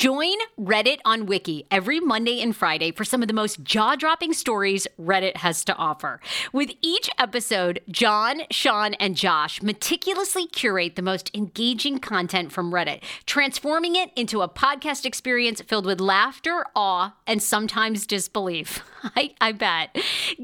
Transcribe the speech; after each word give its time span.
Join 0.00 0.38
Reddit 0.58 1.00
on 1.04 1.26
Wiki 1.26 1.66
every 1.70 2.00
Monday 2.00 2.40
and 2.40 2.56
Friday 2.56 2.90
for 2.90 3.04
some 3.04 3.20
of 3.20 3.28
the 3.28 3.34
most 3.34 3.62
jaw 3.62 3.96
dropping 3.96 4.32
stories 4.32 4.86
Reddit 4.98 5.36
has 5.36 5.62
to 5.66 5.76
offer. 5.76 6.20
With 6.54 6.70
each 6.80 7.10
episode, 7.18 7.80
John, 7.90 8.40
Sean, 8.50 8.94
and 8.94 9.14
Josh 9.14 9.60
meticulously 9.60 10.46
curate 10.46 10.96
the 10.96 11.02
most 11.02 11.30
engaging 11.34 11.98
content 11.98 12.50
from 12.50 12.72
Reddit, 12.72 13.02
transforming 13.26 13.94
it 13.94 14.10
into 14.16 14.40
a 14.40 14.48
podcast 14.48 15.04
experience 15.04 15.60
filled 15.60 15.84
with 15.84 16.00
laughter, 16.00 16.64
awe, 16.74 17.14
and 17.26 17.42
sometimes 17.42 18.06
disbelief. 18.06 18.82
I, 19.14 19.34
I 19.38 19.52
bet. 19.52 19.94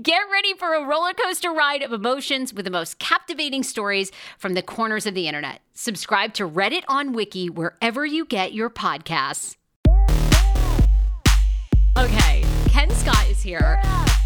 Get 0.02 0.20
ready 0.30 0.52
for 0.52 0.74
a 0.74 0.84
roller 0.84 1.14
coaster 1.14 1.50
ride 1.50 1.80
of 1.80 1.94
emotions 1.94 2.52
with 2.52 2.66
the 2.66 2.70
most 2.70 2.98
captivating 2.98 3.62
stories 3.62 4.12
from 4.36 4.52
the 4.52 4.60
corners 4.60 5.06
of 5.06 5.14
the 5.14 5.26
internet. 5.26 5.62
Subscribe 5.78 6.32
to 6.32 6.48
Reddit 6.48 6.84
on 6.88 7.12
Wiki 7.12 7.50
wherever 7.50 8.06
you 8.06 8.24
get 8.24 8.54
your 8.54 8.70
podcasts. 8.70 9.56
Okay, 11.98 12.46
Ken 12.70 12.88
Scott 12.88 13.28
is 13.28 13.42
here. 13.42 13.78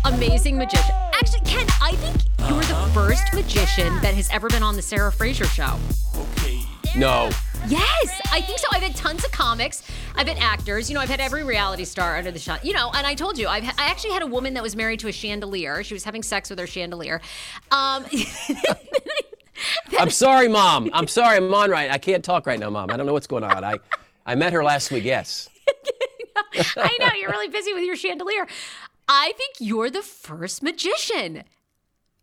Amazing 0.04 0.56
magician. 0.56 0.94
Actually, 1.12 1.40
Ken, 1.40 1.66
I 1.82 1.96
think 1.96 2.22
you're 2.48 2.60
the 2.60 2.90
first 2.94 3.34
magician 3.34 3.92
that 4.00 4.14
has 4.14 4.30
ever 4.30 4.48
been 4.48 4.62
on 4.62 4.76
the 4.76 4.82
Sarah 4.82 5.10
Fraser 5.10 5.44
show. 5.46 5.76
Okay. 6.16 6.60
No. 6.96 7.30
Yes, 7.66 8.20
I 8.30 8.40
think 8.42 8.60
so. 8.60 8.68
I've 8.70 8.84
had 8.84 8.94
tons 8.94 9.24
of 9.24 9.32
comics. 9.32 9.82
I've 10.14 10.28
had 10.28 10.38
actors. 10.38 10.88
You 10.88 10.94
know, 10.94 11.00
I've 11.00 11.08
had 11.08 11.20
every 11.20 11.42
reality 11.42 11.84
star 11.84 12.16
under 12.16 12.30
the 12.30 12.38
sun. 12.38 12.60
You 12.62 12.74
know, 12.74 12.92
and 12.94 13.04
I 13.04 13.14
told 13.14 13.36
you, 13.38 13.48
I've 13.48 13.64
I 13.64 13.86
actually 13.86 14.12
had 14.12 14.22
a 14.22 14.26
woman 14.26 14.54
that 14.54 14.62
was 14.62 14.76
married 14.76 15.00
to 15.00 15.08
a 15.08 15.12
chandelier. 15.12 15.82
She 15.82 15.94
was 15.94 16.04
having 16.04 16.22
sex 16.22 16.48
with 16.48 16.60
her 16.60 16.68
chandelier. 16.68 17.20
Um, 17.72 18.06
I'm 19.98 20.10
sorry, 20.10 20.48
Mom. 20.48 20.90
I'm 20.92 21.06
sorry. 21.06 21.36
I'm 21.36 21.52
on 21.52 21.70
right. 21.70 21.90
I 21.90 21.98
can't 21.98 22.24
talk 22.24 22.46
right 22.46 22.58
now, 22.58 22.70
Mom. 22.70 22.90
I 22.90 22.96
don't 22.96 23.06
know 23.06 23.12
what's 23.12 23.26
going 23.26 23.44
on. 23.44 23.64
I, 23.64 23.78
I 24.26 24.34
met 24.34 24.52
her 24.52 24.64
last 24.64 24.90
week, 24.90 25.04
yes. 25.04 25.48
I 26.76 26.96
know 27.00 27.08
you're 27.18 27.30
really 27.30 27.48
busy 27.48 27.72
with 27.72 27.84
your 27.84 27.96
chandelier. 27.96 28.46
I 29.08 29.32
think 29.36 29.56
you're 29.58 29.90
the 29.90 30.02
first 30.02 30.62
magician. 30.62 31.44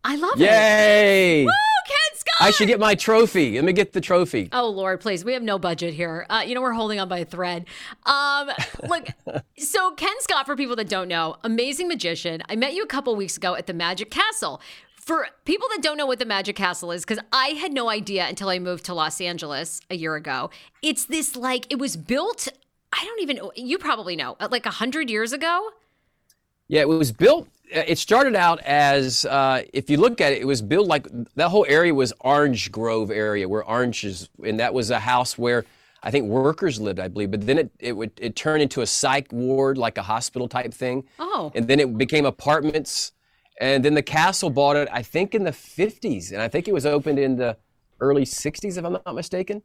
I 0.03 0.15
love 0.15 0.39
it. 0.39 0.45
Yay! 0.45 1.43
Woo, 1.43 1.51
Ken 1.85 2.17
Scott! 2.17 2.35
I 2.39 2.51
should 2.51 2.69
get 2.69 2.79
my 2.79 2.95
trophy. 2.95 3.55
Let 3.55 3.65
me 3.65 3.73
get 3.73 3.91
the 3.91 3.99
trophy. 3.99 4.47
Oh 4.53 4.69
Lord, 4.69 5.01
please. 5.01 5.25
We 5.25 5.33
have 5.33 5.43
no 5.43 5.59
budget 5.59 5.93
here. 5.93 6.25
Uh, 6.29 6.43
you 6.45 6.55
know 6.55 6.61
we're 6.61 6.71
holding 6.71 6.99
on 6.99 7.09
by 7.09 7.19
a 7.19 7.25
thread. 7.25 7.65
Um, 8.05 8.49
look, 8.87 9.07
so 9.57 9.91
Ken 9.91 10.13
Scott, 10.19 10.45
for 10.45 10.55
people 10.55 10.77
that 10.77 10.87
don't 10.87 11.09
know, 11.09 11.35
amazing 11.43 11.89
magician. 11.89 12.41
I 12.47 12.55
met 12.55 12.73
you 12.73 12.83
a 12.83 12.87
couple 12.87 13.13
weeks 13.17 13.35
ago 13.35 13.55
at 13.55 13.67
the 13.67 13.73
Magic 13.73 14.09
Castle. 14.09 14.61
For 15.07 15.25
people 15.45 15.69
that 15.73 15.81
don't 15.81 15.95
know 15.95 16.05
what 16.05 16.19
the 16.19 16.25
Magic 16.25 16.57
Castle 16.57 16.91
is, 16.91 17.05
because 17.05 17.23
I 17.31 17.47
had 17.63 17.71
no 17.71 17.89
idea 17.89 18.27
until 18.27 18.49
I 18.49 18.59
moved 18.59 18.83
to 18.87 18.93
Los 18.93 19.21
Angeles 19.21 19.79
a 19.89 19.95
year 19.95 20.15
ago. 20.15 20.49
It's 20.81 21.05
this 21.05 21.37
like 21.37 21.65
it 21.71 21.79
was 21.79 21.95
built. 21.95 22.49
I 22.91 23.05
don't 23.05 23.21
even. 23.21 23.39
You 23.55 23.77
probably 23.77 24.17
know, 24.17 24.35
uh, 24.41 24.49
like 24.51 24.65
a 24.65 24.71
hundred 24.71 25.09
years 25.09 25.31
ago. 25.31 25.69
Yeah, 26.67 26.81
it 26.81 26.89
was 26.89 27.13
built. 27.13 27.47
uh, 27.73 27.83
It 27.87 27.97
started 27.97 28.35
out 28.35 28.59
as, 28.65 29.23
uh, 29.23 29.63
if 29.71 29.89
you 29.89 29.95
look 29.95 30.19
at 30.19 30.33
it, 30.33 30.41
it 30.41 30.45
was 30.45 30.61
built 30.61 30.87
like 30.87 31.07
that 31.35 31.47
whole 31.47 31.65
area 31.69 31.93
was 31.93 32.11
Orange 32.19 32.69
Grove 32.69 33.09
area 33.09 33.47
where 33.47 33.63
oranges, 33.63 34.27
and 34.43 34.59
that 34.59 34.73
was 34.73 34.91
a 34.91 34.99
house 34.99 35.37
where 35.37 35.63
I 36.03 36.11
think 36.11 36.27
workers 36.27 36.81
lived, 36.81 36.99
I 36.99 37.07
believe. 37.07 37.31
But 37.31 37.47
then 37.47 37.57
it 37.59 37.71
it 37.79 37.93
would 37.93 38.11
it 38.17 38.35
turned 38.35 38.61
into 38.61 38.81
a 38.81 38.85
psych 38.85 39.31
ward, 39.31 39.77
like 39.77 39.97
a 39.97 40.03
hospital 40.03 40.49
type 40.49 40.73
thing. 40.73 41.05
Oh. 41.17 41.53
And 41.55 41.69
then 41.69 41.79
it 41.79 41.97
became 41.97 42.25
apartments, 42.25 43.13
and 43.59 43.83
then 43.83 43.93
the 43.93 44.03
castle 44.03 44.49
bought 44.49 44.75
it, 44.75 44.87
I 44.91 45.01
think, 45.01 45.33
in 45.33 45.43
the 45.43 45.51
50s, 45.51 46.31
and 46.31 46.41
I 46.41 46.47
think 46.47 46.67
it 46.67 46.73
was 46.73 46.85
opened 46.85 47.19
in 47.19 47.35
the 47.37 47.57
early 47.99 48.23
60s, 48.23 48.77
if 48.77 48.85
I'm 48.85 48.93
not 48.93 49.15
mistaken. 49.15 49.61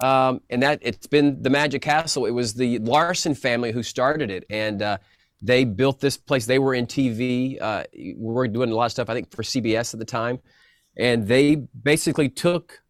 Um, 0.00 0.40
and 0.50 0.62
that 0.62 0.80
it's 0.82 1.06
been 1.06 1.42
the 1.42 1.50
Magic 1.50 1.82
Castle. 1.82 2.26
It 2.26 2.32
was 2.32 2.54
the 2.54 2.78
Larsen 2.80 3.34
family 3.34 3.72
who 3.72 3.82
started 3.82 4.30
it, 4.30 4.44
and 4.50 4.82
uh, 4.82 4.98
they 5.40 5.64
built 5.64 6.00
this 6.00 6.16
place. 6.16 6.46
They 6.46 6.58
were 6.58 6.74
in 6.74 6.86
TV. 6.86 7.60
Uh, 7.60 7.84
we 7.94 8.14
were 8.18 8.48
doing 8.48 8.70
a 8.70 8.74
lot 8.74 8.86
of 8.86 8.92
stuff, 8.92 9.08
I 9.08 9.14
think, 9.14 9.30
for 9.30 9.42
CBS 9.42 9.94
at 9.94 10.00
the 10.00 10.06
time, 10.06 10.40
and 10.96 11.26
they 11.26 11.56
basically 11.56 12.28
took 12.28 12.82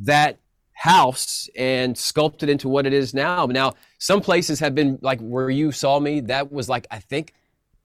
that 0.00 0.38
house 0.72 1.48
and 1.56 1.96
sculpted 1.96 2.48
into 2.48 2.68
what 2.68 2.86
it 2.86 2.92
is 2.92 3.12
now. 3.12 3.44
Now, 3.46 3.74
some 3.98 4.20
places 4.20 4.60
have 4.60 4.74
been 4.74 4.98
like 5.02 5.20
where 5.20 5.50
you 5.50 5.72
saw 5.72 6.00
me. 6.00 6.20
That 6.20 6.50
was 6.50 6.68
like 6.68 6.86
I 6.90 6.98
think 7.00 7.34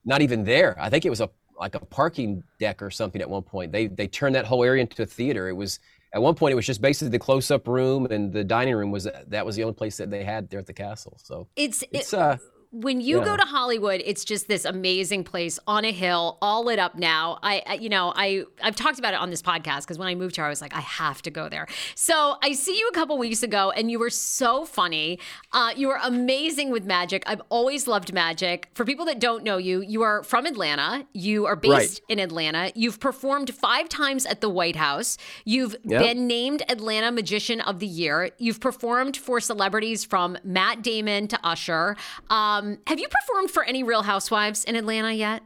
not 0.05 0.21
even 0.21 0.43
there. 0.43 0.77
I 0.79 0.89
think 0.89 1.05
it 1.05 1.09
was 1.09 1.21
a 1.21 1.29
like 1.59 1.75
a 1.75 1.79
parking 1.79 2.43
deck 2.59 2.81
or 2.81 2.89
something 2.91 3.21
at 3.21 3.29
one 3.29 3.43
point. 3.43 3.71
They 3.71 3.87
they 3.87 4.07
turned 4.07 4.35
that 4.35 4.45
whole 4.45 4.63
area 4.63 4.81
into 4.81 5.03
a 5.03 5.05
theater. 5.05 5.47
It 5.49 5.53
was 5.53 5.79
at 6.13 6.21
one 6.21 6.35
point 6.35 6.53
it 6.53 6.55
was 6.55 6.65
just 6.65 6.81
basically 6.81 7.09
the 7.09 7.19
close-up 7.19 7.67
room 7.67 8.05
and 8.05 8.31
the 8.31 8.43
dining 8.43 8.75
room 8.75 8.91
was 8.91 9.07
that 9.27 9.45
was 9.45 9.55
the 9.55 9.63
only 9.63 9.73
place 9.73 9.97
that 9.97 10.09
they 10.09 10.23
had 10.23 10.49
there 10.49 10.59
at 10.59 10.65
the 10.65 10.73
castle. 10.73 11.17
So 11.21 11.47
It's 11.55 11.83
it's 11.91 12.13
it, 12.13 12.19
uh 12.19 12.37
when 12.81 12.99
you 13.01 13.23
go 13.23 13.37
to 13.37 13.43
Hollywood, 13.43 14.01
it's 14.05 14.25
just 14.25 14.47
this 14.47 14.65
amazing 14.65 15.23
place 15.23 15.59
on 15.67 15.85
a 15.85 15.91
hill, 15.91 16.37
all 16.41 16.65
lit 16.65 16.77
up 16.79 16.95
now. 16.95 17.39
I, 17.41 17.63
I 17.65 17.73
you 17.75 17.89
know, 17.89 18.11
I 18.15 18.43
I've 18.61 18.75
talked 18.75 18.99
about 18.99 19.13
it 19.13 19.19
on 19.19 19.29
this 19.29 19.41
podcast 19.41 19.81
because 19.81 19.97
when 19.97 20.07
I 20.07 20.15
moved 20.15 20.35
here, 20.35 20.45
I 20.45 20.49
was 20.49 20.61
like, 20.61 20.75
I 20.75 20.81
have 20.81 21.21
to 21.23 21.31
go 21.31 21.47
there. 21.47 21.67
So 21.95 22.35
I 22.43 22.51
see 22.53 22.77
you 22.77 22.87
a 22.89 22.93
couple 22.93 23.17
weeks 23.17 23.43
ago, 23.43 23.71
and 23.71 23.89
you 23.89 23.97
were 23.99 24.09
so 24.09 24.65
funny. 24.65 25.19
Uh, 25.53 25.71
you 25.75 25.87
were 25.87 25.99
amazing 26.03 26.69
with 26.71 26.83
magic. 26.85 27.23
I've 27.27 27.41
always 27.49 27.87
loved 27.87 28.11
magic. 28.13 28.69
For 28.73 28.83
people 28.83 29.05
that 29.05 29.19
don't 29.19 29.43
know 29.43 29.57
you, 29.57 29.81
you 29.81 30.01
are 30.01 30.23
from 30.23 30.45
Atlanta. 30.45 31.05
You 31.13 31.45
are 31.45 31.55
based 31.55 31.75
Right. 31.75 31.99
in 32.09 32.19
Atlanta. 32.19 32.71
You've 32.75 32.99
performed 32.99 33.53
five 33.53 33.87
times 33.89 34.25
at 34.25 34.41
the 34.41 34.49
White 34.49 34.75
House. 34.75 35.17
You've 35.45 35.75
Yep. 35.85 36.01
been 36.01 36.27
named 36.27 36.63
Atlanta 36.67 37.11
Magician 37.11 37.61
of 37.61 37.79
the 37.79 37.87
Year. 37.87 38.31
You've 38.37 38.59
performed 38.59 39.15
for 39.15 39.39
celebrities 39.39 40.03
from 40.03 40.37
Matt 40.43 40.81
Damon 40.81 41.27
to 41.29 41.39
Usher. 41.43 41.95
Um, 42.29 42.64
have 42.87 42.99
you 42.99 43.07
performed 43.07 43.51
for 43.51 43.63
any 43.63 43.83
Real 43.83 44.03
Housewives 44.03 44.63
in 44.63 44.75
Atlanta 44.75 45.11
yet? 45.11 45.43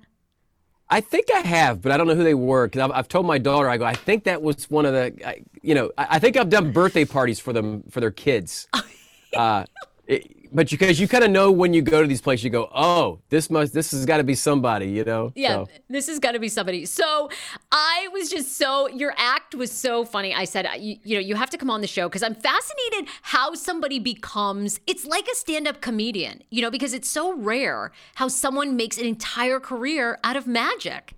I 0.90 1.02
think 1.02 1.28
I 1.34 1.40
have, 1.42 1.82
but 1.82 1.92
I 1.92 1.98
don't 1.98 2.08
know 2.08 2.16
who 2.16 2.24
they 2.24 2.34
were 2.34 2.68
because 2.68 2.82
I've, 2.82 2.92
I've 2.92 3.08
told 3.08 3.26
my 3.26 3.38
daughter. 3.38 3.70
I 3.70 3.78
go. 3.78 3.86
I 3.86 3.94
think 3.94 4.24
that 4.24 4.42
was 4.42 4.70
one 4.72 4.86
of 4.86 4.94
the. 4.94 5.14
I, 5.28 5.44
you 5.62 5.76
know, 5.76 5.92
I, 5.98 6.08
I 6.12 6.20
think 6.20 6.36
I've 6.36 6.50
done 6.50 6.72
birthday 6.72 7.06
parties 7.06 7.40
for 7.40 7.54
them 7.54 7.84
for 7.92 8.00
their 8.00 8.12
kids. 8.12 8.68
uh, 9.36 9.66
it- 10.08 10.36
but 10.52 10.70
because 10.70 11.00
you, 11.00 11.08
kind 11.08 11.24
of 11.24 11.32
know 11.32 11.52
when 11.52 11.74
you 11.74 11.82
go 11.82 12.02
to 12.02 12.08
these 12.08 12.22
places, 12.22 12.44
you 12.44 12.50
go, 12.50 12.70
oh, 12.74 13.20
this 13.30 13.50
must, 13.50 13.74
this 13.74 13.92
has 13.92 14.06
got 14.06 14.18
to 14.18 14.24
be 14.24 14.36
somebody, 14.36 14.88
you 14.90 15.04
know? 15.04 15.32
Yeah, 15.36 15.50
So- 15.50 15.70
this 15.90 16.08
has 16.08 16.20
got 16.20 16.32
to 16.32 16.40
be 16.40 16.50
somebody. 16.50 16.86
So 16.86 17.30
I 17.72 18.10
was 18.12 18.30
just 18.30 18.58
so, 18.58 18.88
your 18.90 19.14
act 19.18 19.56
was 19.56 19.72
so 19.72 20.06
funny. 20.06 20.34
I 20.34 20.46
said, 20.46 20.68
you, 20.80 20.98
you 21.04 21.16
know, 21.16 21.22
you 21.22 21.36
have 21.36 21.50
to 21.52 21.58
come 21.58 21.70
on 21.70 21.82
the 21.82 21.88
show 21.88 22.08
because 22.10 22.24
I'm 22.24 22.36
fascinated 22.36 23.08
how 23.22 23.54
somebody 23.54 24.00
becomes, 24.00 24.80
it's 24.88 25.06
like 25.06 25.28
a 25.32 25.36
stand 25.36 25.68
up 25.68 25.82
comedian, 25.82 26.44
you 26.50 26.62
know, 26.62 26.72
because 26.72 26.94
it's 26.94 27.10
so 27.10 27.34
rare 27.36 27.92
how 28.16 28.28
someone 28.28 28.76
makes 28.76 28.98
an 28.98 29.06
entire 29.06 29.60
career 29.60 30.20
out 30.24 30.36
of 30.36 30.48
magic. 30.48 31.14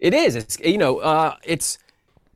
It 0.00 0.14
is. 0.14 0.36
It's 0.36 0.60
you 0.60 0.78
know, 0.78 0.98
uh, 0.98 1.34
it's 1.42 1.76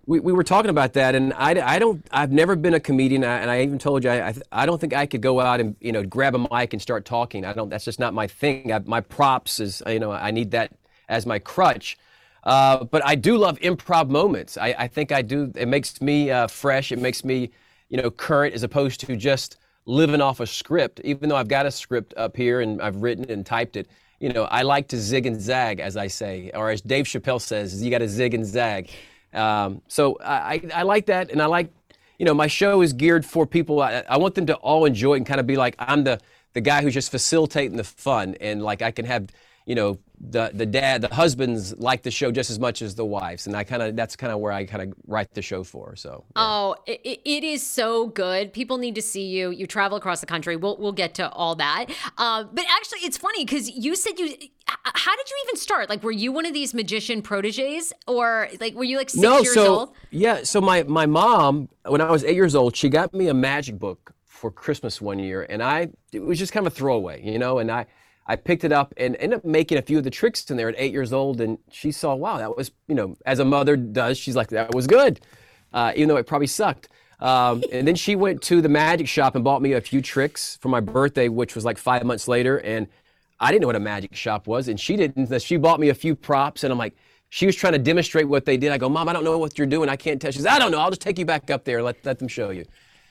we, 0.06 0.20
we 0.20 0.32
were 0.32 0.42
talking 0.42 0.70
about 0.70 0.94
that, 0.94 1.14
and 1.14 1.32
I, 1.34 1.74
I 1.74 1.78
don't 1.78 2.04
I've 2.10 2.32
never 2.32 2.56
been 2.56 2.74
a 2.74 2.80
comedian, 2.80 3.22
and 3.22 3.50
I 3.50 3.62
even 3.62 3.78
told 3.78 4.04
you 4.04 4.10
I, 4.10 4.34
I 4.50 4.66
don't 4.66 4.80
think 4.80 4.94
I 4.94 5.06
could 5.06 5.20
go 5.20 5.40
out 5.40 5.60
and 5.60 5.76
you 5.80 5.92
know 5.92 6.02
grab 6.02 6.34
a 6.34 6.38
mic 6.38 6.72
and 6.72 6.82
start 6.82 7.04
talking. 7.04 7.44
I 7.44 7.52
don't. 7.52 7.68
That's 7.68 7.84
just 7.84 8.00
not 8.00 8.14
my 8.14 8.26
thing. 8.26 8.72
I, 8.72 8.80
my 8.80 9.00
props 9.00 9.60
is 9.60 9.82
you 9.86 10.00
know 10.00 10.10
I 10.10 10.30
need 10.30 10.50
that 10.52 10.72
as 11.08 11.26
my 11.26 11.38
crutch. 11.38 11.98
Uh, 12.44 12.82
but 12.84 13.04
I 13.06 13.14
do 13.14 13.36
love 13.36 13.58
improv 13.60 14.08
moments. 14.08 14.58
I, 14.58 14.74
I 14.76 14.88
think 14.88 15.12
I 15.12 15.22
do. 15.22 15.52
It 15.54 15.68
makes 15.68 16.00
me 16.00 16.30
uh, 16.30 16.48
fresh. 16.48 16.90
It 16.90 16.98
makes 16.98 17.24
me 17.24 17.50
you 17.88 18.02
know 18.02 18.10
current 18.10 18.54
as 18.54 18.64
opposed 18.64 19.00
to 19.00 19.16
just 19.16 19.58
living 19.86 20.20
off 20.20 20.40
a 20.40 20.46
script. 20.46 21.00
Even 21.04 21.28
though 21.28 21.36
I've 21.36 21.48
got 21.48 21.66
a 21.66 21.70
script 21.70 22.12
up 22.16 22.36
here 22.36 22.60
and 22.60 22.82
I've 22.82 22.96
written 22.96 23.30
and 23.30 23.46
typed 23.46 23.76
it 23.76 23.88
you 24.18 24.32
know, 24.32 24.44
I 24.44 24.62
like 24.62 24.86
to 24.88 24.98
zig 24.98 25.26
and 25.26 25.42
zag, 25.42 25.80
as 25.80 25.96
I 25.96 26.06
say, 26.06 26.52
or 26.54 26.70
as 26.70 26.80
Dave 26.80 27.06
Chappelle 27.06 27.40
says, 27.40 27.82
you 27.82 27.90
got 27.90 27.98
to 27.98 28.08
zig 28.08 28.34
and 28.34 28.46
zag. 28.46 28.88
Um, 29.32 29.82
so 29.88 30.18
I, 30.20 30.62
I, 30.74 30.82
like 30.82 31.06
that, 31.06 31.30
and 31.30 31.40
I 31.40 31.46
like, 31.46 31.72
you 32.18 32.26
know, 32.26 32.34
my 32.34 32.46
show 32.46 32.82
is 32.82 32.92
geared 32.92 33.24
for 33.24 33.46
people. 33.46 33.80
I, 33.80 34.04
I 34.08 34.16
want 34.18 34.34
them 34.34 34.46
to 34.46 34.54
all 34.56 34.84
enjoy 34.84 35.14
it 35.14 35.16
and 35.18 35.26
kind 35.26 35.40
of 35.40 35.46
be 35.46 35.56
like, 35.56 35.74
I'm 35.78 36.04
the 36.04 36.20
the 36.54 36.60
guy 36.60 36.82
who's 36.82 36.92
just 36.92 37.10
facilitating 37.10 37.76
the 37.76 37.84
fun, 37.84 38.36
and 38.40 38.62
like 38.62 38.82
I 38.82 38.90
can 38.90 39.06
have, 39.06 39.28
you 39.66 39.74
know, 39.74 39.98
the 40.20 40.50
the 40.54 40.66
dad, 40.66 41.00
the 41.00 41.12
husbands 41.12 41.76
like 41.78 42.02
the 42.02 42.10
show 42.10 42.30
just 42.30 42.50
as 42.50 42.58
much 42.58 42.80
as 42.80 42.94
the 42.94 43.04
wives, 43.04 43.46
and 43.46 43.56
I 43.56 43.64
kind 43.64 43.82
of 43.82 43.96
that's 43.96 44.14
kind 44.14 44.32
of 44.32 44.38
where 44.38 44.52
I 44.52 44.64
kind 44.64 44.82
of 44.82 44.98
write 45.06 45.34
the 45.34 45.42
show 45.42 45.64
for. 45.64 45.96
So 45.96 46.24
yeah. 46.36 46.42
Oh, 46.42 46.76
it, 46.86 47.20
it 47.24 47.44
is 47.44 47.66
so 47.66 48.06
good. 48.06 48.52
People 48.52 48.78
need 48.78 48.94
to 48.94 49.02
see 49.02 49.26
you. 49.26 49.50
You 49.50 49.66
travel 49.66 49.98
across 49.98 50.20
the 50.20 50.26
country. 50.26 50.56
We'll 50.56 50.76
we'll 50.78 50.92
get 50.92 51.14
to 51.14 51.28
all 51.30 51.56
that. 51.56 51.86
Uh, 52.18 52.44
but 52.44 52.64
actually, 52.70 53.00
it's 53.00 53.18
funny 53.18 53.44
because 53.44 53.70
you 53.70 53.96
said 53.96 54.18
you. 54.18 54.36
How 54.84 55.16
did 55.16 55.28
you 55.28 55.36
even 55.46 55.56
start? 55.56 55.90
Like, 55.90 56.02
were 56.02 56.12
you 56.12 56.32
one 56.32 56.46
of 56.46 56.54
these 56.54 56.72
magician 56.72 57.20
proteges, 57.20 57.92
or 58.06 58.48
like 58.60 58.74
were 58.74 58.84
you 58.84 58.96
like 58.96 59.10
six 59.10 59.20
no, 59.20 59.40
years 59.40 59.54
so 59.54 59.66
old? 59.66 59.94
yeah, 60.10 60.44
so 60.44 60.60
my 60.60 60.84
my 60.84 61.06
mom, 61.06 61.68
when 61.86 62.00
I 62.00 62.10
was 62.10 62.24
eight 62.24 62.36
years 62.36 62.54
old, 62.54 62.76
she 62.76 62.88
got 62.88 63.12
me 63.12 63.28
a 63.28 63.34
magic 63.34 63.78
book 63.78 64.14
for 64.24 64.50
Christmas 64.50 65.00
one 65.00 65.18
year, 65.18 65.46
and 65.48 65.62
I 65.62 65.88
it 66.12 66.22
was 66.22 66.38
just 66.38 66.52
kind 66.52 66.66
of 66.66 66.72
a 66.72 66.76
throwaway, 66.76 67.22
you 67.24 67.38
know, 67.38 67.58
and 67.58 67.70
I 67.70 67.86
I 68.26 68.36
picked 68.36 68.64
it 68.64 68.72
up 68.72 68.94
and 68.96 69.16
ended 69.16 69.38
up 69.38 69.44
making 69.44 69.78
a 69.78 69.82
few 69.82 69.98
of 69.98 70.04
the 70.04 70.10
tricks 70.10 70.48
in 70.50 70.56
there 70.56 70.68
at 70.68 70.74
eight 70.78 70.92
years 70.92 71.12
old, 71.12 71.40
and 71.40 71.58
she 71.70 71.90
saw, 71.90 72.14
wow, 72.14 72.38
that 72.38 72.56
was 72.56 72.70
you 72.88 72.94
know, 72.94 73.16
as 73.26 73.38
a 73.38 73.44
mother 73.44 73.76
does, 73.76 74.18
she's 74.18 74.36
like, 74.36 74.48
that 74.48 74.74
was 74.74 74.86
good, 74.86 75.20
uh, 75.72 75.92
even 75.96 76.08
though 76.08 76.16
it 76.16 76.26
probably 76.26 76.46
sucked. 76.46 76.88
Um, 77.20 77.62
and 77.72 77.86
then 77.86 77.94
she 77.94 78.16
went 78.16 78.42
to 78.42 78.60
the 78.60 78.68
magic 78.68 79.08
shop 79.08 79.34
and 79.34 79.44
bought 79.44 79.62
me 79.62 79.72
a 79.72 79.80
few 79.80 80.00
tricks 80.00 80.58
for 80.60 80.68
my 80.68 80.80
birthday, 80.80 81.28
which 81.28 81.54
was 81.54 81.64
like 81.64 81.78
five 81.78 82.04
months 82.04 82.28
later, 82.28 82.58
and 82.58 82.86
I 83.40 83.50
didn't 83.50 83.62
know 83.62 83.68
what 83.68 83.76
a 83.76 83.80
magic 83.80 84.14
shop 84.14 84.46
was, 84.46 84.68
and 84.68 84.78
she 84.78 84.96
didn't. 84.96 85.42
She 85.42 85.56
bought 85.56 85.80
me 85.80 85.88
a 85.88 85.94
few 85.94 86.14
props, 86.14 86.62
and 86.62 86.72
I'm 86.72 86.78
like, 86.78 86.94
she 87.28 87.46
was 87.46 87.56
trying 87.56 87.72
to 87.72 87.78
demonstrate 87.78 88.28
what 88.28 88.44
they 88.44 88.58
did. 88.58 88.70
I 88.70 88.78
go, 88.78 88.90
Mom, 88.90 89.08
I 89.08 89.12
don't 89.14 89.24
know 89.24 89.38
what 89.38 89.56
you're 89.56 89.66
doing. 89.66 89.88
I 89.88 89.96
can't 89.96 90.20
tell. 90.20 90.30
She 90.30 90.36
says, 90.38 90.46
I 90.46 90.58
don't 90.58 90.70
know. 90.70 90.78
I'll 90.78 90.90
just 90.90 91.00
take 91.00 91.18
you 91.18 91.24
back 91.24 91.50
up 91.50 91.64
there 91.64 91.78
and 91.78 91.86
let, 91.86 92.04
let 92.04 92.18
them 92.18 92.28
show 92.28 92.50
you. 92.50 92.66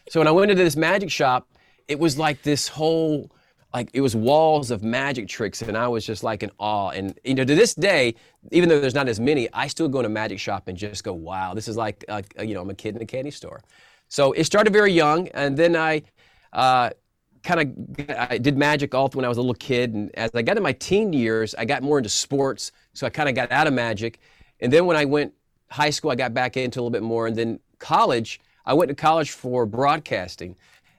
So 0.09 0.19
when 0.19 0.27
I 0.27 0.31
went 0.31 0.51
into 0.51 0.63
this 0.63 0.75
magic 0.75 1.09
shop, 1.09 1.47
it 1.87 1.97
was 1.97 2.19
like 2.19 2.43
this 2.43 2.67
whole, 2.67 3.31
like 3.73 3.89
it 3.93 4.01
was 4.01 4.15
walls 4.15 4.71
of 4.71 4.83
magic 4.83 5.27
tricks, 5.27 5.61
and 5.61 5.77
I 5.77 5.87
was 5.87 6.05
just 6.05 6.23
like 6.23 6.43
in 6.43 6.51
awe. 6.57 6.89
And 6.89 7.17
you 7.23 7.35
know, 7.35 7.43
to 7.43 7.55
this 7.55 7.73
day, 7.73 8.15
even 8.51 8.69
though 8.69 8.81
there's 8.81 8.95
not 8.95 9.07
as 9.07 9.19
many, 9.19 9.51
I 9.53 9.67
still 9.67 9.87
go 9.87 9.99
in 9.99 10.05
a 10.05 10.09
magic 10.09 10.39
shop 10.39 10.67
and 10.67 10.77
just 10.77 11.03
go, 11.03 11.13
wow, 11.13 11.53
this 11.53 11.67
is 11.67 11.77
like, 11.77 12.03
uh, 12.09 12.21
you 12.39 12.53
know, 12.53 12.61
I'm 12.61 12.69
a 12.69 12.75
kid 12.75 12.95
in 12.95 13.01
a 13.01 13.05
candy 13.05 13.31
store. 13.31 13.61
So 14.09 14.33
it 14.33 14.43
started 14.43 14.73
very 14.73 14.93
young, 14.93 15.27
and 15.29 15.55
then 15.57 15.75
I. 15.75 16.03
Uh, 16.53 16.89
kind 17.43 17.59
of 17.59 18.09
I 18.29 18.37
did 18.37 18.55
magic 18.55 18.93
all 18.93 19.09
when 19.09 19.25
I 19.25 19.27
was 19.27 19.37
a 19.37 19.41
little 19.41 19.55
kid, 19.55 19.93
and 19.93 20.13
as 20.15 20.29
I 20.35 20.43
got 20.43 20.57
in 20.57 20.63
my 20.63 20.73
teen 20.73 21.11
years, 21.11 21.55
I 21.55 21.65
got 21.65 21.81
more 21.81 21.97
into 21.97 22.09
sports. 22.09 22.71
So 22.93 23.07
I 23.07 23.09
kind 23.09 23.27
of 23.27 23.33
got 23.33 23.51
out 23.51 23.65
of 23.65 23.73
magic, 23.73 24.19
and 24.59 24.71
then 24.71 24.85
when 24.85 24.95
I 24.95 25.05
went 25.05 25.33
high 25.71 25.89
school, 25.89 26.11
I 26.11 26.15
got 26.15 26.33
back 26.33 26.57
into 26.57 26.79
a 26.79 26.81
little 26.81 26.91
bit 26.91 27.01
more, 27.01 27.27
and 27.27 27.35
then 27.35 27.59
college, 27.79 28.39
I 28.65 28.73
went 28.73 28.89
to 28.89 28.95
college 28.95 29.31
for 29.31 29.65
broadcasting, 29.65 30.55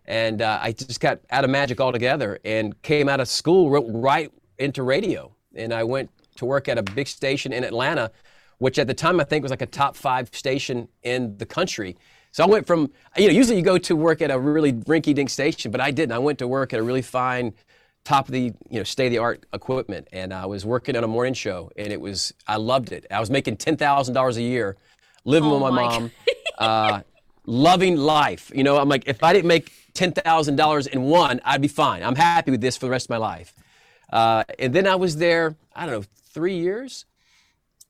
and 0.06 0.42
uh, 0.42 0.58
I 0.60 0.72
just 0.72 1.00
got 1.00 1.20
out 1.30 1.44
of 1.44 1.50
magic 1.50 1.80
altogether, 1.80 2.38
and 2.44 2.80
came 2.82 3.08
out 3.08 3.20
of 3.20 3.28
school 3.28 3.70
right 3.70 4.30
into 4.58 4.82
radio, 4.82 5.34
and 5.54 5.72
I 5.72 5.84
went 5.84 6.10
to 6.36 6.44
work 6.44 6.68
at 6.68 6.78
a 6.78 6.82
big 6.82 7.06
station 7.06 7.52
in 7.52 7.64
Atlanta, 7.64 8.10
which 8.58 8.78
at 8.78 8.86
the 8.86 8.94
time 8.94 9.20
I 9.20 9.24
think 9.24 9.42
was 9.42 9.50
like 9.50 9.62
a 9.62 9.66
top 9.66 9.96
five 9.96 10.30
station 10.32 10.88
in 11.02 11.36
the 11.38 11.46
country. 11.46 11.96
So 12.30 12.42
I 12.42 12.46
went 12.46 12.66
from, 12.66 12.90
you 13.16 13.26
know, 13.26 13.34
usually 13.34 13.58
you 13.58 13.62
go 13.62 13.76
to 13.76 13.94
work 13.94 14.22
at 14.22 14.30
a 14.30 14.38
really 14.38 14.72
rinky-dink 14.72 15.28
station, 15.28 15.70
but 15.70 15.80
I 15.80 15.90
didn't. 15.90 16.12
I 16.12 16.18
went 16.18 16.38
to 16.38 16.48
work 16.48 16.72
at 16.72 16.80
a 16.80 16.82
really 16.82 17.02
fine, 17.02 17.52
top 18.04 18.26
of 18.26 18.32
the, 18.32 18.52
you 18.70 18.78
know, 18.78 18.84
state-of-the-art 18.84 19.44
equipment, 19.52 20.08
and 20.12 20.32
I 20.32 20.46
was 20.46 20.64
working 20.64 20.96
on 20.96 21.04
a 21.04 21.08
morning 21.08 21.34
show, 21.34 21.70
and 21.76 21.92
it 21.92 22.00
was, 22.00 22.32
I 22.46 22.56
loved 22.56 22.92
it. 22.92 23.06
I 23.10 23.20
was 23.20 23.30
making 23.30 23.58
ten 23.58 23.76
thousand 23.76 24.14
dollars 24.14 24.38
a 24.38 24.42
year, 24.42 24.76
living 25.24 25.50
Oh 25.50 25.54
with 25.54 25.62
my, 25.62 25.70
my 25.70 25.82
mom, 25.82 26.10
uh, 26.58 27.00
loving 27.44 27.96
life. 27.96 28.50
You 28.54 28.64
know, 28.64 28.78
I'm 28.78 28.88
like, 28.88 29.06
if 29.06 29.22
I 29.22 29.34
didn't 29.34 29.48
make 29.48 29.70
ten 29.94 30.12
thousand 30.12 30.56
dollars 30.56 30.86
in 30.86 31.02
one, 31.02 31.40
I'd 31.44 31.62
be 31.62 31.68
fine. 31.68 32.02
I'm 32.02 32.16
happy 32.16 32.50
with 32.50 32.60
this 32.60 32.76
for 32.76 32.86
the 32.86 32.90
rest 32.90 33.06
of 33.06 33.10
my 33.10 33.16
life. 33.18 33.54
Uh, 34.12 34.44
and 34.58 34.74
then 34.74 34.86
I 34.86 34.96
was 34.96 35.16
there, 35.16 35.56
I 35.74 35.86
don't 35.86 36.00
know, 36.00 36.06
three 36.32 36.56
years, 36.56 37.06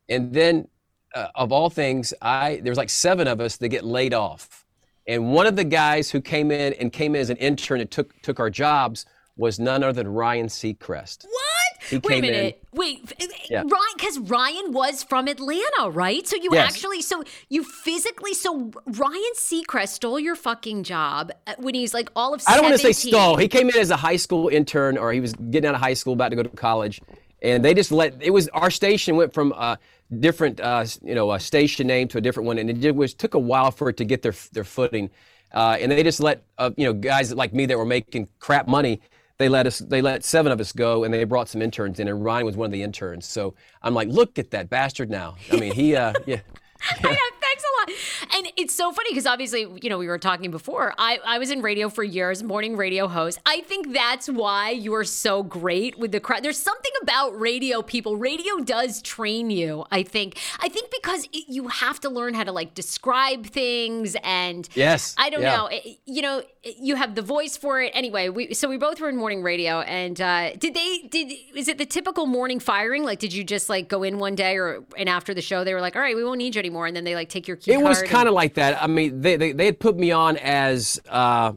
and 0.08 0.32
then 0.32 0.68
uh, 1.14 1.28
of 1.34 1.52
all 1.52 1.70
things, 1.70 2.14
I 2.22 2.60
there 2.62 2.70
was 2.70 2.78
like 2.78 2.90
seven 2.90 3.26
of 3.26 3.40
us 3.40 3.56
that 3.56 3.68
get 3.68 3.84
laid 3.84 4.14
off, 4.14 4.64
and 5.06 5.32
one 5.32 5.46
of 5.46 5.56
the 5.56 5.64
guys 5.64 6.10
who 6.10 6.20
came 6.20 6.50
in 6.50 6.74
and 6.74 6.92
came 6.92 7.14
in 7.14 7.20
as 7.20 7.30
an 7.30 7.38
intern 7.38 7.80
and 7.80 7.90
took 7.90 8.20
took 8.22 8.38
our 8.40 8.50
jobs 8.50 9.06
was 9.36 9.58
none 9.58 9.82
other 9.82 9.92
than 9.92 10.08
Ryan 10.08 10.46
Seacrest. 10.46 11.24
What? 11.24 11.51
He 11.90 11.96
Wait 11.96 12.04
a 12.04 12.08
came 12.08 12.24
in- 12.24 12.30
minute. 12.30 12.62
Wait, 12.72 13.12
Yeah. 13.50 13.58
Ryan, 13.58 13.70
because 13.96 14.18
Ryan 14.18 14.72
was 14.72 15.02
from 15.02 15.28
Atlanta, 15.28 15.90
right? 15.90 16.26
So 16.26 16.36
you 16.36 16.50
Yes. 16.52 16.72
actually, 16.74 17.02
so 17.02 17.22
you 17.48 17.64
physically, 17.64 18.34
so 18.34 18.70
Ryan 18.86 19.32
Seacrest 19.36 19.88
stole 19.88 20.18
your 20.20 20.36
fucking 20.36 20.84
job 20.84 21.32
uh, 21.46 21.54
when 21.58 21.74
he's 21.74 21.92
like 21.92 22.10
all 22.16 22.32
of 22.34 22.42
I 22.46 22.54
don't 22.54 22.64
want 22.64 22.80
to 22.80 22.82
say 22.82 22.92
stole. 22.92 23.36
He 23.36 23.48
came 23.48 23.68
in 23.68 23.76
as 23.76 23.90
a 23.90 23.96
high 23.96 24.16
school 24.16 24.48
intern, 24.48 24.96
or 24.96 25.12
he 25.12 25.20
was 25.20 25.32
getting 25.34 25.68
out 25.68 25.74
of 25.74 25.80
high 25.80 25.94
school, 25.94 26.14
about 26.14 26.30
to 26.30 26.36
go 26.36 26.42
to 26.42 26.48
college, 26.48 27.00
and 27.42 27.64
they 27.64 27.74
just 27.74 27.92
let 27.92 28.14
it 28.22 28.30
was 28.30 28.48
our 28.48 28.70
station 28.70 29.16
went 29.16 29.34
from 29.34 29.52
a 29.52 29.78
different, 30.20 30.60
uh, 30.60 30.84
you 31.02 31.14
know, 31.14 31.32
a 31.32 31.40
station 31.40 31.86
name 31.86 32.06
to 32.08 32.18
a 32.18 32.20
different 32.20 32.46
one, 32.46 32.58
and 32.58 32.70
it 32.70 32.80
did, 32.80 32.96
was 32.96 33.12
took 33.14 33.34
a 33.34 33.38
while 33.38 33.70
for 33.70 33.88
it 33.88 33.96
to 33.98 34.04
get 34.04 34.22
their 34.22 34.34
their 34.52 34.64
footing, 34.64 35.10
uh, 35.52 35.76
and 35.80 35.90
they 35.92 36.02
just 36.02 36.20
let 36.20 36.42
uh, 36.58 36.70
you 36.76 36.86
know 36.86 36.92
guys 36.92 37.34
like 37.34 37.52
me 37.52 37.66
that 37.66 37.76
were 37.76 37.84
making 37.84 38.28
crap 38.38 38.66
money. 38.68 39.00
They 39.42 39.48
let 39.48 39.66
us. 39.66 39.80
They 39.80 40.02
let 40.02 40.22
seven 40.22 40.52
of 40.52 40.60
us 40.60 40.70
go, 40.70 41.02
and 41.02 41.12
they 41.12 41.24
brought 41.24 41.48
some 41.48 41.62
interns 41.62 41.98
in, 41.98 42.06
and 42.06 42.24
Ryan 42.24 42.46
was 42.46 42.56
one 42.56 42.66
of 42.66 42.70
the 42.70 42.84
interns. 42.84 43.26
So 43.26 43.54
I'm 43.82 43.92
like, 43.92 44.06
look 44.06 44.38
at 44.38 44.52
that 44.52 44.70
bastard 44.70 45.10
now. 45.10 45.34
I 45.50 45.56
mean, 45.56 45.72
he, 45.72 45.96
uh, 45.96 46.12
yeah. 46.26 46.42
I 46.80 47.02
know, 47.02 47.18
thanks 47.40 47.64
a 47.64 47.90
lot. 47.90 48.36
And 48.36 48.41
it's 48.56 48.74
so 48.74 48.92
funny 48.92 49.10
because 49.10 49.26
obviously, 49.26 49.66
you 49.82 49.88
know, 49.90 49.98
we 49.98 50.06
were 50.06 50.18
talking 50.18 50.50
before. 50.50 50.94
I, 50.98 51.18
I 51.26 51.38
was 51.38 51.50
in 51.50 51.62
radio 51.62 51.88
for 51.88 52.02
years, 52.04 52.42
morning 52.42 52.76
radio 52.76 53.08
host. 53.08 53.40
I 53.46 53.60
think 53.62 53.92
that's 53.92 54.28
why 54.28 54.70
you 54.70 54.94
are 54.94 55.04
so 55.04 55.42
great 55.42 55.98
with 55.98 56.12
the 56.12 56.20
crowd. 56.20 56.42
There's 56.42 56.58
something 56.58 56.92
about 57.02 57.38
radio 57.38 57.82
people. 57.82 58.16
Radio 58.16 58.58
does 58.58 59.02
train 59.02 59.50
you, 59.50 59.84
I 59.90 60.02
think. 60.02 60.38
I 60.60 60.68
think 60.68 60.90
because 60.90 61.24
it, 61.32 61.44
you 61.48 61.68
have 61.68 62.00
to 62.00 62.08
learn 62.10 62.34
how 62.34 62.44
to 62.44 62.52
like 62.52 62.74
describe 62.74 63.46
things 63.46 64.16
and 64.22 64.68
Yes, 64.74 65.14
I 65.18 65.30
don't 65.30 65.42
yeah. 65.42 65.56
know. 65.56 65.66
It- 65.66 65.98
you 66.04 66.20
know, 66.22 66.42
you 66.64 66.96
have 66.96 67.14
the 67.14 67.22
voice 67.22 67.56
for 67.56 67.80
it. 67.80 67.90
Anyway, 67.94 68.28
we 68.28 68.54
so 68.54 68.68
we 68.68 68.76
both 68.76 69.00
were 69.00 69.08
in 69.08 69.16
morning 69.16 69.42
radio 69.42 69.80
and 69.80 70.20
uh 70.20 70.50
did 70.56 70.74
they 70.74 71.08
did 71.10 71.32
is 71.54 71.68
it 71.68 71.78
the 71.78 71.86
typical 71.86 72.26
morning 72.26 72.60
firing? 72.60 73.04
Like 73.04 73.18
did 73.18 73.32
you 73.32 73.44
just 73.44 73.68
like 73.68 73.88
go 73.88 74.02
in 74.02 74.18
one 74.18 74.34
day 74.34 74.56
or 74.56 74.82
and 74.96 75.08
after 75.08 75.32
the 75.32 75.40
show 75.40 75.64
they 75.64 75.74
were 75.74 75.80
like, 75.80 75.96
"All 75.96 76.02
right, 76.02 76.14
we 76.16 76.24
won't 76.24 76.38
need 76.38 76.54
you 76.54 76.58
anymore." 76.58 76.86
And 76.86 76.94
then 76.96 77.04
they 77.04 77.14
like 77.14 77.28
take 77.28 77.46
your 77.48 77.56
key 77.56 77.72
It 77.72 77.80
was 77.80 78.02
kind 78.02 78.28
of 78.28 78.34
like 78.34 78.41
that. 78.54 78.82
I 78.82 78.86
mean, 78.86 79.20
they, 79.20 79.36
they, 79.36 79.52
they 79.52 79.66
had 79.66 79.80
put 79.80 79.96
me 79.96 80.12
on 80.12 80.36
as 80.36 81.00
uh, 81.08 81.52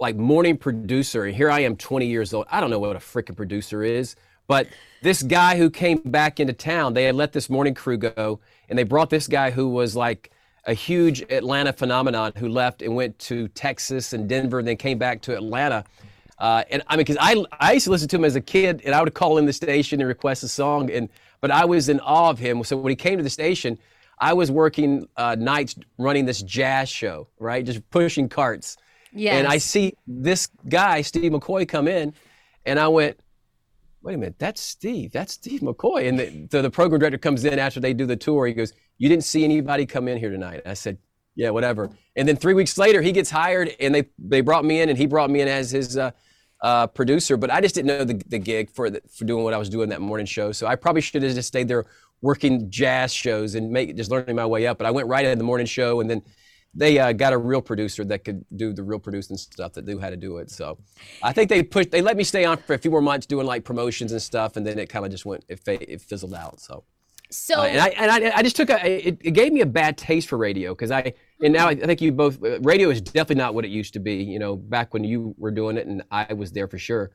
like 0.00 0.16
morning 0.16 0.56
producer, 0.56 1.24
and 1.24 1.34
here 1.34 1.50
I 1.50 1.60
am, 1.60 1.76
20 1.76 2.06
years 2.06 2.32
old. 2.34 2.46
I 2.50 2.60
don't 2.60 2.70
know 2.70 2.78
what 2.78 2.96
a 2.96 3.00
freaking 3.00 3.36
producer 3.36 3.82
is, 3.82 4.16
but 4.46 4.68
this 5.02 5.22
guy 5.22 5.56
who 5.56 5.70
came 5.70 5.98
back 5.98 6.40
into 6.40 6.52
town, 6.52 6.94
they 6.94 7.04
had 7.04 7.14
let 7.14 7.32
this 7.32 7.50
morning 7.50 7.74
crew 7.74 7.96
go, 7.96 8.40
and 8.68 8.78
they 8.78 8.84
brought 8.84 9.10
this 9.10 9.26
guy 9.26 9.50
who 9.50 9.68
was 9.68 9.94
like 9.94 10.30
a 10.66 10.74
huge 10.74 11.22
Atlanta 11.30 11.72
phenomenon 11.72 12.32
who 12.36 12.48
left 12.48 12.82
and 12.82 12.94
went 12.94 13.18
to 13.20 13.48
Texas 13.48 14.12
and 14.12 14.28
Denver, 14.28 14.58
and 14.58 14.68
then 14.68 14.76
came 14.76 14.98
back 14.98 15.20
to 15.22 15.34
Atlanta. 15.34 15.84
Uh, 16.38 16.62
and 16.70 16.82
I 16.86 16.96
mean, 16.96 17.04
because 17.04 17.16
I 17.20 17.44
I 17.58 17.72
used 17.72 17.84
to 17.84 17.90
listen 17.90 18.08
to 18.08 18.16
him 18.16 18.24
as 18.24 18.36
a 18.36 18.40
kid, 18.40 18.82
and 18.84 18.94
I 18.94 19.02
would 19.02 19.14
call 19.14 19.38
in 19.38 19.46
the 19.46 19.52
station 19.52 20.00
and 20.00 20.08
request 20.08 20.42
a 20.42 20.48
song, 20.48 20.90
and 20.90 21.08
but 21.40 21.50
I 21.50 21.64
was 21.64 21.88
in 21.88 22.00
awe 22.00 22.30
of 22.30 22.38
him. 22.38 22.62
So 22.64 22.76
when 22.76 22.90
he 22.90 22.96
came 22.96 23.16
to 23.16 23.24
the 23.24 23.30
station, 23.30 23.78
I 24.20 24.32
was 24.32 24.50
working 24.50 25.08
uh, 25.16 25.36
nights 25.38 25.76
running 25.98 26.26
this 26.26 26.42
jazz 26.42 26.88
show, 26.88 27.28
right, 27.38 27.64
just 27.64 27.88
pushing 27.90 28.28
carts, 28.28 28.76
Yes. 29.12 29.34
And 29.34 29.46
I 29.46 29.58
see 29.58 29.94
this 30.06 30.48
guy, 30.68 31.02
Steve 31.02 31.32
McCoy, 31.32 31.66
come 31.66 31.88
in, 31.88 32.14
and 32.66 32.78
I 32.78 32.88
went, 32.88 33.18
wait 34.02 34.14
a 34.14 34.18
minute, 34.18 34.38
that's 34.38 34.60
Steve. 34.60 35.12
That's 35.12 35.32
Steve 35.32 35.60
McCoy. 35.60 36.08
And 36.08 36.18
the, 36.18 36.46
the, 36.50 36.62
the 36.62 36.70
program 36.70 37.00
director 37.00 37.18
comes 37.18 37.44
in 37.44 37.58
after 37.58 37.80
they 37.80 37.92
do 37.92 38.06
the 38.06 38.16
tour. 38.16 38.46
He 38.46 38.52
goes, 38.52 38.72
You 38.98 39.08
didn't 39.08 39.24
see 39.24 39.44
anybody 39.44 39.86
come 39.86 40.08
in 40.08 40.18
here 40.18 40.30
tonight. 40.30 40.62
I 40.66 40.74
said, 40.74 40.98
Yeah, 41.34 41.50
whatever. 41.50 41.90
And 42.16 42.28
then 42.28 42.36
three 42.36 42.54
weeks 42.54 42.78
later, 42.78 43.02
he 43.02 43.12
gets 43.12 43.30
hired, 43.30 43.74
and 43.80 43.94
they, 43.94 44.08
they 44.18 44.40
brought 44.40 44.64
me 44.64 44.80
in, 44.80 44.88
and 44.88 44.98
he 44.98 45.06
brought 45.06 45.30
me 45.30 45.40
in 45.40 45.48
as 45.48 45.70
his 45.70 45.96
uh, 45.96 46.10
uh, 46.62 46.86
producer. 46.88 47.36
But 47.36 47.50
I 47.50 47.60
just 47.60 47.74
didn't 47.74 47.88
know 47.88 48.04
the, 48.04 48.22
the 48.28 48.38
gig 48.38 48.70
for, 48.70 48.90
the, 48.90 49.00
for 49.12 49.24
doing 49.24 49.44
what 49.44 49.54
I 49.54 49.58
was 49.58 49.68
doing 49.68 49.88
that 49.88 50.00
morning 50.00 50.26
show. 50.26 50.52
So 50.52 50.66
I 50.66 50.76
probably 50.76 51.00
should 51.00 51.22
have 51.22 51.34
just 51.34 51.48
stayed 51.48 51.68
there 51.68 51.86
working 52.20 52.70
jazz 52.70 53.12
shows 53.12 53.54
and 53.54 53.70
make, 53.70 53.96
just 53.96 54.10
learning 54.10 54.36
my 54.36 54.46
way 54.46 54.66
up. 54.66 54.78
But 54.78 54.86
I 54.86 54.90
went 54.90 55.08
right 55.08 55.24
into 55.24 55.36
the 55.36 55.44
morning 55.44 55.66
show, 55.66 56.00
and 56.00 56.10
then 56.10 56.22
they 56.74 56.98
uh, 56.98 57.12
got 57.12 57.32
a 57.32 57.38
real 57.38 57.62
producer 57.62 58.04
that 58.04 58.24
could 58.24 58.44
do 58.56 58.72
the 58.72 58.82
real 58.82 58.98
producing 58.98 59.36
stuff 59.36 59.72
that 59.72 59.86
knew 59.86 59.98
how 59.98 60.10
to 60.10 60.16
do 60.16 60.38
it. 60.38 60.50
So 60.50 60.78
I 61.22 61.32
think 61.32 61.48
they 61.48 61.62
pushed, 61.62 61.90
they 61.90 62.02
let 62.02 62.16
me 62.16 62.24
stay 62.24 62.44
on 62.44 62.58
for 62.58 62.74
a 62.74 62.78
few 62.78 62.90
more 62.90 63.00
months 63.00 63.26
doing 63.26 63.46
like 63.46 63.64
promotions 63.64 64.12
and 64.12 64.20
stuff, 64.20 64.56
and 64.56 64.66
then 64.66 64.78
it 64.78 64.88
kind 64.88 65.04
of 65.04 65.10
just 65.10 65.24
went, 65.24 65.44
it, 65.48 65.60
it 65.66 66.00
fizzled 66.00 66.34
out. 66.34 66.60
So. 66.60 66.84
So 67.30 67.60
Uh, 67.60 67.64
and 67.64 67.80
I 67.80 67.88
and 67.88 68.10
I, 68.10 68.38
I 68.38 68.42
just 68.42 68.56
took 68.56 68.70
a 68.70 69.08
it, 69.08 69.18
it 69.20 69.30
gave 69.32 69.52
me 69.52 69.60
a 69.60 69.66
bad 69.66 69.98
taste 69.98 70.28
for 70.28 70.38
radio 70.38 70.72
because 70.72 70.90
I 70.90 71.12
and 71.42 71.52
now 71.52 71.68
I 71.68 71.74
think 71.74 72.00
you 72.00 72.10
both 72.10 72.42
uh, 72.42 72.58
radio 72.60 72.88
is 72.88 73.02
definitely 73.02 73.34
not 73.34 73.52
what 73.54 73.66
it 73.66 73.70
used 73.70 73.92
to 73.94 74.00
be 74.00 74.14
you 74.14 74.38
know 74.38 74.56
back 74.56 74.94
when 74.94 75.04
you 75.04 75.34
were 75.36 75.50
doing 75.50 75.76
it 75.76 75.86
and 75.86 76.02
I 76.10 76.32
was 76.32 76.52
there 76.52 76.66
for 76.66 76.78
sure 76.78 77.10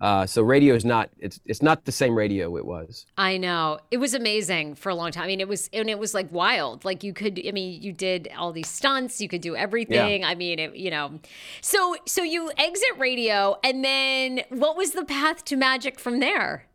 uh, 0.00 0.24
so 0.26 0.42
radio 0.42 0.74
is 0.74 0.84
not 0.84 1.10
it's 1.18 1.40
it's 1.44 1.60
not 1.60 1.84
the 1.84 1.90
same 1.92 2.14
radio 2.14 2.56
it 2.56 2.64
was 2.64 3.04
I 3.16 3.36
know. 3.36 3.80
It 3.90 3.96
was 3.96 4.14
amazing 4.14 4.76
for 4.76 4.90
a 4.90 4.94
long 4.94 5.10
time. 5.10 5.24
I 5.24 5.26
mean, 5.26 5.40
it 5.40 5.48
was 5.48 5.68
and 5.72 5.90
it 5.90 5.98
was 5.98 6.14
like 6.14 6.30
wild. 6.30 6.84
Like 6.84 7.02
you 7.02 7.12
could 7.12 7.40
I 7.46 7.50
mean, 7.50 7.82
you 7.82 7.92
did 7.92 8.28
all 8.38 8.52
these 8.52 8.68
stunts, 8.68 9.20
you 9.20 9.28
could 9.28 9.40
do 9.40 9.56
everything. 9.56 10.24
I 10.24 10.34
mean, 10.36 10.58
it, 10.60 10.76
you 10.76 10.90
know. 10.90 11.18
So 11.60 11.96
so 12.06 12.22
you 12.22 12.52
exit 12.56 12.96
radio 12.96 13.58
and 13.64 13.84
then 13.84 14.42
what 14.50 14.76
was 14.76 14.92
the 14.92 15.04
path 15.04 15.44
to 15.46 15.56
magic 15.56 15.98
from 15.98 16.20
there? 16.20 16.66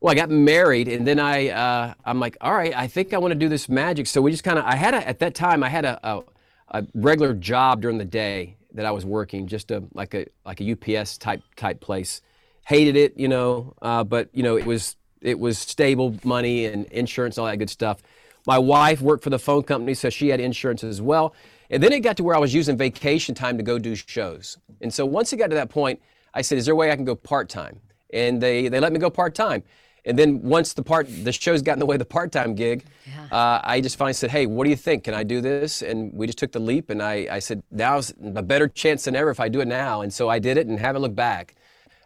well 0.00 0.12
I 0.12 0.14
got 0.14 0.28
married 0.28 0.88
and 0.88 1.06
then 1.06 1.18
I 1.18 1.48
uh, 1.48 1.94
I'm 2.04 2.20
like 2.20 2.36
all 2.42 2.54
right 2.54 2.76
I 2.76 2.86
think 2.86 3.14
I 3.14 3.18
want 3.18 3.32
to 3.32 3.38
do 3.38 3.48
this 3.48 3.66
magic 3.66 4.06
so 4.06 4.20
we 4.20 4.30
just 4.30 4.44
kind 4.44 4.58
of 4.58 4.64
I 4.66 4.76
had 4.76 4.92
a, 4.92 5.08
at 5.08 5.20
that 5.20 5.34
time 5.34 5.62
I 5.62 5.70
had 5.70 5.86
a, 5.86 5.98
a 6.06 6.22
a 6.68 6.86
regular 6.94 7.32
job 7.32 7.80
during 7.80 7.98
the 7.98 8.04
day 8.04 8.55
that 8.76 8.86
I 8.86 8.92
was 8.92 9.04
working 9.04 9.46
just 9.46 9.70
a 9.70 9.82
like 9.92 10.14
a 10.14 10.26
like 10.44 10.60
a 10.60 10.72
UPS 10.72 11.18
type 11.18 11.42
type 11.56 11.80
place 11.80 12.22
hated 12.66 12.96
it, 12.96 13.16
you 13.16 13.28
know, 13.28 13.74
uh, 13.80 14.04
but 14.04 14.28
you 14.32 14.42
know 14.42 14.56
it 14.56 14.66
was 14.66 14.96
it 15.20 15.38
was 15.38 15.58
stable 15.58 16.16
money 16.24 16.66
and 16.66 16.84
insurance, 16.86 17.38
all 17.38 17.46
that 17.46 17.56
good 17.56 17.70
stuff. 17.70 18.02
My 18.46 18.58
wife 18.58 19.00
worked 19.00 19.24
for 19.24 19.30
the 19.30 19.38
phone 19.38 19.62
company, 19.62 19.94
so 19.94 20.10
she 20.10 20.28
had 20.28 20.38
insurance 20.38 20.84
as 20.84 21.02
well. 21.02 21.34
And 21.70 21.82
then 21.82 21.92
it 21.92 22.00
got 22.00 22.16
to 22.18 22.22
where 22.22 22.36
I 22.36 22.38
was 22.38 22.54
using 22.54 22.76
vacation 22.76 23.34
time 23.34 23.56
to 23.56 23.64
go 23.64 23.78
do 23.78 23.96
shows. 23.96 24.56
And 24.80 24.94
so 24.94 25.04
once 25.04 25.32
it 25.32 25.38
got 25.38 25.48
to 25.48 25.56
that 25.56 25.68
point, 25.68 26.00
I 26.34 26.42
said, 26.42 26.58
"Is 26.58 26.66
there 26.66 26.74
a 26.74 26.76
way 26.76 26.92
I 26.92 26.96
can 26.96 27.04
go 27.04 27.16
part 27.16 27.48
time?" 27.48 27.80
And 28.12 28.40
they 28.40 28.68
they 28.68 28.78
let 28.78 28.92
me 28.92 28.98
go 28.98 29.10
part 29.10 29.34
time. 29.34 29.62
And 30.06 30.16
then 30.16 30.40
once 30.40 30.72
the 30.72 30.82
part 30.82 31.08
the 31.24 31.32
shows 31.32 31.62
got 31.62 31.72
in 31.72 31.78
the 31.80 31.86
way 31.86 31.96
of 31.96 31.98
the 31.98 32.04
part 32.04 32.30
time 32.30 32.54
gig, 32.54 32.84
uh, 33.32 33.60
I 33.62 33.80
just 33.80 33.96
finally 33.96 34.12
said, 34.14 34.30
"Hey, 34.30 34.46
what 34.46 34.64
do 34.64 34.70
you 34.70 34.76
think? 34.76 35.04
Can 35.04 35.14
I 35.14 35.24
do 35.24 35.40
this?" 35.40 35.82
And 35.82 36.12
we 36.14 36.26
just 36.26 36.38
took 36.38 36.52
the 36.52 36.60
leap. 36.60 36.90
And 36.90 37.02
I 37.02 37.26
I 37.30 37.38
said, 37.40 37.62
"Now's 37.72 38.14
a 38.22 38.42
better 38.42 38.68
chance 38.68 39.04
than 39.04 39.16
ever 39.16 39.30
if 39.30 39.40
I 39.40 39.48
do 39.48 39.60
it 39.60 39.68
now." 39.68 40.02
And 40.02 40.12
so 40.12 40.28
I 40.28 40.38
did 40.38 40.56
it 40.58 40.68
and 40.68 40.78
haven't 40.78 41.02
looked 41.02 41.16
back. 41.16 41.56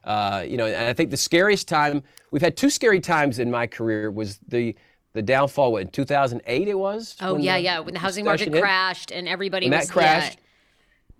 Uh, 0.02 0.42
you 0.48 0.56
know, 0.56 0.66
and 0.66 0.86
I 0.88 0.94
think 0.94 1.10
the 1.10 1.16
scariest 1.18 1.68
time 1.68 2.02
we've 2.30 2.40
had 2.42 2.56
two 2.56 2.70
scary 2.70 3.00
times 3.00 3.38
in 3.38 3.50
my 3.50 3.66
career 3.66 4.10
was 4.10 4.38
the 4.48 4.74
the 5.12 5.22
downfall. 5.22 5.72
What 5.72 5.82
in 5.82 5.88
2008 5.88 6.68
it 6.68 6.78
was? 6.78 7.16
Oh 7.20 7.36
yeah, 7.36 7.56
the 7.56 7.62
yeah. 7.62 7.80
When 7.80 7.92
the 7.92 8.00
housing 8.00 8.24
market 8.24 8.52
hit? 8.52 8.62
crashed 8.62 9.10
and 9.12 9.28
everybody 9.28 9.68
When 9.68 9.78
was 9.78 9.88
that 9.88 9.92
crashed, 9.92 10.38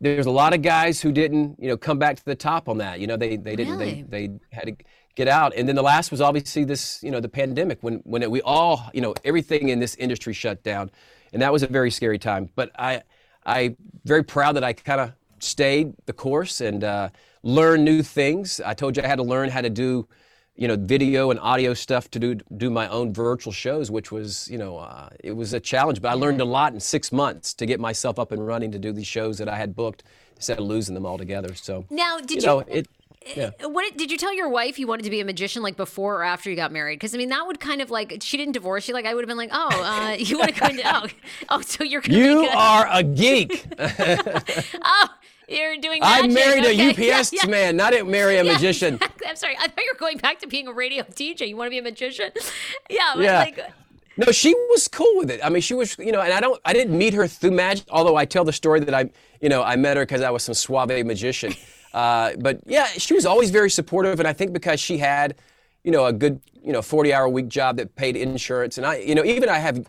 there's 0.01 0.27
a 0.27 0.31
lot 0.31 0.55
of 0.55 0.63
guys 0.63 1.03
who 1.03 1.13
didn't, 1.13 1.57
you 1.61 1.69
know, 1.69 1.77
come 1.77 1.99
back 1.99 2.17
to 2.17 2.25
the 2.25 2.35
top 2.35 2.69
on 2.71 2.79
that. 2.79 3.01
You 3.01 3.07
know, 3.07 3.19
they 3.19 3.37
they 3.37 3.55
didn't 3.55 3.77
Really? 3.79 4.03
they 4.09 4.29
they 4.29 4.39
had 4.51 4.65
to 4.69 4.85
get 5.15 5.29
out. 5.29 5.53
And 5.57 5.69
then 5.69 5.77
the 5.77 5.83
last 5.83 6.11
was 6.11 6.21
obviously 6.21 6.65
this, 6.65 7.03
you 7.03 7.11
know, 7.11 7.21
the 7.21 7.29
pandemic 7.29 7.79
when 7.83 7.97
when 8.05 8.23
it, 8.23 8.31
we 8.31 8.41
all, 8.43 8.91
you 8.93 9.01
know, 9.01 9.15
everything 9.25 9.69
in 9.69 9.81
this 9.81 9.95
industry 9.97 10.33
shut 10.33 10.63
down, 10.63 10.91
and 11.33 11.43
that 11.43 11.53
was 11.53 11.63
a 11.63 11.67
very 11.67 11.91
scary 11.91 12.19
time. 12.19 12.51
But 12.55 12.71
I 12.79 13.03
I 13.45 13.77
very 14.05 14.23
proud 14.23 14.57
that 14.57 14.65
I 14.65 14.73
kind 14.73 15.01
of 15.01 15.13
stayed 15.39 15.95
the 16.07 16.13
course 16.13 16.61
and 16.61 16.85
uh, 16.85 17.09
learned 17.43 17.85
new 17.85 18.03
things. 18.03 18.61
I 18.61 18.75
told 18.75 18.97
you 18.97 19.03
I 19.03 19.07
had 19.07 19.17
to 19.17 19.25
learn 19.25 19.49
how 19.51 19.61
to 19.61 19.71
do. 19.71 20.09
You 20.57 20.69
know, 20.69 20.77
video 20.77 21.31
and 21.31 21.41
audio 21.41 21.73
stuff 21.73 22.11
to 22.11 22.19
do 22.19 22.35
do 22.57 22.69
my 22.69 22.87
own 22.89 23.15
virtual 23.15 23.53
shows, 23.53 23.91
which 23.91 24.13
was, 24.13 24.47
you 24.51 24.59
know, 24.59 24.77
uh, 24.77 25.09
it 25.25 25.33
was 25.33 25.55
a 25.55 25.61
challenge. 25.61 26.03
But 26.03 26.11
I 26.11 26.15
learned 26.15 26.43
a 26.43 26.45
lot 26.45 26.75
in 26.75 26.81
six 26.81 27.13
months 27.13 27.55
to 27.55 27.65
get 27.65 27.81
myself 27.81 28.19
up 28.19 28.31
and 28.31 28.47
running 28.47 28.71
to 28.73 28.79
do 28.79 28.93
these 28.93 29.07
shows 29.07 29.39
that 29.39 29.49
I 29.49 29.57
had 29.57 29.75
booked 29.75 30.03
instead 30.37 30.59
of 30.59 30.67
losing 30.67 30.95
them 30.95 31.07
altogether. 31.07 31.55
So 31.55 31.87
Now, 31.89 32.19
did 32.19 32.31
you 32.33 32.41
you, 32.41 32.47
know, 32.47 32.59
it. 32.61 32.89
Yeah. 33.37 33.51
Uh, 33.63 33.69
What 33.69 33.97
did 33.97 34.11
you 34.11 34.17
tell 34.17 34.35
your 34.35 34.49
wife 34.49 34.79
you 34.79 34.87
wanted 34.87 35.03
to 35.03 35.11
be 35.11 35.21
a 35.21 35.25
magician 35.25 35.63
like 35.63 35.77
before 35.77 36.21
or 36.21 36.25
after 36.25 36.49
you 36.49 36.57
got 36.57 36.73
married? 36.73 36.99
Because 36.99 37.15
I 37.15 37.19
mean, 37.19 37.29
that 37.29 37.47
would 37.47 37.61
kind 37.61 37.83
of 37.83 37.91
like 37.91 38.19
she 38.23 38.37
didn't 38.37 38.53
divorce 38.55 38.89
you. 38.89 38.95
Like 38.95 39.05
I 39.07 39.15
would 39.15 39.23
have 39.23 39.29
been 39.29 39.37
like, 39.37 39.51
oh, 39.53 39.69
uh, 39.83 40.13
you 40.19 40.39
want 40.39 40.55
to 40.55 40.61
go 40.61 40.67
into 40.69 40.83
oh, 40.87 41.07
oh, 41.51 41.61
so 41.61 41.85
you're 41.85 42.01
gonna 42.01 42.17
You 42.19 42.41
be 42.43 42.47
good. 42.49 42.55
are 42.57 42.87
a 42.91 43.03
geek. 43.21 43.67
oh, 43.79 45.09
you're 45.49 45.77
doing. 45.79 46.01
I 46.03 46.23
magic. 46.27 46.33
married 46.35 46.65
a 46.65 46.91
UPS 47.19 47.33
yeah, 47.33 47.41
yeah. 47.45 47.51
man, 47.51 47.77
not 47.77 47.93
a 47.95 48.05
marry 48.05 48.37
a 48.37 48.45
Yeah, 48.45 48.53
magician. 48.55 48.95
exactly. 48.95 49.27
I'm 49.29 49.37
sorry. 49.37 49.57
I 49.59 49.69
thought 49.69 49.85
you 49.85 49.91
were 49.93 49.99
going 49.99 50.19
back 50.19 50.39
to 50.41 50.47
being 50.47 50.67
a 50.69 50.73
radio 50.73 51.03
DJ. 51.05 51.49
You 51.49 51.57
want 51.57 51.67
to 51.67 51.71
be 51.71 51.79
a 51.79 51.83
magician? 51.83 52.31
Yeah. 52.89 53.13
but 53.17 53.23
Yeah. 53.25 53.39
Like, 53.41 53.61
No, 54.17 54.33
she 54.33 54.55
was 54.71 54.89
cool 54.89 55.17
with 55.19 55.31
it. 55.31 55.41
I 55.45 55.49
mean, 55.49 55.61
she 55.63 55.75
was, 55.75 55.97
you 55.99 56.13
know, 56.13 56.21
and 56.21 56.33
I 56.33 56.41
don't, 56.41 56.61
I 56.65 56.73
didn't 56.73 56.97
meet 56.97 57.15
her 57.15 57.27
through 57.27 57.51
magic. 57.53 57.85
Although 57.91 58.17
I 58.17 58.25
tell 58.25 58.45
the 58.45 58.53
story 58.53 58.81
that 58.81 58.95
I, 58.95 59.11
you 59.41 59.49
know, 59.49 59.63
I 59.63 59.77
met 59.77 59.97
her 59.97 60.05
because 60.05 60.21
I 60.23 60.31
was 60.31 60.43
some 60.45 60.55
suave 60.55 61.05
magician. 61.05 61.55
Uh, 61.93 62.33
but 62.39 62.61
yeah, 62.67 62.87
she 62.87 63.15
was 63.15 63.27
always 63.27 63.51
very 63.51 63.71
supportive, 63.71 64.19
and 64.21 64.29
I 64.29 64.33
think 64.33 64.53
because 64.53 64.81
she 64.81 64.99
had, 64.99 65.37
you 65.83 65.91
know, 65.91 66.07
a 66.07 66.13
good, 66.13 66.41
you 66.63 66.73
know, 66.73 66.81
40-hour 66.81 67.29
week 67.29 67.49
job 67.49 67.77
that 67.79 67.97
paid 67.97 68.17
insurance, 68.17 68.79
and 68.79 68.87
I, 68.87 68.99
you 68.99 69.15
know, 69.15 69.25
even 69.25 69.49
I 69.49 69.59
have, 69.59 69.85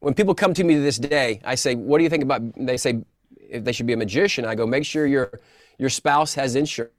when 0.00 0.14
people 0.14 0.34
come 0.34 0.54
to 0.54 0.64
me 0.64 0.74
to 0.74 0.80
this 0.80 0.98
day, 0.98 1.40
I 1.44 1.54
say, 1.54 1.74
"What 1.74 1.98
do 1.98 2.04
you 2.04 2.10
think 2.10 2.22
about?" 2.22 2.42
They 2.56 2.76
say, 2.76 3.04
if 3.48 3.64
they 3.64 3.72
should 3.72 3.86
be 3.86 3.92
a 3.92 3.96
magician, 3.96 4.44
I 4.44 4.54
go, 4.54 4.66
"Make 4.66 4.84
sure 4.84 5.06
your 5.06 5.40
your 5.78 5.90
spouse 5.90 6.34
has 6.34 6.56
insurance." 6.56 6.92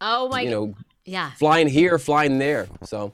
oh 0.00 0.28
my. 0.28 0.42
You 0.42 0.50
know, 0.50 0.74
yeah. 1.04 1.30
flying 1.32 1.68
here, 1.68 1.98
flying 1.98 2.38
there. 2.38 2.68
So. 2.84 3.12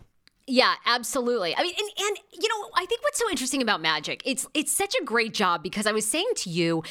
Yeah, 0.49 0.75
absolutely. 0.85 1.57
I 1.57 1.63
mean, 1.63 1.75
and, 1.77 1.89
and 1.99 2.19
you 2.33 2.49
know, 2.49 2.71
I 2.77 2.87
think 2.87 3.03
what's 3.03 3.19
so 3.19 3.29
interesting 3.29 3.63
about 3.63 3.81
magic, 3.81 4.23
it's 4.25 4.47
it's 4.55 4.71
such 4.71 4.95
a 5.01 5.05
great 5.05 5.35
job 5.35 5.61
because 5.61 5.89
I 5.89 5.93
was 5.93 6.09
saying 6.09 6.31
to 6.37 6.51
you, 6.51 6.85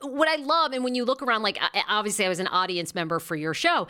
what 0.00 0.28
I 0.28 0.36
love, 0.36 0.72
and 0.72 0.84
when 0.84 0.94
you 0.94 1.04
look 1.04 1.22
around, 1.22 1.42
like 1.42 1.58
obviously 1.88 2.24
I 2.24 2.28
was 2.28 2.40
an 2.40 2.48
audience 2.48 2.94
member 2.94 3.18
for 3.18 3.36
your 3.36 3.54
show. 3.54 3.88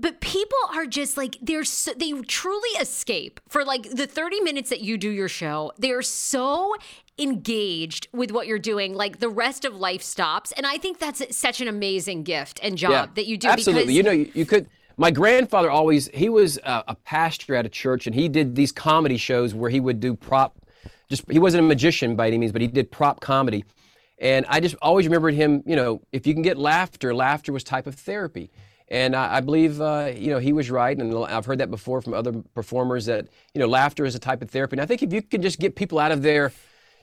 But 0.00 0.20
people 0.20 0.58
are 0.74 0.86
just 0.86 1.16
like 1.16 1.36
they're 1.42 1.64
so, 1.64 1.92
they 1.92 2.12
truly 2.22 2.70
escape 2.80 3.40
for 3.48 3.64
like 3.64 3.90
the 3.90 4.06
30 4.06 4.40
minutes 4.42 4.70
that 4.70 4.80
you 4.80 4.96
do 4.96 5.10
your 5.10 5.28
show. 5.28 5.72
They're 5.76 6.02
so 6.02 6.76
engaged 7.18 8.06
with 8.12 8.30
what 8.30 8.46
you're 8.46 8.60
doing 8.60 8.94
like 8.94 9.18
the 9.18 9.28
rest 9.28 9.64
of 9.64 9.74
life 9.74 10.00
stops 10.00 10.52
and 10.52 10.64
I 10.64 10.78
think 10.78 11.00
that's 11.00 11.36
such 11.36 11.60
an 11.60 11.66
amazing 11.66 12.22
gift 12.22 12.60
and 12.62 12.78
job 12.78 13.16
that 13.16 13.26
you 13.26 13.36
do 13.36 13.48
Absolutely. 13.48 13.86
because 13.86 13.96
you 13.96 14.02
know, 14.04 14.12
you, 14.12 14.30
you 14.34 14.46
could. 14.46 14.68
My 14.96 15.10
grandfather 15.10 15.70
always 15.70 16.08
he 16.14 16.28
was 16.28 16.58
a, 16.58 16.84
a 16.88 16.94
pastor 16.94 17.54
at 17.54 17.64
a 17.64 17.68
church, 17.68 18.06
and 18.06 18.14
he 18.14 18.28
did 18.28 18.56
these 18.56 18.72
comedy 18.72 19.16
shows 19.16 19.54
where 19.54 19.70
he 19.70 19.80
would 19.80 20.00
do 20.00 20.14
prop. 20.14 20.56
Just 21.08 21.30
he 21.30 21.38
wasn't 21.38 21.64
a 21.64 21.66
magician 21.66 22.16
by 22.16 22.26
any 22.26 22.38
means, 22.38 22.52
but 22.52 22.60
he 22.60 22.66
did 22.66 22.90
prop 22.90 23.20
comedy, 23.20 23.64
and 24.20 24.46
I 24.48 24.60
just 24.60 24.74
always 24.82 25.06
remembered 25.06 25.34
him. 25.34 25.62
You 25.66 25.76
know, 25.76 26.02
if 26.12 26.26
you 26.26 26.34
can 26.34 26.42
get 26.42 26.58
laughter, 26.58 27.14
laughter 27.14 27.52
was 27.52 27.64
type 27.64 27.86
of 27.86 27.94
therapy. 27.94 28.50
And 28.90 29.14
I, 29.14 29.36
I 29.36 29.40
believe, 29.40 29.80
uh, 29.80 30.12
you 30.16 30.30
know, 30.30 30.38
he 30.38 30.52
was 30.52 30.70
right, 30.70 30.96
and 30.96 31.14
I've 31.26 31.44
heard 31.44 31.58
that 31.58 31.70
before 31.70 32.00
from 32.00 32.14
other 32.14 32.32
performers 32.54 33.06
that 33.06 33.28
you 33.54 33.60
know, 33.60 33.66
laughter 33.66 34.04
is 34.04 34.14
a 34.14 34.18
type 34.18 34.40
of 34.40 34.50
therapy. 34.50 34.74
And 34.74 34.80
I 34.80 34.86
think 34.86 35.02
if 35.02 35.12
you 35.12 35.20
can 35.22 35.42
just 35.42 35.58
get 35.58 35.76
people 35.76 35.98
out 35.98 36.10
of 36.10 36.22
there, 36.22 36.52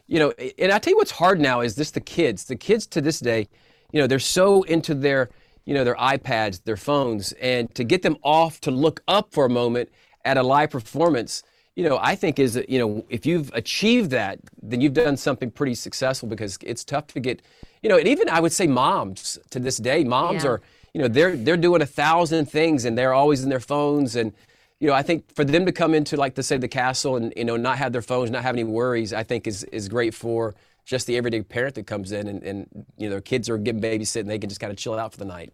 you 0.08 0.20
know, 0.20 0.34
and 0.58 0.72
I 0.72 0.80
tell 0.80 0.92
you 0.92 0.98
what's 0.98 1.12
hard 1.12 1.40
now 1.40 1.62
is 1.62 1.76
this: 1.76 1.92
the 1.92 2.02
kids, 2.02 2.46
the 2.46 2.56
kids 2.56 2.88
to 2.88 3.02
this 3.02 3.20
day, 3.20 3.48
you 3.92 4.02
know, 4.02 4.08
they're 4.08 4.20
so 4.20 4.64
into 4.64 4.96
their, 4.96 5.30
you 5.66 5.74
know, 5.74 5.84
their 5.84 5.96
iPads, 5.96 6.64
their 6.64 6.78
phones, 6.78 7.34
and 7.34 7.74
to 7.76 7.84
get 7.84 8.02
them 8.02 8.18
off 8.24 8.60
to 8.62 8.72
look 8.72 9.02
up 9.08 9.32
for 9.32 9.46
a 9.46 9.50
moment 9.50 9.90
at 10.24 10.38
a 10.38 10.44
live 10.44 10.72
performance, 10.72 11.44
you 11.76 11.84
know, 11.88 12.00
I 12.02 12.16
think 12.16 12.40
is, 12.40 12.54
that, 12.54 12.70
you 12.70 12.80
know, 12.80 13.06
if 13.10 13.26
you've 13.26 13.52
achieved 13.54 14.12
that, 14.12 14.40
then 14.62 14.80
you've 14.82 14.94
done 14.94 15.18
something 15.18 15.52
pretty 15.52 15.76
successful 15.76 16.30
because 16.30 16.58
it's 16.62 16.84
tough 16.84 17.08
to 17.08 17.20
get, 17.20 17.42
you 17.84 17.90
know, 17.90 17.98
and 17.98 18.08
even 18.08 18.30
I 18.30 18.40
would 18.40 18.54
say 18.54 18.66
moms 18.68 19.38
to 19.50 19.60
this 19.60 19.78
day, 19.78 20.04
moms 20.04 20.44
Yeah. 20.44 20.52
are, 20.52 20.62
you 20.94 21.02
know, 21.02 21.08
they're 21.10 21.36
they're 21.36 21.58
doing 21.58 21.82
a 21.82 21.86
thousand 21.86 22.46
things 22.50 22.86
and 22.86 22.98
they're 22.98 23.14
always 23.14 23.44
in 23.44 23.50
their 23.50 23.60
phones 23.60 24.16
and. 24.16 24.34
You 24.82 24.90
know, 24.90 24.94
I 24.94 25.04
think 25.04 25.34
for 25.34 25.46
them 25.46 25.66
to 25.66 25.72
come 25.72 25.94
into 25.94 26.18
like 26.18 26.36
to 26.36 26.44
say 26.44 26.58
the 26.58 26.68
castle 26.68 27.16
and 27.16 27.32
you 27.38 27.46
know 27.46 27.56
not 27.56 27.78
have 27.78 27.94
their 27.94 28.02
phones, 28.02 28.30
not 28.30 28.44
have 28.44 28.56
any 28.56 28.66
worries, 28.66 29.14
I 29.14 29.24
think 29.24 29.48
is 29.48 29.64
is 29.72 29.88
great 29.88 30.14
for 30.14 30.54
just 30.84 31.08
the 31.08 31.16
everyday 31.16 31.42
parent 31.44 31.76
that 31.76 31.88
comes 31.88 32.12
in 32.12 32.28
and, 32.28 32.44
and 32.44 32.68
you 32.98 33.06
know 33.08 33.12
their 33.12 33.22
kids 33.22 33.50
are 33.50 33.58
getting 33.58 33.80
babysitting, 33.82 34.28
they 34.28 34.38
can 34.38 34.50
just 34.50 34.60
kind 34.60 34.72
of 34.72 34.78
chill 34.78 35.00
out 35.00 35.14
for 35.14 35.18
the 35.18 35.26
night. 35.26 35.54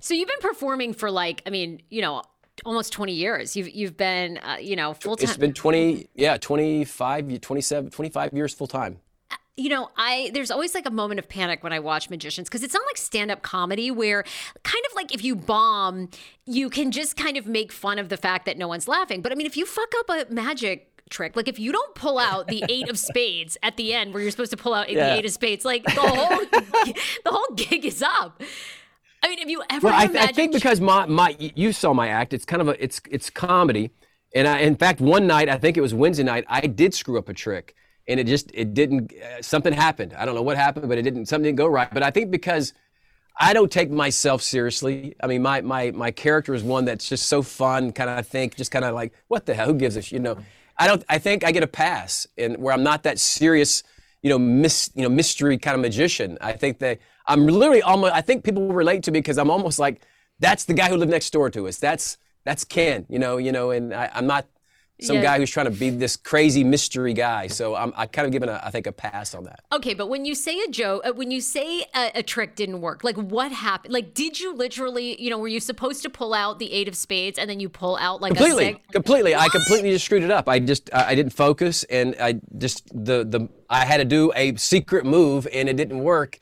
So 0.00 0.14
you've 0.14 0.28
been 0.28 0.40
performing 0.40 0.94
for 0.94 1.12
like, 1.12 1.42
I 1.46 1.50
mean, 1.50 1.80
you 1.90 2.02
know, 2.02 2.24
almost 2.64 2.92
20 2.92 3.12
years. 3.12 3.56
You've 3.56 3.68
you've 3.68 3.96
been, 3.96 4.38
uh, 4.38 4.56
you 4.60 4.76
know, 4.76 4.94
full 4.94 5.16
time. 5.16 5.28
It's 5.28 5.36
been 5.36 5.52
20, 5.52 6.08
yeah, 6.14 6.36
25, 6.38 7.40
27, 7.40 7.90
25 7.90 8.32
years 8.32 8.54
full 8.54 8.66
time. 8.66 8.98
you 9.56 9.68
know, 9.68 9.90
I 9.96 10.30
there's 10.34 10.50
always 10.50 10.74
like 10.74 10.86
a 10.86 10.90
moment 10.90 11.18
of 11.18 11.28
panic 11.28 11.62
when 11.62 11.72
I 11.72 11.78
watch 11.80 12.10
magicians 12.10 12.48
because 12.48 12.62
it's 12.62 12.74
not 12.74 12.82
like 12.86 12.96
stand-up 12.96 13.42
comedy 13.42 13.90
where 13.90 14.22
kind 14.64 14.84
of 14.90 14.94
like 14.94 15.14
if 15.14 15.24
you 15.24 15.34
bomb, 15.36 16.10
you 16.44 16.68
can 16.70 16.90
just 16.90 17.16
kind 17.16 17.36
of 17.36 17.46
make 17.46 17.72
fun 17.72 17.98
of 17.98 18.08
the 18.08 18.16
fact 18.16 18.46
that 18.46 18.56
no 18.58 18.68
one's 18.68 18.86
laughing. 18.88 19.22
But 19.22 19.32
I 19.32 19.34
mean, 19.34 19.46
if 19.46 19.56
you 19.56 19.64
fuck 19.66 19.92
up 20.00 20.10
a 20.10 20.32
magic 20.32 20.92
trick, 21.08 21.36
like 21.36 21.46
if 21.48 21.58
you 21.58 21.72
don't 21.72 21.94
pull 21.94 22.18
out 22.18 22.48
the 22.48 22.64
eight 22.68 22.88
of 22.90 22.98
spades 22.98 23.56
at 23.62 23.76
the 23.76 23.94
end 23.94 24.12
where 24.12 24.22
you're 24.22 24.30
supposed 24.32 24.50
to 24.50 24.56
pull 24.56 24.74
out 24.74 24.90
Yeah. 24.90 25.10
the 25.10 25.18
eight 25.20 25.24
of 25.24 25.30
spades, 25.32 25.64
like 25.64 25.84
the 25.84 25.92
whole 26.00 26.38
the 27.24 27.30
whole 27.30 27.54
gig 27.54 27.84
is 27.84 28.02
up. 28.02 28.42
I 29.22 29.28
mean, 29.28 29.38
have 29.38 29.50
you 29.50 29.62
ever 29.70 29.86
Well, 29.86 29.94
I, 29.96 30.06
th- 30.06 30.18
I 30.18 30.32
think 30.32 30.52
because 30.52 30.80
my 30.80 31.06
my 31.06 31.36
you 31.38 31.72
saw 31.72 31.92
my 31.92 32.08
act. 32.08 32.32
It's 32.32 32.44
kind 32.44 32.62
of 32.62 32.68
a 32.68 32.82
it's 32.82 33.00
it's 33.10 33.30
comedy, 33.30 33.90
and 34.34 34.46
I, 34.46 34.60
in 34.60 34.76
fact, 34.76 35.00
one 35.00 35.26
night 35.26 35.48
I 35.48 35.58
think 35.58 35.76
it 35.76 35.80
was 35.80 35.94
Wednesday 35.94 36.22
night 36.24 36.44
I 36.48 36.60
did 36.62 36.94
screw 36.94 37.18
up 37.18 37.28
a 37.28 37.34
trick, 37.34 37.74
and 38.08 38.20
it 38.20 38.26
just 38.26 38.50
it 38.54 38.74
didn't 38.74 39.12
uh, 39.12 39.42
something 39.42 39.72
happened. 39.72 40.14
I 40.14 40.24
don't 40.24 40.34
know 40.34 40.42
what 40.42 40.56
happened, 40.56 40.88
but 40.88 40.98
it 40.98 41.02
didn't 41.02 41.26
something 41.26 41.44
didn't 41.44 41.58
go 41.58 41.66
right. 41.66 41.92
But 41.92 42.02
I 42.02 42.10
think 42.10 42.30
because 42.30 42.72
I 43.38 43.52
don't 43.52 43.70
take 43.70 43.90
myself 43.90 44.42
seriously. 44.42 45.14
I 45.22 45.26
mean, 45.26 45.42
my 45.42 45.60
my 45.60 45.90
my 45.90 46.10
character 46.10 46.54
is 46.54 46.62
one 46.62 46.84
that's 46.84 47.08
just 47.08 47.28
so 47.28 47.42
fun. 47.42 47.92
Kind 47.92 48.08
of 48.08 48.18
I 48.18 48.22
think 48.22 48.56
just 48.56 48.70
kind 48.70 48.84
of 48.84 48.94
like 48.94 49.12
what 49.28 49.46
the 49.46 49.54
hell? 49.54 49.66
Who 49.66 49.74
gives 49.74 49.96
a 49.96 50.02
sh-? 50.02 50.12
you 50.12 50.20
know? 50.20 50.38
I 50.78 50.86
don't. 50.86 51.04
I 51.08 51.18
think 51.18 51.44
I 51.44 51.52
get 51.52 51.62
a 51.62 51.66
pass, 51.66 52.26
and 52.36 52.56
where 52.58 52.72
I'm 52.72 52.82
not 52.82 53.02
that 53.04 53.18
serious. 53.18 53.82
You 54.22 54.30
know, 54.30 54.38
mis, 54.38 54.90
you 54.94 55.02
know, 55.02 55.08
mystery 55.08 55.56
kind 55.56 55.76
of 55.76 55.80
magician. 55.80 56.36
I 56.40 56.52
think 56.52 56.78
that 56.80 56.98
I'm 57.28 57.46
literally 57.46 57.82
almost. 57.82 58.14
I 58.14 58.20
think 58.20 58.44
people 58.44 58.66
will 58.66 58.74
relate 58.74 59.02
to 59.04 59.10
me 59.10 59.20
because 59.20 59.38
I'm 59.38 59.50
almost 59.50 59.78
like 59.78 60.02
that's 60.38 60.64
the 60.64 60.74
guy 60.74 60.88
who 60.88 60.96
lived 60.96 61.10
next 61.10 61.30
door 61.32 61.50
to 61.50 61.66
us. 61.68 61.78
That's 61.78 62.18
that's 62.44 62.64
Ken. 62.64 63.06
You 63.08 63.18
know, 63.18 63.36
you 63.38 63.52
know, 63.52 63.70
and 63.70 63.92
I, 63.94 64.10
I'm 64.14 64.26
not 64.26 64.46
some 65.02 65.16
Yeah. 65.16 65.22
guy 65.22 65.38
who's 65.38 65.50
trying 65.50 65.66
to 65.66 65.78
be 65.78 65.90
this 65.90 66.16
crazy 66.16 66.64
mystery 66.64 67.12
guy. 67.12 67.48
So 67.48 67.74
I'm 67.74 67.92
I 67.96 68.06
kind 68.06 68.24
of 68.24 68.32
given 68.32 68.48
a 68.48 68.60
I 68.64 68.70
think 68.70 68.86
a 68.86 68.92
pass 68.92 69.34
on 69.34 69.44
that. 69.44 69.60
Okay, 69.72 69.92
but 69.92 70.06
when 70.08 70.24
you 70.24 70.34
say 70.34 70.58
a 70.60 70.68
joke, 70.68 71.02
uh, 71.04 71.12
when 71.12 71.30
you 71.30 71.40
say 71.42 71.84
a, 71.94 72.12
a 72.14 72.22
trick 72.22 72.54
didn't 72.54 72.80
work, 72.80 73.02
like 73.04 73.16
what 73.16 73.50
happened? 73.52 73.92
Like, 73.92 74.14
did 74.14 74.40
you 74.40 74.54
literally, 74.54 75.20
you 75.20 75.28
know, 75.28 75.36
were 75.38 75.48
you 75.48 75.60
supposed 75.60 76.02
to 76.04 76.08
pull 76.10 76.32
out 76.32 76.58
the 76.58 76.72
eight 76.72 76.88
of 76.88 76.96
spades 76.96 77.38
and 77.38 77.50
then 77.50 77.60
you 77.60 77.68
pull 77.68 77.96
out 77.96 78.22
like 78.22 78.32
a 78.32 78.36
completely 78.36 78.64
seg- 78.74 78.92
completely 78.92 79.34
i 79.34 79.48
completely 79.48 79.90
just 79.90 80.04
screwed 80.06 80.22
it 80.22 80.30
up 80.30 80.48
i 80.48 80.58
just 80.58 80.88
i 80.94 81.10
I 81.10 81.14
didn't 81.14 81.32
focus 81.34 81.84
and 81.84 82.14
i 82.20 82.40
just 82.56 82.86
the 82.94 83.24
the 83.24 83.48
i 83.68 83.84
had 83.84 83.98
to 83.98 84.04
do 84.04 84.32
a 84.34 84.54
secret 84.56 85.04
move 85.04 85.46
and 85.52 85.68
it 85.68 85.76
didn't 85.76 85.98
work 85.98 86.38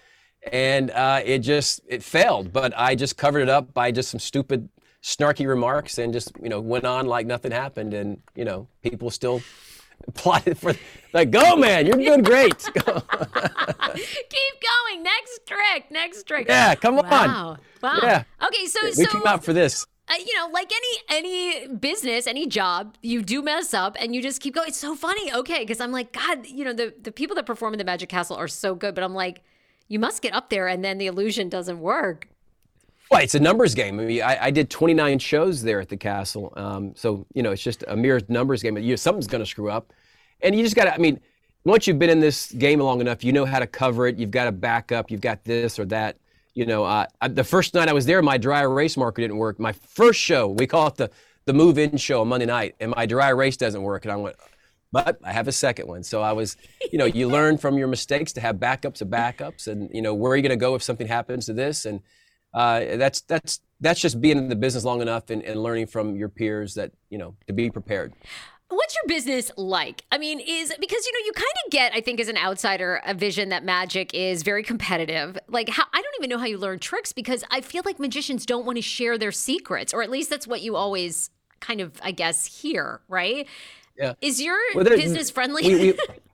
and 0.52 0.90
uh, 0.90 1.20
it 1.24 1.38
just 1.38 1.80
it 1.86 2.02
failed 2.02 2.52
but 2.52 2.72
i 2.76 2.94
just 2.94 3.16
covered 3.16 3.40
it 3.40 3.48
up 3.48 3.72
by 3.74 3.90
just 3.90 4.10
some 4.10 4.20
stupid 4.20 4.68
snarky 5.02 5.46
remarks 5.46 5.98
and 5.98 6.12
just 6.12 6.32
you 6.42 6.48
know 6.48 6.60
went 6.60 6.84
on 6.84 7.06
like 7.06 7.26
nothing 7.26 7.52
happened 7.52 7.94
and 7.94 8.20
you 8.34 8.44
know 8.44 8.66
people 8.82 9.10
still 9.10 9.42
applauded 10.08 10.58
for 10.58 10.74
like 11.12 11.30
go 11.30 11.56
man 11.56 11.86
you're 11.86 11.96
doing 11.96 12.22
great 12.22 12.68
Keep 13.94 14.60
going. 14.60 15.02
Next 15.02 15.46
trick. 15.46 15.90
Next 15.90 16.24
trick. 16.24 16.46
Yeah, 16.48 16.74
come 16.74 16.98
on. 16.98 17.08
Wow. 17.08 17.56
Wow. 17.80 17.98
Yeah. 18.02 18.24
Okay, 18.44 18.66
so 18.66 18.80
we 18.82 18.92
so 18.92 19.06
came 19.06 19.26
out 19.26 19.44
for 19.44 19.52
this 19.52 19.86
uh, 20.08 20.14
you 20.18 20.36
know, 20.36 20.48
like 20.52 20.70
any 20.70 21.24
any 21.26 21.68
business, 21.68 22.26
any 22.26 22.46
job, 22.46 22.96
you 23.02 23.22
do 23.22 23.40
mess 23.40 23.72
up 23.72 23.96
and 23.98 24.14
you 24.14 24.20
just 24.20 24.40
keep 24.42 24.54
going. 24.54 24.68
It's 24.68 24.78
so 24.78 24.94
funny. 24.94 25.32
Okay, 25.32 25.60
because 25.60 25.80
I'm 25.80 25.92
like, 25.92 26.12
God, 26.12 26.46
you 26.46 26.64
know, 26.64 26.74
the 26.74 26.92
the 27.00 27.10
people 27.10 27.34
that 27.36 27.46
perform 27.46 27.72
in 27.72 27.78
the 27.78 27.84
Magic 27.84 28.08
Castle 28.10 28.36
are 28.36 28.48
so 28.48 28.74
good, 28.74 28.94
but 28.94 29.02
I'm 29.02 29.14
like, 29.14 29.42
you 29.88 29.98
must 29.98 30.22
get 30.22 30.34
up 30.34 30.50
there 30.50 30.68
and 30.68 30.84
then 30.84 30.98
the 30.98 31.06
illusion 31.06 31.48
doesn't 31.48 31.80
work. 31.80 32.28
Well, 33.10 33.22
it's 33.22 33.34
a 33.34 33.40
numbers 33.40 33.74
game. 33.74 34.00
I 34.00 34.04
mean, 34.04 34.22
I, 34.22 34.44
I 34.44 34.50
did 34.50 34.70
29 34.70 35.18
shows 35.18 35.62
there 35.62 35.80
at 35.80 35.88
the 35.88 35.96
castle. 35.96 36.52
Um, 36.56 36.94
so, 36.96 37.26
you 37.34 37.42
know, 37.42 37.52
it's 37.52 37.62
just 37.62 37.84
a 37.86 37.96
mere 37.96 38.20
numbers 38.28 38.62
game. 38.62 38.76
You, 38.78 38.96
something's 38.96 39.26
going 39.26 39.42
to 39.42 39.48
screw 39.48 39.70
up. 39.70 39.92
And 40.40 40.54
you 40.54 40.62
just 40.62 40.74
got 40.74 40.84
to, 40.84 40.94
I 40.94 40.98
mean, 40.98 41.20
once 41.64 41.86
you've 41.86 41.98
been 41.98 42.10
in 42.10 42.20
this 42.20 42.50
game 42.52 42.80
long 42.80 43.00
enough, 43.00 43.22
you 43.22 43.32
know 43.32 43.44
how 43.44 43.58
to 43.58 43.66
cover 43.66 44.06
it. 44.06 44.16
You've 44.16 44.30
got 44.30 44.44
to 44.44 44.52
back 44.52 44.90
up. 44.90 45.10
You've 45.10 45.20
got 45.20 45.44
this 45.44 45.78
or 45.78 45.84
that. 45.86 46.16
You 46.54 46.66
know, 46.66 46.84
uh, 46.84 47.06
I, 47.20 47.28
the 47.28 47.44
first 47.44 47.74
night 47.74 47.88
I 47.88 47.92
was 47.92 48.06
there, 48.06 48.22
my 48.22 48.38
dry 48.38 48.62
erase 48.62 48.96
marker 48.96 49.22
didn't 49.22 49.36
work. 49.36 49.58
My 49.58 49.72
first 49.72 50.20
show, 50.20 50.48
we 50.48 50.66
call 50.66 50.86
it 50.86 50.94
the, 50.94 51.10
the 51.46 51.52
move 51.52 51.78
in 51.78 51.96
show 51.96 52.20
on 52.20 52.28
Monday 52.28 52.46
night, 52.46 52.74
and 52.80 52.92
my 52.96 53.06
dry 53.06 53.28
erase 53.28 53.56
doesn't 53.56 53.82
work. 53.82 54.04
And 54.04 54.12
I 54.12 54.16
went, 54.16 54.36
but 54.94 55.18
I 55.24 55.32
have 55.32 55.48
a 55.48 55.52
second 55.52 55.88
one. 55.88 56.04
So 56.04 56.22
I 56.22 56.30
was, 56.32 56.56
you 56.92 56.98
know, 56.98 57.04
you 57.04 57.28
learn 57.28 57.58
from 57.58 57.76
your 57.76 57.88
mistakes 57.88 58.32
to 58.34 58.40
have 58.40 58.56
backups 58.56 59.02
of 59.02 59.08
backups, 59.08 59.66
and 59.66 59.90
you 59.92 60.00
know 60.00 60.14
where 60.14 60.32
are 60.32 60.36
you 60.36 60.42
going 60.42 60.50
to 60.50 60.56
go 60.56 60.76
if 60.76 60.84
something 60.84 61.08
happens 61.08 61.46
to 61.46 61.52
this, 61.52 61.84
and 61.84 62.00
uh, 62.54 62.96
that's 62.96 63.20
that's 63.22 63.60
that's 63.80 64.00
just 64.00 64.20
being 64.20 64.38
in 64.38 64.48
the 64.48 64.54
business 64.56 64.84
long 64.84 65.02
enough 65.02 65.30
and, 65.30 65.42
and 65.42 65.60
learning 65.60 65.88
from 65.88 66.14
your 66.14 66.28
peers 66.28 66.74
that 66.74 66.92
you 67.10 67.18
know 67.18 67.34
to 67.48 67.52
be 67.52 67.70
prepared. 67.70 68.14
What's 68.68 68.94
your 68.94 69.08
business 69.08 69.50
like? 69.56 70.04
I 70.12 70.18
mean, 70.18 70.38
is 70.38 70.72
because 70.80 71.06
you 71.06 71.12
know 71.12 71.26
you 71.26 71.32
kind 71.32 71.52
of 71.66 71.70
get, 71.72 71.92
I 71.92 72.00
think, 72.00 72.20
as 72.20 72.28
an 72.28 72.38
outsider, 72.38 73.02
a 73.04 73.14
vision 73.14 73.48
that 73.48 73.64
magic 73.64 74.14
is 74.14 74.44
very 74.44 74.62
competitive. 74.62 75.36
Like, 75.48 75.68
how, 75.70 75.84
I 75.92 76.00
don't 76.00 76.14
even 76.20 76.30
know 76.30 76.38
how 76.38 76.46
you 76.46 76.56
learn 76.56 76.78
tricks 76.78 77.12
because 77.12 77.42
I 77.50 77.60
feel 77.60 77.82
like 77.84 77.98
magicians 77.98 78.46
don't 78.46 78.64
want 78.64 78.76
to 78.76 78.82
share 78.82 79.18
their 79.18 79.32
secrets, 79.32 79.92
or 79.92 80.04
at 80.04 80.10
least 80.10 80.30
that's 80.30 80.46
what 80.46 80.62
you 80.62 80.76
always 80.76 81.30
kind 81.60 81.80
of, 81.80 81.92
I 82.02 82.12
guess, 82.12 82.46
hear, 82.46 83.00
right? 83.08 83.46
Yeah. 83.96 84.14
Is 84.20 84.40
your 84.40 84.58
Well, 84.74 84.84
business 84.84 85.30
friendly? 85.30 85.62
We, 85.62 85.74
we, 85.92 85.98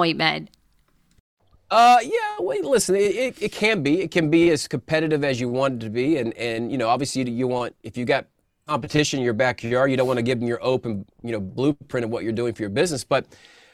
Uh, 1.69 1.99
yeah. 2.03 2.35
Wait, 2.39 2.65
listen. 2.65 2.95
It, 2.95 3.15
it, 3.15 3.41
it 3.41 3.51
can 3.51 3.81
be. 3.81 4.01
It 4.01 4.11
can 4.11 4.29
be 4.29 4.49
as 4.49 4.67
competitive 4.67 5.23
as 5.23 5.39
you 5.39 5.47
want 5.47 5.75
it 5.75 5.85
to 5.85 5.89
be, 5.89 6.17
and 6.17 6.33
and 6.33 6.71
you 6.71 6.77
know, 6.77 6.89
obviously, 6.89 7.29
you 7.29 7.47
want 7.47 7.75
if 7.81 7.97
you 7.97 8.03
got 8.03 8.27
competition 8.67 9.19
in 9.19 9.25
your 9.25 9.33
backyard, 9.33 9.89
you 9.89 9.97
don't 9.97 10.07
want 10.07 10.17
to 10.17 10.23
give 10.23 10.39
them 10.39 10.47
your 10.47 10.61
open, 10.61 11.05
you 11.23 11.31
know, 11.31 11.39
blueprint 11.39 12.03
of 12.03 12.09
what 12.09 12.23
you're 12.23 12.33
doing 12.33 12.53
for 12.53 12.61
your 12.61 12.69
business. 12.69 13.03
But 13.03 13.25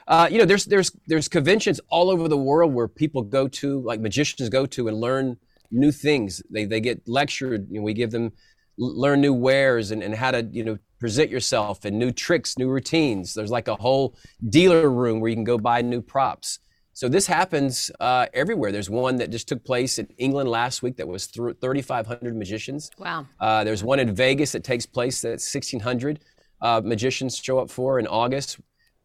uh, 0.08 0.28
you 0.32 0.38
know, 0.38 0.46
there's 0.46 0.66
there's 0.66 0.92
there's 1.08 1.28
conventions 1.28 1.80
all 1.90 2.10
over 2.10 2.28
the 2.28 2.38
world 2.38 2.74
where 2.74 2.88
people 2.88 3.24
go 3.24 3.48
to, 3.48 3.82
like 3.82 4.00
magicians 4.00 4.50
go 4.50 4.66
to, 4.68 4.88
and 4.88 4.98
learn 4.98 5.38
new 5.72 5.92
things. 5.92 6.42
They 6.50 6.66
they 6.66 6.80
get 6.80 7.08
lectured. 7.08 7.68
You 7.70 7.80
know, 7.80 7.84
we 7.84 7.94
give 7.94 8.12
them 8.12 8.32
learn 8.78 9.22
new 9.22 9.34
wares 9.34 9.92
and, 9.92 10.04
and 10.04 10.14
how 10.16 10.32
to 10.32 10.48
you 10.52 10.64
know 10.64 10.78
present 11.00 11.30
yourself 11.30 11.86
and 11.86 11.98
new 11.98 12.12
tricks, 12.12 12.58
new 12.58 12.70
routines. 12.70 13.34
There's 13.34 13.52
like 13.52 13.68
a 13.68 13.76
whole 13.76 14.16
dealer 14.50 14.90
room 14.90 15.20
where 15.20 15.30
you 15.30 15.36
can 15.36 15.44
go 15.44 15.58
buy 15.58 15.82
new 15.82 16.02
props. 16.02 16.60
So 16.94 17.08
this 17.08 17.28
happens 17.28 17.92
uh, 18.00 18.26
everywhere. 18.34 18.72
There's 18.72 18.90
one 18.90 19.18
that 19.18 19.30
just 19.30 19.48
took 19.48 19.64
place 19.64 20.00
in 20.00 20.08
England 20.18 20.50
last 20.50 20.82
week 20.82 20.98
that 20.98 21.08
was 21.08 21.28
through 21.28 21.54
3,500 21.62 22.36
magicians. 22.36 22.90
Wow. 22.98 23.28
Uh, 23.40 23.64
there's 23.64 23.84
one 23.84 24.00
in 24.00 24.16
Vegas 24.16 24.54
that 24.54 24.64
takes 24.64 24.88
place 24.88 25.22
that 25.22 25.30
1,600 25.30 26.20
uh, 26.60 26.82
magicians 26.84 27.38
show 27.38 27.60
up 27.60 27.70
for 27.70 28.00
in 28.00 28.08
August. 28.08 28.60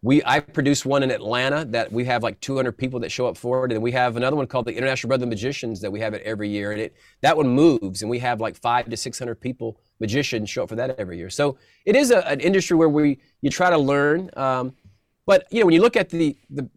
We 0.04 0.22
I 0.24 0.40
produced 0.40 0.84
one 0.84 1.04
in 1.04 1.12
Atlanta 1.12 1.64
that 1.66 1.92
we 1.92 2.04
have 2.06 2.24
like 2.24 2.40
200 2.40 2.72
people 2.72 2.98
that 3.00 3.12
show 3.12 3.26
up 3.26 3.36
for 3.36 3.64
it, 3.64 3.72
and 3.72 3.80
we 3.80 3.92
have 3.92 4.16
another 4.16 4.34
one 4.34 4.48
called 4.48 4.66
the 4.66 4.76
International 4.76 5.08
Brother 5.08 5.26
Magicians 5.26 5.80
that 5.80 5.92
we 5.92 6.00
have 6.00 6.12
it 6.12 6.22
every 6.22 6.48
year, 6.48 6.72
and 6.72 6.80
it 6.80 6.96
that 7.20 7.36
one 7.36 7.48
moves, 7.48 8.02
and 8.02 8.10
we 8.10 8.18
have 8.18 8.40
like 8.40 8.56
five 8.56 8.88
to 8.90 8.96
600 8.96 9.36
people 9.36 9.78
magicians 10.00 10.50
show 10.50 10.64
up 10.64 10.68
for 10.68 10.74
that 10.76 10.98
every 10.98 11.18
year. 11.18 11.30
So 11.30 11.56
it 11.86 11.94
is 11.94 12.10
a, 12.10 12.26
an 12.28 12.40
industry 12.40 12.76
where 12.76 12.88
we 12.88 13.20
you 13.42 13.50
try 13.50 13.70
to 13.70 13.78
learn, 13.78 14.28
um, 14.36 14.74
but 15.24 15.46
you 15.52 15.60
know 15.60 15.66
when 15.66 15.74
you 15.74 15.80
look 15.80 15.96
at 15.96 16.10
the 16.10 16.36
the 16.50 16.68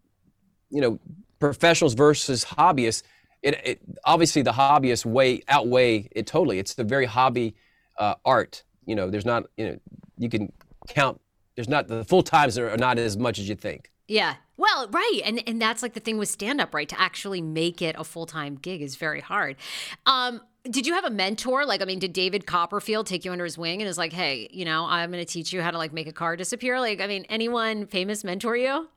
you 0.70 0.82
know 0.82 1.00
professionals 1.40 1.94
versus 1.94 2.46
hobbyists 2.46 3.04
it, 3.42 3.62
it 3.64 3.82
obviously 4.04 4.42
the 4.42 4.52
hobbyists 4.52 5.06
way 5.06 5.42
outweigh 5.48 6.08
it 6.12 6.26
totally 6.26 6.60
it's 6.60 6.74
the 6.74 6.84
very 6.84 7.06
hobby 7.06 7.56
uh, 8.00 8.16
art 8.26 8.64
you 8.86 8.96
know 8.96 9.10
there's 9.10 9.26
not 9.26 9.44
you 9.58 9.68
know 9.68 9.80
you 10.18 10.30
can 10.30 10.52
count 10.88 11.20
there's 11.56 11.70
not 11.70 11.88
the 11.88 12.04
full 12.04 12.24
times 12.24 12.58
are 12.58 12.78
not 12.78 12.98
as 12.98 13.18
much 13.18 13.39
as 13.39 13.48
you 13.50 13.56
think 13.56 13.91
Yeah. 14.08 14.36
Well, 14.58 14.88
right. 14.89 15.22
And 15.26 15.41
and 15.48 15.62
that's 15.62 15.82
like 15.84 15.94
the 15.94 16.00
thing 16.00 16.18
with 16.18 16.30
stand 16.30 16.62
up, 16.62 16.74
right? 16.74 16.88
To 16.88 17.00
actually 17.00 17.41
make 17.41 17.82
it 17.82 17.96
a 17.98 18.04
full-time 18.04 18.56
gig 18.56 18.82
is 18.82 18.96
very 18.96 19.22
hard. 19.22 19.58
Um 20.06 20.41
did 20.70 20.88
you 20.88 20.94
have 20.94 21.06
a 21.06 21.10
mentor? 21.10 21.65
Like, 21.65 21.82
I 21.82 21.86
mean, 21.86 22.00
did 22.00 22.13
David 22.13 22.48
Copperfield 22.48 23.06
take 23.06 23.24
you 23.24 23.32
under 23.32 23.44
his 23.44 23.58
wing 23.58 23.82
and 23.82 23.89
is 23.89 23.98
like, 23.98 24.13
hey, 24.13 24.48
you 24.52 24.65
know, 24.65 24.86
I'm 24.86 25.12
going 25.12 25.24
to 25.24 25.32
teach 25.32 25.54
you 25.54 25.62
how 25.62 25.70
to 25.70 25.78
like 25.78 25.94
make 25.94 26.08
a 26.08 26.12
car 26.12 26.36
disappear? 26.36 26.80
Like, 26.80 27.02
I 27.02 27.08
mean, 27.08 27.26
anyone 27.30 27.86
famous 27.86 28.24
mentor 28.24 28.58
you? 28.58 28.89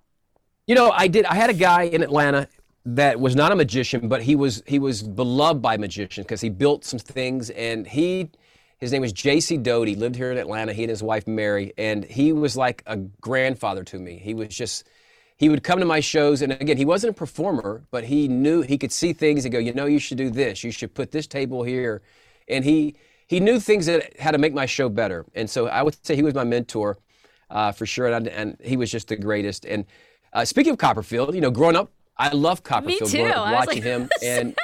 You 0.66 0.74
know, 0.74 0.90
I 0.90 1.08
did. 1.08 1.26
I 1.26 1.34
had 1.34 1.50
a 1.50 1.54
guy 1.54 1.82
in 1.82 2.02
Atlanta 2.02 2.48
that 2.86 3.20
was 3.20 3.36
not 3.36 3.52
a 3.52 3.56
magician, 3.56 4.08
but 4.08 4.22
he 4.22 4.34
was 4.34 4.62
he 4.66 4.78
was 4.78 5.02
beloved 5.02 5.60
by 5.60 5.76
magicians 5.76 6.26
because 6.26 6.40
he 6.40 6.48
built 6.48 6.84
some 6.84 6.98
things, 6.98 7.50
and 7.50 7.86
he 7.86 8.30
his 8.78 8.92
name 8.92 9.02
was 9.02 9.12
J.C. 9.12 9.56
Doty. 9.56 9.96
Lived 9.96 10.16
here 10.16 10.30
in 10.30 10.38
Atlanta. 10.38 10.72
He 10.72 10.84
and 10.84 10.90
his 10.90 11.02
wife 11.02 11.26
Mary, 11.26 11.72
and 11.76 12.04
he 12.04 12.32
was 12.32 12.56
like 12.56 12.82
a 12.86 12.96
grandfather 12.96 13.84
to 13.84 13.98
me. 13.98 14.18
He 14.18 14.34
was 14.34 14.48
just 14.48 14.88
he 15.36 15.48
would 15.48 15.62
come 15.62 15.78
to 15.78 15.84
my 15.84 16.00
shows, 16.00 16.42
and 16.42 16.52
again, 16.52 16.76
he 16.76 16.84
wasn't 16.84 17.12
a 17.12 17.14
performer, 17.14 17.84
but 17.90 18.04
he 18.04 18.26
knew 18.26 18.62
he 18.62 18.76
could 18.76 18.90
see 18.90 19.12
things 19.12 19.44
and 19.44 19.52
go, 19.52 19.58
you 19.58 19.72
know, 19.72 19.86
you 19.86 20.00
should 20.00 20.18
do 20.18 20.30
this. 20.30 20.64
You 20.64 20.72
should 20.72 20.94
put 20.94 21.12
this 21.12 21.26
table 21.26 21.62
here, 21.62 22.02
and 22.48 22.64
he 22.64 22.96
he 23.26 23.40
knew 23.40 23.60
things 23.60 23.86
that 23.86 24.18
how 24.20 24.30
to 24.30 24.38
make 24.38 24.54
my 24.54 24.66
show 24.66 24.88
better. 24.88 25.24
And 25.34 25.50
so 25.50 25.66
I 25.66 25.82
would 25.82 25.96
say 26.04 26.16
he 26.16 26.22
was 26.22 26.34
my 26.34 26.44
mentor 26.44 26.98
uh, 27.50 27.72
for 27.72 27.84
sure, 27.86 28.06
and, 28.06 28.28
I, 28.28 28.30
and 28.30 28.56
he 28.62 28.76
was 28.76 28.90
just 28.90 29.08
the 29.08 29.16
greatest. 29.16 29.64
And 29.64 29.86
uh, 30.32 30.44
speaking 30.44 30.72
of 30.72 30.78
Copperfield, 30.78 31.34
you 31.34 31.40
know, 31.40 31.50
growing 31.50 31.76
up, 31.76 31.90
I 32.16 32.30
love 32.30 32.62
Copperfield. 32.62 33.12
Me 33.12 33.18
too. 33.18 33.24
Up, 33.24 33.52
watching 33.52 33.74
like, 33.74 33.82
him 33.82 34.08
and 34.22 34.56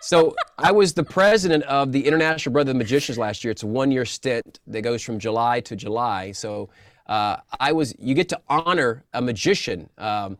so 0.00 0.34
I 0.56 0.72
was 0.72 0.94
the 0.94 1.04
president 1.04 1.64
of 1.64 1.92
the 1.92 2.06
International 2.06 2.52
Brotherhood 2.52 2.76
of 2.76 2.78
Magicians 2.78 3.18
last 3.18 3.44
year. 3.44 3.50
It's 3.50 3.62
a 3.62 3.66
one-year 3.66 4.04
stint 4.04 4.60
that 4.66 4.82
goes 4.82 5.02
from 5.02 5.18
July 5.18 5.60
to 5.60 5.76
July. 5.76 6.32
So 6.32 6.68
uh, 7.06 7.38
I 7.58 7.72
was. 7.72 7.94
You 7.98 8.14
get 8.14 8.28
to 8.30 8.40
honor 8.48 9.04
a 9.12 9.22
magician. 9.22 9.88
Um, 9.98 10.38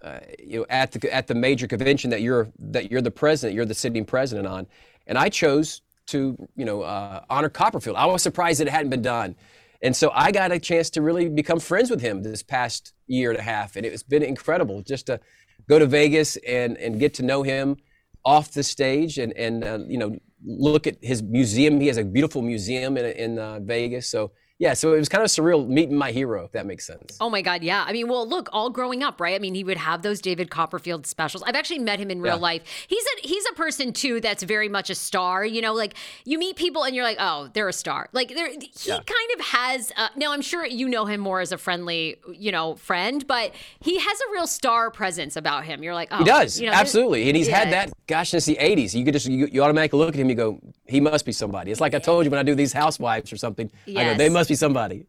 uh, 0.00 0.20
you 0.38 0.60
know, 0.60 0.66
at 0.70 0.92
the 0.92 1.14
at 1.14 1.26
the 1.26 1.34
major 1.34 1.66
convention 1.66 2.10
that 2.10 2.22
you're 2.22 2.48
that 2.58 2.90
you're 2.90 3.02
the 3.02 3.10
president, 3.10 3.54
you're 3.54 3.64
the 3.64 3.74
sitting 3.74 4.04
president 4.04 4.46
on, 4.46 4.66
and 5.06 5.18
I 5.18 5.28
chose 5.28 5.82
to 6.06 6.36
you 6.56 6.64
know 6.64 6.82
uh, 6.82 7.24
honor 7.28 7.48
Copperfield. 7.48 7.96
I 7.96 8.06
was 8.06 8.22
surprised 8.22 8.60
it 8.60 8.68
hadn't 8.68 8.90
been 8.90 9.02
done, 9.02 9.34
and 9.82 9.94
so 9.94 10.10
I 10.14 10.30
got 10.30 10.52
a 10.52 10.58
chance 10.58 10.88
to 10.90 11.02
really 11.02 11.28
become 11.28 11.58
friends 11.58 11.90
with 11.90 12.00
him 12.00 12.22
this 12.22 12.42
past 12.42 12.94
year 13.06 13.30
and 13.30 13.38
a 13.38 13.42
half, 13.42 13.76
and 13.76 13.84
it's 13.84 14.02
been 14.02 14.22
incredible 14.22 14.82
just 14.82 15.06
to 15.06 15.20
go 15.68 15.78
to 15.78 15.86
Vegas 15.86 16.36
and 16.36 16.76
and 16.78 17.00
get 17.00 17.12
to 17.14 17.22
know 17.22 17.42
him 17.42 17.76
off 18.24 18.52
the 18.52 18.62
stage 18.62 19.18
and 19.18 19.32
and 19.36 19.64
uh, 19.64 19.78
you 19.86 19.98
know 19.98 20.16
look 20.44 20.86
at 20.86 20.96
his 21.02 21.22
museum. 21.22 21.80
He 21.80 21.88
has 21.88 21.96
a 21.96 22.04
beautiful 22.04 22.42
museum 22.42 22.96
in 22.96 23.06
in 23.06 23.38
uh, 23.38 23.60
Vegas, 23.60 24.08
so 24.08 24.32
yeah, 24.58 24.74
so 24.74 24.92
it 24.92 24.98
was 24.98 25.08
kind 25.08 25.22
of 25.22 25.30
surreal 25.30 25.66
meeting 25.68 25.94
my 25.96 26.10
hero, 26.10 26.44
if 26.44 26.52
that 26.52 26.66
makes 26.66 26.84
sense. 26.84 27.16
Oh 27.20 27.30
my 27.30 27.42
God, 27.42 27.62
yeah. 27.62 27.84
I 27.86 27.92
mean, 27.92 28.08
well, 28.08 28.28
look, 28.28 28.48
all 28.52 28.70
growing 28.70 29.04
up, 29.04 29.20
right? 29.20 29.36
I 29.36 29.38
mean, 29.38 29.54
he 29.54 29.62
would 29.62 29.76
have 29.76 30.02
those 30.02 30.20
David 30.20 30.50
Copperfield 30.50 31.06
specials. 31.06 31.44
I've 31.46 31.54
actually 31.54 31.78
met 31.78 32.00
him 32.00 32.10
in 32.10 32.20
real 32.20 32.34
Yeah. 32.34 32.40
life. 32.40 32.62
He's 32.88 33.04
a 33.04 33.26
he's 33.28 33.44
a 33.46 33.54
person 33.54 33.92
too 33.92 34.20
that's 34.20 34.42
very 34.42 34.68
much 34.68 34.90
a 34.90 34.94
star. 34.96 35.44
You 35.44 35.62
know, 35.62 35.74
like 35.74 35.94
you 36.24 36.38
meet 36.38 36.56
people 36.56 36.82
and 36.84 36.94
you're 36.94 37.04
like, 37.04 37.18
oh, 37.20 37.48
they're 37.54 37.68
a 37.68 37.72
star. 37.72 38.08
Like 38.12 38.30
they're, 38.30 38.48
he 38.50 38.72
Yeah. 38.82 38.96
kind 38.96 39.30
of 39.38 39.46
has. 39.46 39.92
Uh, 39.96 40.08
now, 40.16 40.32
I'm 40.32 40.42
sure 40.42 40.66
you 40.66 40.88
know 40.88 41.04
him 41.04 41.20
more 41.20 41.40
as 41.40 41.52
a 41.52 41.58
friendly, 41.58 42.16
you 42.32 42.50
know, 42.50 42.74
friend, 42.74 43.24
but 43.28 43.54
he 43.80 43.98
has 44.00 44.20
a 44.20 44.32
real 44.32 44.46
star 44.48 44.90
presence 44.90 45.36
about 45.36 45.64
him. 45.66 45.82
You're 45.84 45.94
like, 45.94 46.08
oh, 46.10 46.18
He 46.18 46.24
does, 46.24 46.60
you 46.60 46.66
know, 46.66 46.72
absolutely. 46.72 47.28
And 47.28 47.36
he's 47.36 47.46
had 47.48 47.70
that, 47.72 47.92
gosh, 48.08 48.30
since 48.30 48.44
the 48.44 48.56
80s. 48.60 48.92
You 48.94 49.04
could 49.04 49.14
just, 49.14 49.26
you, 49.26 49.48
you 49.52 49.62
automatically 49.62 49.98
look 50.00 50.14
at 50.14 50.20
him, 50.20 50.28
you 50.28 50.34
go, 50.34 50.58
he 50.86 51.00
must 51.00 51.24
be 51.24 51.32
somebody. 51.32 51.70
It's 51.70 51.80
like 51.80 51.94
I 51.94 51.98
told 52.00 52.24
you 52.24 52.30
when 52.30 52.40
I 52.40 52.42
do 52.42 52.54
these 52.56 52.72
housewives 52.72 53.32
or 53.32 53.36
something. 53.36 53.70
I 53.86 53.92
go, 53.92 54.14
they 54.16 54.24
Yes. 54.24 54.32
Must 54.48 54.60
be 54.60 54.66
somebody. 54.66 55.06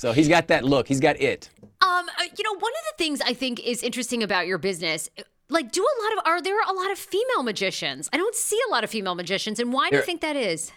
So 0.00 0.12
he's 0.12 0.28
got 0.28 0.48
that 0.48 0.64
look. 0.64 0.88
He's 0.88 1.00
got 1.00 1.20
it. 1.20 1.50
Um, 1.80 2.08
uh, 2.08 2.22
you 2.36 2.44
know, 2.44 2.52
one 2.58 2.72
of 2.72 2.96
the 2.96 3.04
things 3.04 3.20
I 3.20 3.34
think 3.34 3.60
is 3.64 3.82
interesting 3.82 4.22
about 4.22 4.46
your 4.46 4.58
business, 4.58 5.10
like, 5.48 5.72
do 5.72 5.82
a 5.82 5.94
lot 6.04 6.12
of 6.12 6.18
are 6.26 6.42
there 6.42 6.60
a 6.60 6.72
lot 6.72 6.90
of 6.90 6.98
female 6.98 7.42
magicians? 7.42 8.08
I 8.12 8.16
don't 8.16 8.34
see 8.34 8.58
a 8.68 8.70
lot 8.70 8.84
of 8.84 8.90
female 8.90 9.14
magicians, 9.14 9.58
and 9.60 9.72
why 9.72 9.90
do 9.90 9.96
you 9.96 10.02
think 10.02 10.20
that 10.20 10.36
is? 10.36 10.72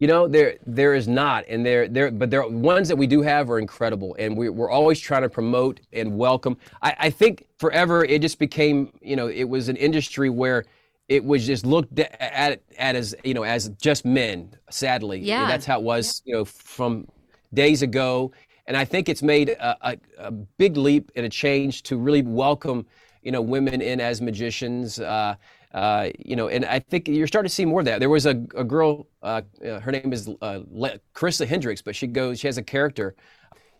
You 0.00 0.08
know, 0.08 0.26
there 0.26 0.56
there 0.66 0.94
is 0.94 1.06
not, 1.06 1.44
and 1.48 1.64
there 1.64 1.86
there, 1.88 2.10
but 2.10 2.30
there 2.30 2.46
ones 2.46 2.88
that 2.88 2.96
we 2.96 3.06
do 3.06 3.22
have 3.22 3.48
are 3.50 3.58
incredible, 3.58 4.16
and 4.18 4.36
we, 4.36 4.48
we're 4.48 4.70
always 4.70 4.98
trying 4.98 5.22
to 5.22 5.28
promote 5.28 5.80
and 5.92 6.16
welcome. 6.18 6.56
I, 6.82 6.96
I 6.98 7.10
think 7.10 7.46
forever 7.58 8.04
it 8.04 8.20
just 8.20 8.38
became, 8.38 8.92
you 9.00 9.16
know, 9.16 9.28
it 9.28 9.44
was 9.44 9.68
an 9.68 9.76
industry 9.76 10.28
where 10.30 10.64
it 11.08 11.24
was 11.24 11.46
just 11.46 11.64
looked 11.64 11.98
at 11.98 12.60
at 12.78 12.96
as 12.96 13.14
you 13.22 13.34
know 13.34 13.44
as 13.44 13.68
just 13.80 14.04
men. 14.04 14.56
Sadly, 14.70 15.20
Yeah. 15.20 15.46
that's 15.46 15.64
how 15.66 15.78
it 15.78 15.84
was, 15.84 16.22
you 16.24 16.34
know, 16.34 16.44
from 16.44 17.06
days 17.54 17.82
ago. 17.82 18.32
And 18.66 18.76
I 18.76 18.84
think 18.84 19.08
it's 19.08 19.22
made 19.22 19.50
a, 19.50 19.76
a, 19.90 19.98
a 20.18 20.30
big 20.30 20.76
leap 20.76 21.12
and 21.16 21.26
a 21.26 21.28
change 21.28 21.82
to 21.84 21.96
really 21.96 22.22
welcome, 22.22 22.86
you 23.22 23.32
know, 23.32 23.42
women 23.42 23.80
in 23.80 24.00
as 24.00 24.20
magicians. 24.20 24.98
Uh, 24.98 25.34
uh, 25.72 26.08
you 26.18 26.36
know, 26.36 26.48
and 26.48 26.64
I 26.64 26.78
think 26.78 27.08
you're 27.08 27.26
starting 27.26 27.48
to 27.48 27.54
see 27.54 27.64
more 27.64 27.80
of 27.80 27.86
that. 27.86 27.98
There 27.98 28.08
was 28.08 28.26
a, 28.26 28.36
a 28.54 28.62
girl, 28.62 29.08
uh, 29.22 29.42
uh, 29.66 29.80
her 29.80 29.90
name 29.90 30.12
is 30.12 30.28
uh, 30.40 30.60
Le- 30.70 31.00
Carisa 31.14 31.46
Hendrix, 31.46 31.82
but 31.82 31.96
she 31.96 32.06
goes, 32.06 32.38
she 32.38 32.46
has 32.46 32.58
a 32.58 32.62
character. 32.62 33.16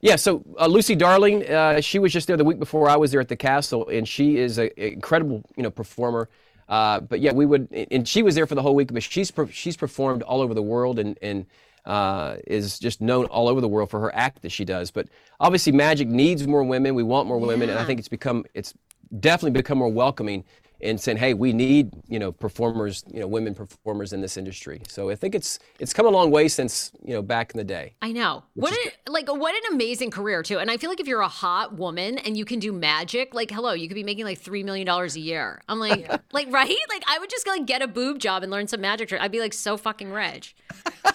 Yeah, 0.00 0.16
so 0.16 0.42
uh, 0.58 0.66
Lucy 0.66 0.96
Darling, 0.96 1.44
she 1.80 1.98
was 1.98 2.12
just 2.12 2.26
there 2.26 2.36
the 2.36 2.44
week 2.44 2.58
before 2.58 2.90
I 2.90 2.96
was 2.96 3.10
there 3.10 3.20
at 3.20 3.28
the 3.28 3.36
castle, 3.36 3.88
and 3.88 4.06
she 4.06 4.36
is 4.36 4.58
an 4.58 4.70
incredible, 4.76 5.42
you 5.56 5.62
know, 5.62 5.70
performer. 5.70 6.28
Uh, 6.68 7.00
but 7.00 7.20
yeah, 7.20 7.32
we 7.32 7.46
would, 7.46 7.68
and 7.90 8.06
she 8.08 8.22
was 8.22 8.34
there 8.34 8.46
for 8.46 8.54
the 8.54 8.62
whole 8.62 8.74
week. 8.74 8.92
But 8.92 9.02
she's 9.02 9.32
she's 9.50 9.76
performed 9.76 10.22
all 10.22 10.40
over 10.40 10.52
the 10.52 10.62
world, 10.62 10.98
and 10.98 11.18
and 11.22 11.46
uh, 11.84 12.36
is 12.46 12.78
just 12.78 13.00
known 13.00 13.26
all 13.26 13.48
over 13.48 13.60
the 13.60 13.68
world 13.68 13.90
for 13.90 14.00
her 14.00 14.14
act 14.14 14.42
that 14.42 14.50
she 14.50 14.64
does. 14.64 14.90
But 14.90 15.08
obviously, 15.40 15.72
magic 15.72 16.08
needs 16.08 16.46
more 16.46 16.62
women. 16.62 16.94
We 16.94 17.02
want 17.02 17.28
more 17.28 17.38
women, 17.38 17.70
and 17.70 17.78
I 17.78 17.84
think 17.84 17.98
it's 17.98 18.08
become 18.08 18.44
it's 18.54 18.74
definitely 19.20 19.52
become 19.52 19.78
more 19.78 19.92
welcoming 19.92 20.44
and 20.84 21.00
saying, 21.00 21.18
"Hey, 21.18 21.34
we 21.34 21.52
need 21.52 21.92
you 22.08 22.18
know 22.18 22.30
performers, 22.30 23.04
you 23.12 23.20
know, 23.20 23.26
women 23.26 23.54
performers 23.54 24.12
in 24.12 24.20
this 24.20 24.36
industry." 24.36 24.82
So 24.88 25.10
I 25.10 25.14
think 25.14 25.34
it's 25.34 25.58
it's 25.78 25.92
come 25.92 26.06
a 26.06 26.10
long 26.10 26.30
way 26.30 26.48
since 26.48 26.92
you 27.04 27.14
know 27.14 27.22
back 27.22 27.52
in 27.52 27.58
the 27.58 27.64
day. 27.64 27.94
I 28.02 28.12
know. 28.12 28.44
What 28.54 28.72
a, 28.72 29.10
like 29.10 29.28
what 29.28 29.54
an 29.54 29.74
amazing 29.74 30.10
career 30.10 30.42
too. 30.42 30.58
And 30.58 30.70
I 30.70 30.76
feel 30.76 30.90
like 30.90 31.00
if 31.00 31.06
you're 31.06 31.20
a 31.20 31.28
hot 31.28 31.74
woman 31.74 32.18
and 32.18 32.36
you 32.36 32.44
can 32.44 32.58
do 32.58 32.72
magic, 32.72 33.34
like 33.34 33.50
hello, 33.50 33.72
you 33.72 33.88
could 33.88 33.94
be 33.94 34.04
making 34.04 34.24
like 34.24 34.38
three 34.38 34.62
million 34.62 34.86
dollars 34.86 35.16
a 35.16 35.20
year. 35.20 35.62
I'm 35.68 35.78
like, 35.78 36.08
like 36.32 36.52
right? 36.52 36.76
Like 36.88 37.02
I 37.08 37.18
would 37.18 37.30
just 37.30 37.46
like 37.46 37.66
get 37.66 37.82
a 37.82 37.88
boob 37.88 38.18
job 38.18 38.42
and 38.42 38.52
learn 38.52 38.68
some 38.68 38.80
magic 38.80 39.08
trick. 39.08 39.20
I'd 39.20 39.32
be 39.32 39.40
like 39.40 39.54
so 39.54 39.76
fucking 39.76 40.10
rich. 40.10 40.54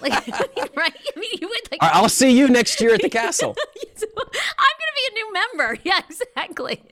Like 0.00 0.12
right? 0.76 0.94
I 1.16 1.18
mean, 1.18 1.30
you 1.40 1.48
would 1.48 1.70
like. 1.70 1.78
I'll 1.82 2.08
see 2.08 2.30
you 2.30 2.48
next 2.48 2.80
year 2.80 2.94
at 2.94 3.02
the 3.02 3.08
castle. 3.08 3.56
I'm 3.76 4.76
gonna 4.80 4.94
be 4.96 5.10
a 5.10 5.14
new 5.14 5.32
member. 5.32 5.78
Yeah, 5.82 6.00
exactly. 6.08 6.82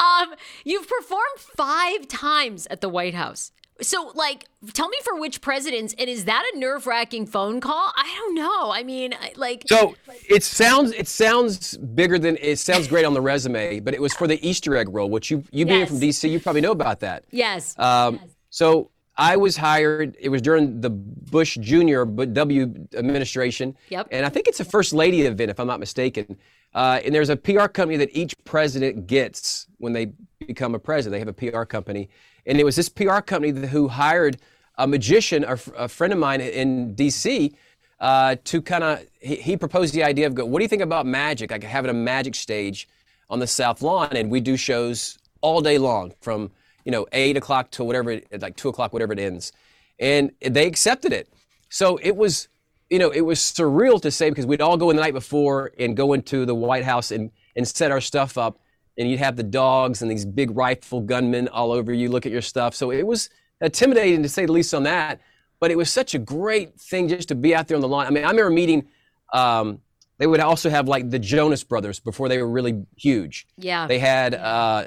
Um, 0.00 0.34
you've 0.64 0.88
performed 0.88 1.38
five 1.38 2.08
times 2.08 2.66
at 2.70 2.80
the 2.80 2.88
White 2.88 3.14
House. 3.14 3.52
So, 3.82 4.10
like, 4.14 4.46
tell 4.72 4.88
me 4.88 4.96
for 5.04 5.20
which 5.20 5.42
presidents, 5.42 5.94
and 5.98 6.08
is 6.08 6.24
that 6.24 6.50
a 6.54 6.58
nerve 6.58 6.86
wracking 6.86 7.26
phone 7.26 7.60
call? 7.60 7.92
I 7.94 8.10
don't 8.18 8.34
know. 8.34 8.70
I 8.72 8.82
mean, 8.82 9.14
like, 9.36 9.64
So 9.68 9.94
it 10.30 10.42
sounds 10.42 10.92
it 10.92 11.06
sounds 11.08 11.76
bigger 11.76 12.18
than 12.18 12.38
it 12.40 12.58
sounds 12.58 12.88
great 12.88 13.04
on 13.04 13.12
the 13.12 13.20
resume, 13.20 13.80
but 13.80 13.92
it 13.92 14.00
was 14.00 14.14
for 14.14 14.26
the 14.26 14.38
Easter 14.46 14.76
egg 14.76 14.88
roll, 14.90 15.10
which 15.10 15.30
you 15.30 15.44
you 15.52 15.66
being 15.66 15.80
Yes. 15.80 15.88
from 15.90 16.00
DC, 16.00 16.30
you 16.30 16.40
probably 16.40 16.62
know 16.62 16.72
about 16.72 17.00
that. 17.00 17.24
yes. 17.30 17.78
Um, 17.78 18.18
So 18.48 18.90
I 19.18 19.36
was 19.36 19.56
hired. 19.58 20.16
It 20.20 20.30
was 20.30 20.40
during 20.40 20.80
the 20.80 20.88
Bush 20.90 21.58
Jr. 21.60 22.04
but 22.04 22.32
W 22.32 22.86
administration. 22.94 23.76
Yep. 23.90 24.08
And 24.10 24.24
I 24.24 24.30
think 24.30 24.48
it's 24.48 24.60
a 24.60 24.64
First 24.64 24.94
Lady 24.94 25.22
event, 25.22 25.50
if 25.50 25.60
I'm 25.60 25.66
not 25.66 25.80
mistaken. 25.80 26.38
Uh, 26.76 27.00
and 27.06 27.14
there's 27.14 27.30
a 27.30 27.36
PR 27.36 27.68
company 27.68 27.96
that 27.96 28.10
each 28.12 28.34
president 28.44 29.06
gets 29.06 29.66
when 29.78 29.94
they 29.94 30.12
become 30.46 30.74
a 30.74 30.78
president. 30.78 31.12
They 31.12 31.18
have 31.18 31.28
a 31.28 31.52
PR 31.52 31.64
company, 31.64 32.10
and 32.44 32.60
it 32.60 32.64
was 32.64 32.76
this 32.76 32.90
PR 32.90 33.20
company 33.20 33.66
who 33.68 33.88
hired 33.88 34.36
a 34.76 34.86
magician, 34.86 35.42
a, 35.48 35.88
friend 35.88 36.12
of 36.12 36.18
mine 36.18 36.42
in 36.42 36.94
D.C. 36.94 37.54
Uh, 37.98 38.36
to 38.44 38.60
kind 38.60 38.84
of 38.84 39.06
he, 39.20 39.36
he 39.36 39.56
proposed 39.56 39.94
the 39.94 40.04
idea 40.04 40.26
of 40.26 40.34
go. 40.34 40.44
What 40.44 40.58
do 40.58 40.64
you 40.64 40.68
think 40.68 40.82
about 40.82 41.06
magic? 41.06 41.50
Like 41.50 41.62
having 41.64 41.90
a 41.90 41.94
magic 41.94 42.34
stage 42.34 42.86
on 43.30 43.38
the 43.38 43.46
South 43.46 43.80
Lawn, 43.80 44.10
and 44.14 44.30
we 44.30 44.40
do 44.40 44.54
shows 44.58 45.18
all 45.40 45.62
day 45.62 45.78
long 45.78 46.12
from 46.20 46.50
you 46.84 46.92
know 46.92 47.06
eight 47.12 47.38
o'clock 47.38 47.70
to 47.70 47.84
whatever 47.84 48.20
like 48.38 48.54
two 48.54 48.68
o'clock, 48.68 48.92
whatever 48.92 49.14
it 49.14 49.18
ends, 49.18 49.50
and 49.98 50.30
they 50.42 50.66
accepted 50.66 51.14
it. 51.14 51.32
So 51.70 51.98
it 52.02 52.16
was, 52.16 52.48
you 52.90 52.98
know, 52.98 53.10
it 53.10 53.20
was 53.22 53.38
surreal 53.40 54.00
to 54.02 54.10
say 54.10 54.28
because 54.30 54.46
we'd 54.46 54.60
all 54.60 54.76
go 54.76 54.90
in 54.90 54.96
the 54.96 55.02
night 55.02 55.14
before 55.14 55.72
and 55.78 55.96
go 55.96 56.12
into 56.12 56.46
the 56.46 56.54
White 56.54 56.84
House 56.84 57.10
and 57.10 57.30
and 57.56 57.66
set 57.66 57.90
our 57.90 58.00
stuff 58.00 58.36
up, 58.38 58.58
and 58.98 59.08
you'd 59.10 59.18
have 59.18 59.36
the 59.36 59.42
dogs 59.42 60.02
and 60.02 60.10
these 60.10 60.24
big 60.24 60.56
rifle 60.56 61.00
gunmen 61.00 61.48
all 61.48 61.72
over 61.72 61.92
you, 61.92 62.08
look 62.10 62.26
at 62.26 62.32
your 62.32 62.42
stuff. 62.42 62.74
So 62.74 62.90
it 62.92 63.06
was 63.06 63.30
intimidating 63.60 64.22
to 64.22 64.28
say 64.28 64.46
the 64.46 64.52
least 64.52 64.74
on 64.74 64.82
that. 64.84 65.20
But 65.58 65.70
it 65.70 65.76
was 65.78 65.90
such 65.90 66.14
a 66.14 66.18
great 66.18 66.78
thing 66.78 67.08
just 67.08 67.28
to 67.28 67.34
be 67.34 67.54
out 67.54 67.66
there 67.66 67.76
on 67.76 67.80
the 67.80 67.88
lawn. 67.88 68.06
I 68.06 68.10
mean, 68.10 68.24
I 68.24 68.28
remember 68.30 68.50
meeting. 68.50 68.86
Um, 69.32 69.80
they 70.18 70.26
would 70.26 70.40
also 70.40 70.68
have 70.70 70.86
like 70.86 71.08
the 71.10 71.18
Jonas 71.18 71.64
Brothers 71.64 71.98
before 71.98 72.28
they 72.28 72.38
were 72.40 72.48
really 72.48 72.84
huge. 72.96 73.46
yeah. 73.56 73.86
They 73.86 73.98
had 73.98 74.34
uh, 74.34 74.84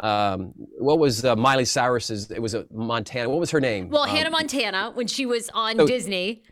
um, 0.00 0.54
what 0.78 0.98
was 0.98 1.24
uh, 1.24 1.34
Miley 1.36 1.64
Cyrus's? 1.64 2.30
It 2.30 2.40
was 2.42 2.54
a 2.54 2.66
Montana. 2.72 3.28
What 3.28 3.40
was 3.40 3.50
her 3.52 3.60
name? 3.60 3.88
well, 3.90 4.02
Um, 4.02 4.10
Hannah 4.10 4.30
Montana, 4.30 4.90
when 4.94 5.06
she 5.06 5.26
was 5.26 5.50
on 5.54 5.76
so- 5.76 5.86
Disney. 5.86 6.42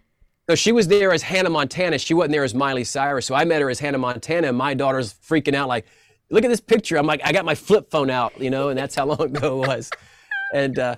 So 0.48 0.54
she 0.54 0.70
was 0.70 0.87
there 0.87 1.12
as 1.12 1.22
Hannah 1.22 1.50
Montana. 1.50 1.98
She 1.98 2.14
wasn't 2.14 2.32
there 2.32 2.44
as 2.44 2.54
Miley 2.54 2.85
Cyrus. 2.85 3.26
So 3.26 3.35
I 3.35 3.44
met 3.44 3.61
her 3.62 3.68
as 3.68 3.80
Hannah 3.80 3.98
Montana, 3.98 4.48
and 4.48 4.56
my 4.56 4.74
daughter's 4.74 5.14
freaking 5.14 5.54
out 5.54 5.68
like, 5.68 5.87
look 6.30 6.44
at 6.44 6.48
this 6.48 6.61
picture. 6.61 6.96
I'm 6.96 7.06
like, 7.06 7.20
I 7.24 7.32
got 7.32 7.44
my 7.44 7.54
flip 7.54 7.90
phone 7.90 8.11
out, 8.11 8.40
you 8.40 8.50
know, 8.50 8.68
and 8.68 8.78
that's 8.78 8.94
how 8.94 9.06
long 9.06 9.20
ago 9.20 9.62
it 9.62 9.66
was. 9.66 9.90
And, 10.54 10.78
uh, 10.78 10.96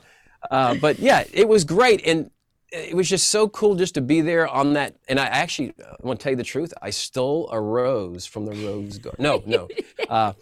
uh, 0.51 0.75
but 0.75 0.99
yeah, 0.99 1.25
it 1.33 1.49
was 1.49 1.65
great. 1.65 2.07
And 2.07 2.31
it 2.71 2.95
was 2.95 3.09
just 3.09 3.31
so 3.31 3.49
cool 3.49 3.75
just 3.75 3.95
to 3.95 4.03
be 4.03 4.21
there 4.21 4.47
on 4.47 4.75
that. 4.75 4.97
And 5.09 5.19
I 5.19 5.25
actually 5.25 5.73
I 5.81 5.95
want 6.01 6.21
to 6.21 6.25
tell 6.25 6.33
you 6.33 6.37
the 6.37 6.45
truth. 6.45 6.75
I 6.83 6.91
stole 6.91 7.49
a 7.51 7.59
rose 7.59 8.27
from 8.27 8.45
the 8.45 8.53
rose 8.67 8.99
garden. 8.99 9.23
No, 9.23 9.43
no. 9.47 9.69
Uh, 10.09 10.33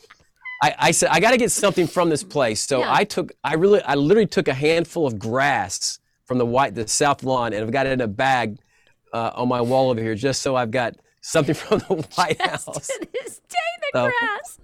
I, 0.63 0.75
I, 0.79 0.91
said 0.93 1.09
I 1.11 1.19
got 1.19 1.33
to 1.33 1.39
get 1.39 1.51
something 1.51 1.89
from 1.89 2.09
this 2.09 2.23
place. 2.23 2.61
So 2.61 2.79
yeah. 2.79 2.95
I 2.95 3.03
took, 3.03 3.33
I 3.43 3.55
really, 3.55 3.83
I 3.83 3.97
literally 3.97 4.29
took 4.29 4.47
a 4.47 4.55
handful 4.55 5.05
of 5.05 5.19
grass 5.19 5.99
from 6.25 6.39
the 6.39 6.47
white, 6.47 6.77
the 6.77 6.87
south 6.87 7.25
lawn, 7.25 7.53
and 7.53 7.65
I've 7.65 7.73
got 7.73 7.87
it 7.87 7.93
in 7.93 8.01
a 8.01 8.07
bag 8.07 8.57
uh, 9.13 9.33
on 9.35 9.49
my 9.49 9.61
wall 9.61 9.91
over 9.91 10.01
here, 10.01 10.15
just 10.15 10.43
so 10.43 10.57
I've 10.57 10.71
got 10.71 10.97
something 11.21 11.55
from 11.55 11.79
the 11.81 12.07
White 12.15 12.39
just 12.39 12.67
House. 12.67 12.89
To 13.01 13.09
this 13.13 13.41
day, 13.49 13.91
the 13.93 13.99
so, 13.99 14.11
grass. 14.19 14.59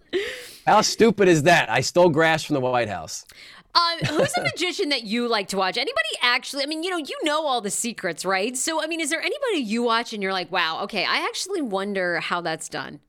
How 0.67 0.81
stupid 0.81 1.29
is 1.29 1.45
that? 1.45 1.71
I 1.71 1.81
stole 1.81 2.11
grass 2.11 2.45
from 2.45 2.55
the 2.55 2.61
White 2.61 2.89
House. 2.89 3.25
Um, 3.75 3.99
who's 4.07 4.37
a 4.37 4.43
magician 4.43 4.91
that 4.91 5.05
you 5.05 5.29
like 5.29 5.49
to 5.49 5.57
watch? 5.57 5.79
Anybody 5.79 6.09
actually? 6.21 6.63
I 6.63 6.67
mean, 6.67 6.83
you 6.83 6.91
know, 6.91 6.99
you 6.99 7.17
know 7.23 7.47
all 7.47 7.63
the 7.63 7.71
secrets, 7.71 8.25
right? 8.25 8.55
So, 8.57 8.83
I 8.83 8.87
mean, 8.87 9.01
is 9.01 9.09
there 9.09 9.21
anybody 9.21 9.59
you 9.59 9.83
watch 9.83 10.13
and 10.13 10.23
you're 10.23 10.33
like, 10.33 10.53
wow, 10.53 10.83
okay, 10.85 11.05
I 11.05 11.25
actually 11.25 11.63
wonder 11.63 12.21
how 12.21 12.43
that's 12.43 12.69
done? 12.69 13.01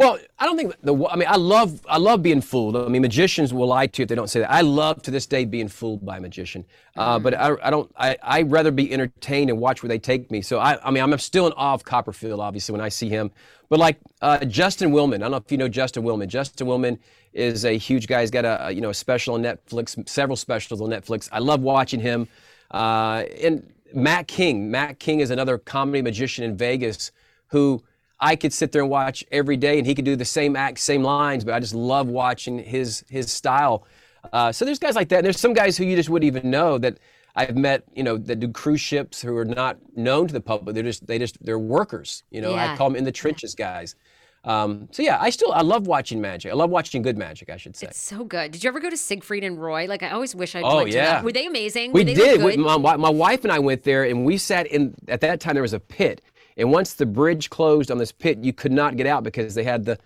Well, 0.00 0.18
I 0.38 0.46
don't 0.46 0.56
think 0.56 0.74
the. 0.80 0.94
I 1.08 1.14
mean, 1.14 1.28
I 1.28 1.36
love 1.36 1.84
I 1.86 1.98
love 1.98 2.22
being 2.22 2.40
fooled. 2.40 2.74
I 2.74 2.88
mean, 2.88 3.02
magicians 3.02 3.52
will 3.52 3.66
lie 3.66 3.86
to 3.86 4.00
you 4.00 4.04
if 4.04 4.08
they 4.08 4.14
don't 4.14 4.30
say 4.30 4.40
that. 4.40 4.50
I 4.50 4.62
love 4.62 5.02
to 5.02 5.10
this 5.10 5.26
day 5.26 5.44
being 5.44 5.68
fooled 5.68 6.06
by 6.06 6.16
a 6.16 6.20
magician. 6.22 6.64
Uh, 6.96 7.18
mm. 7.18 7.22
But 7.22 7.34
I, 7.34 7.54
I 7.62 7.68
don't. 7.68 7.92
I 7.98 8.16
I 8.22 8.42
rather 8.42 8.70
be 8.70 8.90
entertained 8.90 9.50
and 9.50 9.60
watch 9.60 9.82
where 9.82 9.88
they 9.88 9.98
take 9.98 10.30
me. 10.30 10.40
So 10.40 10.58
I 10.58 10.78
I 10.82 10.90
mean 10.90 11.02
I'm 11.02 11.18
still 11.18 11.46
in 11.46 11.52
awe 11.52 11.74
of 11.74 11.84
Copperfield, 11.84 12.40
obviously 12.40 12.72
when 12.72 12.80
I 12.80 12.88
see 12.88 13.10
him. 13.10 13.30
But 13.68 13.78
like 13.78 13.98
uh, 14.22 14.42
Justin 14.46 14.90
Willman, 14.90 15.16
I 15.16 15.18
don't 15.18 15.32
know 15.32 15.36
if 15.36 15.52
you 15.52 15.58
know 15.58 15.68
Justin 15.68 16.02
Willman. 16.02 16.28
Justin 16.28 16.66
Willman 16.66 16.98
is 17.34 17.66
a 17.66 17.76
huge 17.76 18.06
guy. 18.06 18.22
He's 18.22 18.30
got 18.30 18.46
a, 18.46 18.68
a 18.68 18.70
you 18.70 18.80
know 18.80 18.88
a 18.88 18.94
special 18.94 19.34
on 19.34 19.42
Netflix, 19.42 20.08
several 20.08 20.36
specials 20.36 20.80
on 20.80 20.88
Netflix. 20.88 21.28
I 21.30 21.40
love 21.40 21.60
watching 21.60 22.00
him. 22.00 22.26
Uh, 22.70 23.24
and 23.42 23.70
Mac 23.92 24.28
King. 24.28 24.70
Mac 24.70 24.98
King 24.98 25.20
is 25.20 25.30
another 25.30 25.58
comedy 25.58 26.00
magician 26.00 26.42
in 26.44 26.56
Vegas 26.56 27.12
who 27.48 27.82
I 28.20 28.36
could 28.36 28.52
sit 28.52 28.72
there 28.72 28.82
and 28.82 28.90
watch 28.90 29.24
every 29.32 29.56
day, 29.56 29.78
and 29.78 29.86
he 29.86 29.94
could 29.94 30.04
do 30.04 30.16
the 30.16 30.24
same 30.24 30.56
act, 30.56 30.78
same 30.78 31.02
lines, 31.02 31.44
but 31.44 31.54
I 31.54 31.60
just 31.60 31.74
love 31.74 32.08
watching 32.08 32.58
his 32.58 33.04
his 33.08 33.32
style. 33.32 33.86
Uh, 34.32 34.52
so 34.52 34.64
there's 34.64 34.78
guys 34.78 34.96
like 34.96 35.08
that. 35.08 35.16
And 35.16 35.24
there's 35.24 35.40
some 35.40 35.54
guys 35.54 35.76
who 35.76 35.84
you 35.84 35.96
just 35.96 36.10
wouldn't 36.10 36.26
even 36.26 36.50
know 36.50 36.76
that 36.78 36.98
I've 37.34 37.56
met, 37.56 37.84
you 37.94 38.02
know, 38.02 38.18
that 38.18 38.40
do 38.40 38.48
cruise 38.48 38.80
ships 38.80 39.22
who 39.22 39.36
are 39.36 39.44
not 39.44 39.78
known 39.96 40.26
to 40.26 40.32
the 40.32 40.40
public. 40.40 40.74
They're 40.74 40.84
just 40.84 41.06
they 41.06 41.18
just 41.18 41.42
they're 41.44 41.58
workers. 41.58 42.24
You 42.30 42.42
know, 42.42 42.54
yeah. 42.54 42.72
I 42.72 42.76
call 42.76 42.90
them 42.90 42.96
in 42.96 43.04
the 43.04 43.12
trenches 43.12 43.54
guys. 43.54 43.94
Um, 44.42 44.88
so 44.90 45.02
yeah, 45.02 45.18
I 45.20 45.30
still 45.30 45.52
I 45.52 45.60
love 45.60 45.86
watching 45.86 46.20
magic. 46.20 46.50
I 46.50 46.54
love 46.54 46.70
watching 46.70 47.02
good 47.02 47.18
magic, 47.18 47.50
I 47.50 47.56
should 47.56 47.76
say. 47.76 47.88
It's 47.88 47.98
so 47.98 48.24
good. 48.24 48.52
Did 48.52 48.64
you 48.64 48.68
ever 48.68 48.80
go 48.80 48.88
to 48.88 48.96
Siegfried 48.96 49.44
and 49.44 49.60
Roy? 49.60 49.86
Like 49.86 50.02
I 50.02 50.10
always 50.10 50.34
wish 50.34 50.54
I'd 50.54 50.64
oh, 50.64 50.76
went 50.76 50.90
yeah. 50.90 51.04
to 51.04 51.10
that. 51.10 51.24
Were 51.24 51.32
they 51.32 51.46
amazing? 51.46 51.92
We 51.92 52.04
they 52.04 52.14
did. 52.14 52.42
We, 52.42 52.56
my, 52.56 52.76
my 52.96 53.10
wife 53.10 53.44
and 53.44 53.52
I 53.52 53.58
went 53.58 53.82
there, 53.84 54.04
and 54.04 54.24
we 54.24 54.38
sat 54.38 54.66
in. 54.66 54.94
At 55.08 55.20
that 55.20 55.40
time, 55.40 55.54
there 55.54 55.62
was 55.62 55.74
a 55.74 55.80
pit, 55.80 56.22
and 56.56 56.70
once 56.72 56.94
the 56.94 57.06
bridge 57.06 57.50
closed 57.50 57.90
on 57.90 57.98
this 57.98 58.12
pit, 58.12 58.38
you 58.38 58.52
could 58.52 58.72
not 58.72 58.96
get 58.96 59.06
out 59.06 59.24
because 59.24 59.54
they 59.54 59.64
had 59.64 59.84
the 59.84 59.98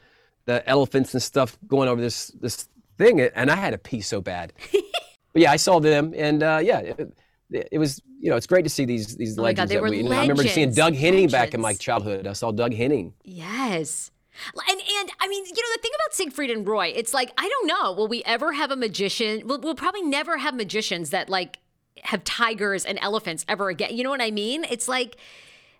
the 0.46 0.66
elephants 0.68 1.14
and 1.14 1.22
stuff 1.22 1.58
going 1.66 1.88
over 1.88 2.00
this 2.00 2.28
this 2.40 2.68
thing, 2.98 3.20
and 3.20 3.50
I 3.50 3.56
had 3.56 3.70
to 3.70 3.78
pee 3.78 4.00
so 4.00 4.20
bad. 4.20 4.52
but 4.72 5.42
yeah, 5.42 5.50
I 5.50 5.56
saw 5.56 5.80
them, 5.80 6.12
and 6.16 6.42
uh, 6.42 6.60
yeah, 6.62 6.80
it, 6.80 7.16
it, 7.50 7.78
was 7.78 8.00
you 8.20 8.30
know 8.30 8.36
it's 8.36 8.46
great 8.46 8.62
to 8.62 8.70
see 8.70 8.84
these 8.84 9.16
these 9.16 9.38
oh 9.38 9.42
legends. 9.42 9.72
God, 9.72 9.76
that 9.76 9.82
we, 9.82 10.02
legends. 10.02 10.12
I 10.12 10.20
remember 10.22 10.44
seeing 10.44 10.72
Doug 10.72 10.94
Henning 10.94 11.28
back 11.28 11.54
in 11.54 11.60
my 11.60 11.74
childhood. 11.74 12.26
I 12.26 12.32
saw 12.32 12.52
Doug 12.52 12.74
Henning. 12.74 13.14
Yes. 13.24 14.10
And 14.68 14.80
and 14.80 15.10
I 15.20 15.28
mean, 15.28 15.44
you 15.44 15.52
know, 15.52 15.76
the 15.76 15.80
thing 15.80 15.92
about 15.94 16.14
Siegfried 16.14 16.50
and 16.50 16.66
Roy, 16.66 16.92
it's 16.94 17.14
like 17.14 17.32
I 17.38 17.48
don't 17.48 17.66
know. 17.68 17.92
Will 17.92 18.08
we 18.08 18.22
ever 18.24 18.52
have 18.52 18.70
a 18.70 18.76
magician? 18.76 19.46
We'll, 19.46 19.60
we'll 19.60 19.76
probably 19.76 20.02
never 20.02 20.38
have 20.38 20.54
magicians 20.54 21.10
that 21.10 21.28
like 21.28 21.58
have 22.02 22.24
tigers 22.24 22.84
and 22.84 22.98
elephants 23.00 23.44
ever 23.48 23.68
again. 23.68 23.96
You 23.96 24.02
know 24.02 24.10
what 24.10 24.20
I 24.20 24.30
mean? 24.32 24.64
It's 24.64 24.88
like 24.88 25.16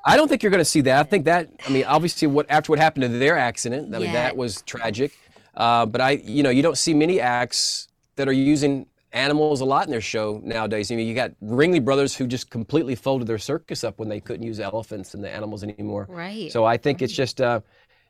I 0.05 0.17
don't 0.17 0.29
think 0.29 0.43
you're 0.43 0.51
going 0.51 0.61
to 0.61 0.65
see 0.67 0.83
that. 0.83 1.01
I 1.01 1.09
think 1.09 1.25
that, 1.25 1.49
I 1.67 1.71
mean, 1.71 1.85
obviously, 1.85 2.29
what 2.29 2.47
after 2.51 2.71
what 2.73 2.79
happened 2.79 3.03
to 3.03 3.09
their 3.09 3.39
accident, 3.39 3.95
I 3.95 3.99
mean, 3.99 4.13
that 4.13 4.37
was 4.37 4.63
tragic. 4.63 5.13
Uh, 5.55 5.87
but 5.87 6.01
I, 6.01 6.13
you 6.13 6.43
know, 6.43 6.51
you 6.51 6.63
don't 6.63 6.77
see 6.77 6.93
many 6.93 7.21
acts 7.21 7.89
that 8.17 8.29
are 8.29 8.33
using 8.33 8.87
animals 9.13 9.61
a 9.61 9.65
lot 9.65 9.87
in 9.87 9.91
their 9.91 10.01
show 10.01 10.41
nowadays. 10.45 10.91
I 10.91 10.97
mean, 10.97 11.07
you 11.07 11.15
got 11.15 11.31
Ringling 11.43 11.85
Brothers 11.85 12.15
who 12.15 12.27
just 12.27 12.51
completely 12.51 12.97
folded 12.97 13.29
their 13.29 13.39
circus 13.39 13.85
up 13.85 13.99
when 13.99 14.09
they 14.09 14.21
couldn't 14.21 14.45
use 14.45 14.61
elephants 14.61 15.15
and 15.15 15.23
the 15.23 15.31
animals 15.31 15.63
anymore. 15.63 16.07
Right. 16.11 16.51
So 16.51 16.65
I 16.65 16.77
think 16.77 17.01
it's 17.01 17.13
just, 17.13 17.41
uh, 17.41 17.61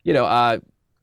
you 0.02 0.14
know, 0.14 0.24
uh, 0.24 0.58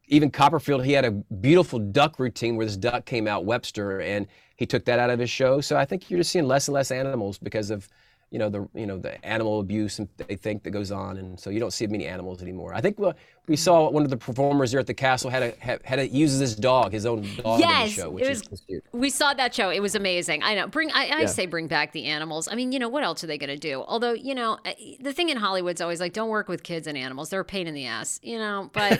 even 0.08 0.30
Copperfield, 0.30 0.84
he 0.84 0.92
had 0.92 1.06
a 1.06 1.12
beautiful 1.12 1.80
duck 1.80 2.20
routine 2.20 2.58
where 2.58 2.66
this 2.66 2.76
duck 2.76 3.06
came 3.06 3.28
out, 3.28 3.46
Webster, 3.46 4.02
and 4.02 4.28
he 4.58 4.66
took 4.66 4.84
that 4.86 5.00
out 5.00 5.10
of 5.10 5.20
his 5.20 5.30
show. 5.30 5.62
So 5.62 5.78
I 5.78 5.86
think 5.86 6.10
you're 6.10 6.20
just 6.20 6.32
seeing 6.32 6.48
less 6.48 6.68
and 6.68 6.74
less 6.74 6.92
animals 6.92 7.38
because 7.38 7.72
of 7.72 7.88
you 8.32 8.40
know 8.40 8.50
the 8.50 8.68
you 8.74 8.88
know 8.88 8.98
the 8.98 9.24
animal 9.26 9.60
abuse 9.60 10.00
and 10.00 10.08
they 10.18 10.36
think 10.36 10.64
that 10.64 10.72
goes 10.72 10.92
on, 10.92 11.18
and 11.18 11.40
so 11.40 11.50
you 11.50 11.60
don't 11.60 11.74
see 11.74 11.86
many 11.88 12.06
animals 12.08 12.42
anymore. 12.42 12.74
I 12.74 12.82
think 12.82 12.98
we, 13.48 13.56
saw 13.56 13.90
one 13.90 14.04
of 14.04 14.10
the 14.10 14.18
performers 14.18 14.72
here 14.72 14.80
at 14.80 14.88
the 14.88 14.94
castle 14.94 15.30
had 15.30 15.44
a 15.44 15.54
had, 15.60 15.82
had 15.84 16.00
a 16.00 16.08
uses 16.08 16.40
his 16.40 16.56
dog, 16.56 16.92
his 16.92 17.06
own 17.06 17.28
dog 17.38 17.60
yes, 17.60 17.82
in 17.82 17.88
the 17.88 17.90
show, 17.90 18.10
which 18.10 18.24
it 18.24 18.30
was, 18.30 18.42
is 18.52 18.62
cute. 18.62 18.84
We 18.92 19.10
saw 19.10 19.34
that 19.34 19.54
show; 19.54 19.70
it 19.70 19.82
was 19.82 19.96
amazing. 19.96 20.44
I 20.44 20.56
know. 20.56 20.68
Bring 20.68 20.92
I, 20.92 21.08
I 21.08 21.20
yeah. 21.22 21.26
say 21.26 21.46
bring 21.46 21.68
back 21.68 21.92
the 21.92 22.06
animals. 22.06 22.48
I 22.48 22.56
mean, 22.56 22.72
you 22.72 22.80
know 22.80 22.90
what 22.90 23.04
else 23.04 23.24
are 23.24 23.28
they 23.28 23.38
going 23.38 23.50
to 23.50 23.58
do? 23.58 23.84
Although 23.88 24.14
you 24.14 24.36
know 24.36 24.58
the 25.00 25.14
thing 25.14 25.30
in 25.30 25.38
Hollywood's 25.38 25.82
always 25.82 26.00
like, 26.00 26.14
don't 26.14 26.30
work 26.30 26.48
with 26.48 26.64
kids 26.64 26.88
and 26.88 26.98
animals; 26.98 27.30
they're 27.30 27.42
a 27.42 27.46
pain 27.46 27.68
in 27.68 27.74
the 27.74 27.86
ass. 27.86 28.20
You 28.24 28.38
know, 28.38 28.70
but 28.74 29.00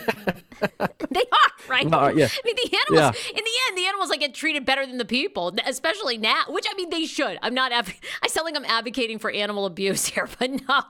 they 1.10 1.20
are 1.20 1.52
right. 1.68 1.86
Yeah. 1.86 2.28
I 2.28 2.40
mean, 2.44 2.56
the 2.56 2.78
animals 2.88 3.16
yeah. 3.16 3.30
in 3.30 3.44
the 3.44 3.56
end, 3.68 3.78
the 3.78 3.86
animals 3.86 4.10
like 4.10 4.20
get 4.20 4.34
treated 4.34 4.64
better 4.64 4.86
than 4.86 4.98
the 4.98 5.04
people, 5.04 5.54
especially 5.66 6.18
now. 6.18 6.44
Which 6.48 6.66
I 6.70 6.74
mean, 6.74 6.90
they 6.90 7.06
should. 7.06 7.38
I'm 7.42 7.54
not. 7.54 7.72
I 8.22 8.28
sound 8.28 8.44
like 8.44 8.56
I'm 8.56 8.64
advocating 8.64 9.18
for 9.18 9.30
animal 9.30 9.66
abuse 9.66 10.06
here, 10.06 10.28
but 10.38 10.50
no. 10.50 10.82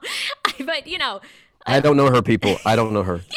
but 0.64 0.86
you 0.86 0.98
know. 0.98 1.20
I 1.66 1.80
don't 1.80 1.96
know 1.96 2.10
her, 2.10 2.22
people. 2.22 2.56
I 2.64 2.76
don't 2.76 2.92
know 2.92 3.02
her. 3.02 3.20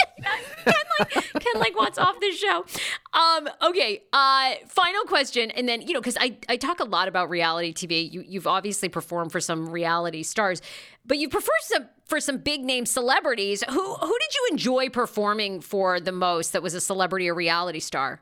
Ken, 0.66 0.74
like, 1.00 1.10
Ken 1.12 1.60
like 1.60 1.78
wants 1.78 1.98
off 1.98 2.20
the 2.20 2.32
show. 2.32 2.66
Um, 3.14 3.50
okay. 3.62 4.04
Uh, 4.12 4.54
final 4.68 5.04
question, 5.04 5.52
and 5.52 5.70
then 5.70 5.82
you 5.82 5.94
know, 5.94 6.00
because 6.00 6.18
I 6.20 6.38
I 6.50 6.58
talk 6.58 6.80
a 6.80 6.86
lot 6.86 7.08
about 7.08 7.30
reality 7.30 7.74
TV. 7.74 8.12
You 8.12 8.24
you've 8.28 8.48
obviously 8.48 8.90
performed 8.90 9.32
for 9.32 9.40
some 9.40 9.70
reality 9.70 10.24
stars, 10.24 10.62
but 11.06 11.18
you 11.18 11.30
prefer 11.30 11.52
some 11.62 11.88
for 12.06 12.20
some 12.20 12.38
big 12.38 12.64
name 12.64 12.86
celebrities. 12.86 13.64
Who 13.70 13.94
who 13.96 14.20
did 14.20 14.34
you 14.36 14.48
enjoy 14.52 14.90
performing 14.90 15.62
for 15.62 16.00
the 16.00 16.12
most? 16.12 16.54
That 16.54 16.64
was 16.64 16.74
a 16.74 16.82
celebrity 16.82 17.30
or 17.30 17.36
reality 17.36 17.80
star. 17.80 18.22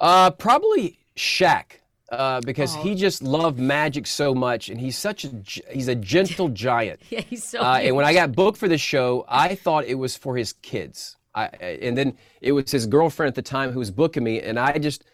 Uh, 0.00 0.30
probably 0.30 1.00
Shaq 1.16 1.80
uh, 2.10 2.40
because 2.40 2.74
oh. 2.76 2.82
he 2.82 2.94
just 2.94 3.22
loved 3.22 3.58
magic 3.58 4.06
so 4.06 4.34
much, 4.34 4.68
and 4.68 4.80
he's 4.80 4.96
such 4.96 5.24
a 5.24 5.30
he's 5.70 5.88
a 5.88 5.94
gentle 5.94 6.48
giant. 6.66 7.00
yeah, 7.10 7.20
he's 7.20 7.44
so. 7.44 7.60
Uh, 7.60 7.80
and 7.82 7.94
when 7.94 8.04
I 8.04 8.14
got 8.14 8.32
booked 8.32 8.58
for 8.58 8.68
the 8.68 8.78
show, 8.78 9.24
I 9.28 9.54
thought 9.54 9.84
it 9.84 9.96
was 9.96 10.16
for 10.16 10.36
his 10.36 10.54
kids. 10.54 11.16
I, 11.34 11.46
and 11.46 11.96
then 11.96 12.16
it 12.40 12.52
was 12.52 12.70
his 12.70 12.86
girlfriend 12.86 13.28
at 13.28 13.34
the 13.34 13.42
time 13.42 13.72
who 13.72 13.78
was 13.78 13.90
booking 13.90 14.24
me, 14.24 14.40
and 14.40 14.58
I 14.58 14.78
just 14.78 15.04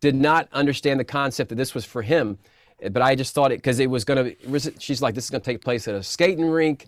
did 0.00 0.14
not 0.14 0.48
understand 0.52 0.98
the 0.98 1.04
concept 1.04 1.50
that 1.50 1.56
this 1.56 1.74
was 1.74 1.84
for 1.84 2.02
him. 2.02 2.38
But 2.80 3.02
I 3.02 3.14
just 3.14 3.34
thought 3.34 3.52
it 3.52 3.58
because 3.58 3.78
it 3.80 3.90
was 3.90 4.04
gonna. 4.04 4.32
She's 4.78 5.02
like, 5.02 5.14
this 5.14 5.24
is 5.24 5.30
gonna 5.30 5.44
take 5.44 5.60
place 5.60 5.86
at 5.86 5.94
a 5.94 6.02
skating 6.02 6.48
rink, 6.48 6.86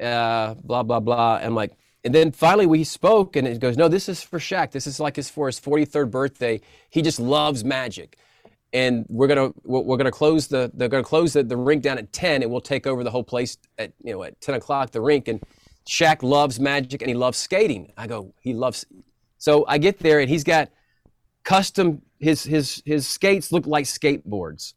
uh, 0.00 0.54
blah 0.54 0.82
blah 0.82 0.98
blah. 1.00 1.36
And 1.36 1.46
I'm 1.46 1.54
like, 1.54 1.76
and 2.02 2.12
then 2.12 2.32
finally 2.32 2.66
we 2.66 2.82
spoke, 2.82 3.36
and 3.36 3.46
it 3.46 3.60
goes, 3.60 3.76
no, 3.76 3.86
this 3.86 4.08
is 4.08 4.22
for 4.22 4.40
Shaq. 4.40 4.72
This 4.72 4.86
is 4.88 4.98
like 4.98 5.14
his 5.14 5.30
for 5.30 5.46
his 5.46 5.60
43rd 5.60 6.10
birthday. 6.10 6.60
He 6.90 7.02
just 7.02 7.20
loves 7.20 7.62
magic 7.62 8.18
and 8.76 9.06
we're 9.08 9.26
gonna 9.26 9.50
we're 9.64 9.96
gonna 9.96 10.10
close 10.10 10.46
the 10.46 10.70
they're 10.74 10.88
gonna 10.88 11.02
close 11.02 11.32
the, 11.32 11.42
the 11.42 11.56
rink 11.56 11.82
down 11.82 11.96
at 11.96 12.12
10 12.12 12.42
and 12.42 12.50
we'll 12.50 12.60
take 12.60 12.86
over 12.86 13.02
the 13.02 13.10
whole 13.10 13.24
place 13.24 13.56
at 13.78 13.90
you 14.04 14.12
know 14.12 14.22
at 14.22 14.38
10 14.42 14.56
o'clock 14.56 14.90
the 14.90 15.00
rink 15.00 15.28
and 15.28 15.42
Shaq 15.88 16.22
loves 16.22 16.60
magic 16.60 17.00
and 17.00 17.08
he 17.08 17.14
loves 17.14 17.38
skating. 17.38 17.92
I 17.96 18.06
go 18.06 18.34
he 18.40 18.52
loves 18.52 18.84
so 19.38 19.64
I 19.66 19.78
get 19.78 19.98
there 19.98 20.20
and 20.20 20.28
he's 20.28 20.44
got 20.44 20.68
custom 21.42 22.02
his 22.20 22.42
his 22.42 22.82
his 22.84 23.08
skates 23.08 23.50
look 23.50 23.66
like 23.66 23.86
skateboards 23.86 24.74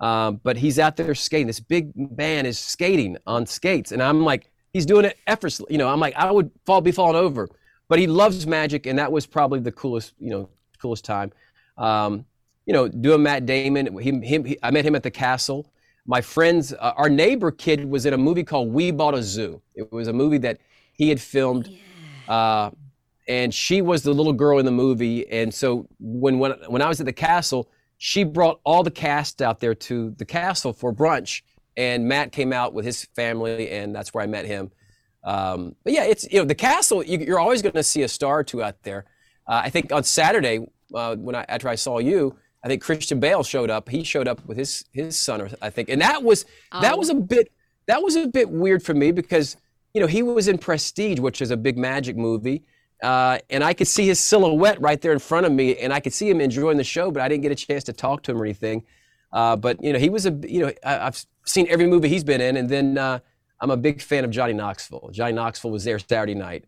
um, 0.00 0.40
but 0.44 0.56
he's 0.56 0.78
out 0.78 0.96
there 0.96 1.14
skating. 1.14 1.46
This 1.46 1.60
big 1.60 1.92
man 1.96 2.44
is 2.44 2.58
skating 2.58 3.16
on 3.26 3.46
skates 3.46 3.92
and 3.92 4.02
I'm 4.02 4.24
like 4.24 4.50
he's 4.74 4.84
doing 4.84 5.06
it 5.06 5.16
effortlessly 5.26 5.68
you 5.70 5.78
know 5.78 5.88
I'm 5.88 6.00
like 6.00 6.14
I 6.16 6.30
would 6.30 6.50
fall 6.66 6.82
be 6.82 6.92
falling 6.92 7.16
over 7.16 7.48
but 7.88 7.98
he 7.98 8.06
loves 8.06 8.46
magic 8.46 8.84
and 8.84 8.98
that 8.98 9.10
was 9.10 9.26
probably 9.26 9.60
the 9.60 9.72
coolest 9.72 10.12
you 10.18 10.28
know 10.28 10.50
coolest 10.78 11.06
time. 11.06 11.32
Um, 11.78 12.26
you 12.68 12.74
know, 12.74 12.86
doing 12.86 13.22
Matt 13.22 13.46
Damon. 13.46 13.98
He, 13.98 14.10
him, 14.10 14.44
he, 14.44 14.58
I 14.62 14.70
met 14.70 14.84
him 14.84 14.94
at 14.94 15.02
the 15.02 15.10
castle. 15.10 15.72
My 16.04 16.20
friends, 16.20 16.74
uh, 16.74 16.92
our 16.96 17.08
neighbor 17.08 17.50
kid 17.50 17.88
was 17.88 18.04
in 18.04 18.12
a 18.12 18.18
movie 18.18 18.44
called 18.44 18.70
We 18.70 18.90
Bought 18.90 19.14
a 19.14 19.22
Zoo. 19.22 19.62
It 19.74 19.90
was 19.90 20.06
a 20.06 20.12
movie 20.12 20.36
that 20.38 20.58
he 20.92 21.08
had 21.08 21.18
filmed. 21.18 21.66
Yeah. 21.66 22.34
Uh, 22.34 22.70
and 23.26 23.54
she 23.54 23.80
was 23.80 24.02
the 24.02 24.12
little 24.12 24.34
girl 24.34 24.58
in 24.58 24.66
the 24.66 24.70
movie. 24.70 25.26
And 25.30 25.52
so 25.52 25.88
when, 25.98 26.38
when, 26.38 26.52
when 26.66 26.82
I 26.82 26.88
was 26.88 27.00
at 27.00 27.06
the 27.06 27.12
castle, 27.12 27.70
she 27.96 28.22
brought 28.22 28.60
all 28.64 28.82
the 28.82 28.90
cast 28.90 29.40
out 29.40 29.60
there 29.60 29.74
to 29.74 30.10
the 30.18 30.26
castle 30.26 30.74
for 30.74 30.92
brunch. 30.92 31.40
And 31.74 32.06
Matt 32.06 32.32
came 32.32 32.52
out 32.52 32.74
with 32.74 32.84
his 32.84 33.06
family, 33.16 33.70
and 33.70 33.94
that's 33.94 34.12
where 34.12 34.22
I 34.22 34.26
met 34.26 34.44
him. 34.44 34.72
Um, 35.24 35.74
but 35.84 35.94
yeah, 35.94 36.04
it's, 36.04 36.30
you 36.30 36.38
know, 36.38 36.44
the 36.44 36.54
castle, 36.54 37.02
you, 37.02 37.18
you're 37.18 37.40
always 37.40 37.62
going 37.62 37.74
to 37.74 37.82
see 37.82 38.02
a 38.02 38.08
star 38.08 38.40
or 38.40 38.44
two 38.44 38.62
out 38.62 38.82
there. 38.82 39.06
Uh, 39.46 39.62
I 39.64 39.70
think 39.70 39.90
on 39.90 40.04
Saturday, 40.04 40.66
uh, 40.94 41.16
when 41.16 41.34
I, 41.34 41.46
after 41.48 41.68
I 41.68 41.74
saw 41.74 41.98
you, 41.98 42.36
I 42.64 42.68
think 42.68 42.82
Christian 42.82 43.20
Bale 43.20 43.42
showed 43.42 43.70
up. 43.70 43.88
He 43.88 44.02
showed 44.04 44.26
up 44.28 44.44
with 44.46 44.56
his 44.58 44.84
his 44.92 45.18
son, 45.18 45.48
I 45.62 45.70
think, 45.70 45.88
and 45.88 46.00
that 46.00 46.22
was 46.22 46.44
that 46.72 46.94
Oh. 46.94 46.96
was 46.96 47.08
a 47.08 47.14
bit 47.14 47.52
that 47.86 48.02
was 48.02 48.16
a 48.16 48.26
bit 48.26 48.50
weird 48.50 48.82
for 48.82 48.94
me 48.94 49.12
because 49.12 49.56
you 49.94 50.00
know 50.00 50.06
he 50.06 50.22
was 50.22 50.48
in 50.48 50.58
Prestige, 50.58 51.18
which 51.20 51.40
is 51.40 51.50
a 51.50 51.56
big 51.56 51.78
magic 51.78 52.16
movie, 52.16 52.64
uh, 53.02 53.38
and 53.48 53.62
I 53.62 53.72
could 53.74 53.86
see 53.88 54.06
his 54.06 54.18
silhouette 54.20 54.80
right 54.80 55.00
there 55.00 55.12
in 55.12 55.18
front 55.18 55.46
of 55.46 55.52
me, 55.52 55.76
and 55.76 55.92
I 55.92 56.00
could 56.00 56.12
see 56.12 56.28
him 56.28 56.40
enjoying 56.40 56.76
the 56.78 56.84
show, 56.84 57.10
but 57.10 57.22
I 57.22 57.28
didn't 57.28 57.42
get 57.42 57.52
a 57.52 57.54
chance 57.54 57.84
to 57.84 57.92
talk 57.92 58.22
to 58.24 58.32
him 58.32 58.40
or 58.40 58.44
anything. 58.44 58.84
Uh, 59.32 59.56
but 59.56 59.82
you 59.82 59.92
know, 59.92 59.98
he 59.98 60.10
was 60.10 60.26
a 60.26 60.32
you 60.46 60.60
know 60.66 60.72
I, 60.84 61.06
I've 61.06 61.24
seen 61.46 61.66
every 61.70 61.86
movie 61.86 62.08
he's 62.08 62.24
been 62.24 62.40
in, 62.40 62.56
and 62.56 62.68
then 62.68 62.98
uh, 62.98 63.20
I'm 63.60 63.70
a 63.70 63.76
big 63.76 64.02
fan 64.02 64.24
of 64.24 64.30
Johnny 64.30 64.52
Knoxville. 64.52 65.10
Johnny 65.12 65.32
Knoxville 65.32 65.70
was 65.70 65.84
there 65.84 65.98
Saturday 65.98 66.34
night, 66.34 66.64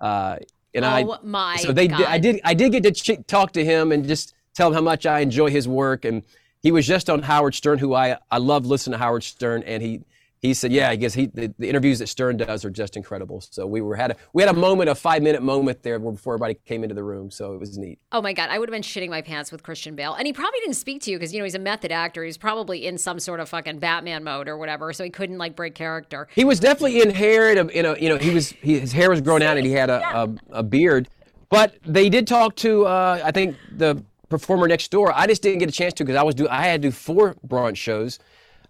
uh, 0.00 0.36
and 0.74 0.84
I 0.84 1.02
oh 1.02 1.18
my 1.22 1.56
so 1.56 1.72
they 1.72 1.88
God. 1.88 1.98
did, 1.98 2.06
I 2.06 2.18
did 2.18 2.40
I 2.44 2.54
did 2.54 2.72
get 2.72 2.82
to 2.84 2.92
ch- 2.92 3.26
talk 3.26 3.52
to 3.52 3.64
him 3.64 3.92
and 3.92 4.06
just 4.08 4.34
tell 4.56 4.68
him 4.68 4.74
how 4.74 4.80
much 4.80 5.06
I 5.06 5.20
enjoy 5.20 5.50
his 5.50 5.68
work 5.68 6.04
and 6.04 6.22
he 6.62 6.72
was 6.72 6.86
just 6.86 7.08
on 7.08 7.22
Howard 7.22 7.54
Stern 7.54 7.78
who 7.78 7.94
I 7.94 8.18
I 8.30 8.38
love 8.38 8.66
listening 8.66 8.92
to 8.92 8.98
Howard 8.98 9.22
Stern 9.22 9.62
and 9.64 9.82
he 9.82 10.00
he 10.42 10.52
said 10.54 10.72
yeah 10.72 10.90
I 10.90 10.96
guess 10.96 11.14
he 11.14 11.26
the, 11.26 11.52
the 11.58 11.68
interviews 11.68 11.98
that 12.00 12.08
Stern 12.08 12.36
does 12.38 12.64
are 12.64 12.70
just 12.70 12.96
incredible 12.96 13.40
so 13.40 13.66
we 13.66 13.80
were 13.80 13.96
had 13.96 14.12
a 14.12 14.16
we 14.32 14.42
had 14.42 14.54
a 14.54 14.58
moment 14.58 14.88
a 14.90 14.94
five 14.94 15.22
minute 15.22 15.42
moment 15.42 15.82
there 15.82 15.98
before 15.98 16.34
everybody 16.34 16.54
came 16.64 16.82
into 16.82 16.94
the 16.94 17.02
room 17.04 17.30
so 17.30 17.52
it 17.54 17.60
was 17.60 17.76
neat 17.78 17.98
Oh 18.12 18.22
my 18.22 18.32
God, 18.32 18.48
I 18.50 18.58
would 18.58 18.68
have 18.68 18.72
been 18.72 18.82
shitting 18.82 19.10
my 19.10 19.20
pants 19.22 19.52
with 19.52 19.62
Christian 19.62 19.94
Bale. 19.94 20.14
And 20.14 20.26
he 20.26 20.32
probably 20.32 20.58
didn't 20.60 20.76
speak 20.76 21.02
to 21.02 21.10
you 21.10 21.18
because, 21.18 21.34
you 21.34 21.38
know, 21.38 21.44
he's 21.44 21.54
a 21.54 21.58
method 21.58 21.92
actor. 21.92 22.24
He's 22.24 22.38
probably 22.38 22.86
in 22.86 22.96
some 22.96 23.20
sort 23.20 23.40
of 23.40 23.48
fucking 23.50 23.78
Batman 23.78 24.24
mode 24.24 24.48
or 24.48 24.56
whatever. 24.56 24.92
So 24.94 25.04
he 25.04 25.10
couldn't 25.10 25.36
like 25.36 25.54
break 25.54 25.74
character. 25.74 26.28
he 26.34 26.44
was 26.44 26.58
definitely 26.60 27.02
in 27.02 27.10
hair 27.10 27.50
and 27.50 27.70
in 27.70 27.84
a 27.84 27.98
you 27.98 28.08
know 28.08 28.16
he 28.16 28.30
was 28.30 28.50
he, 28.50 28.78
his 28.78 28.92
hair 28.92 29.10
was 29.10 29.20
grown 29.20 29.42
out 29.42 29.56
and 29.58 29.66
he 29.66 29.72
had 29.72 29.90
a, 29.90 30.00
a, 30.22 30.34
a 30.50 30.62
beard 30.62 31.08
but 31.50 31.74
they 31.84 32.08
did 32.08 32.26
talk 32.26 32.56
to 32.56 32.86
uh, 32.86 33.20
I 33.24 33.30
think 33.32 33.56
the 33.70 34.02
performer 34.28 34.68
next 34.68 34.90
door 34.90 35.12
I 35.14 35.26
just 35.26 35.42
didn't 35.42 35.58
get 35.58 35.68
a 35.68 35.72
chance 35.72 35.94
to 35.94 36.04
because 36.04 36.16
I 36.16 36.22
was 36.22 36.34
do 36.34 36.48
I 36.48 36.62
had 36.62 36.82
to 36.82 36.88
do 36.88 36.92
four 36.92 37.34
brunch 37.46 37.76
shows 37.76 38.18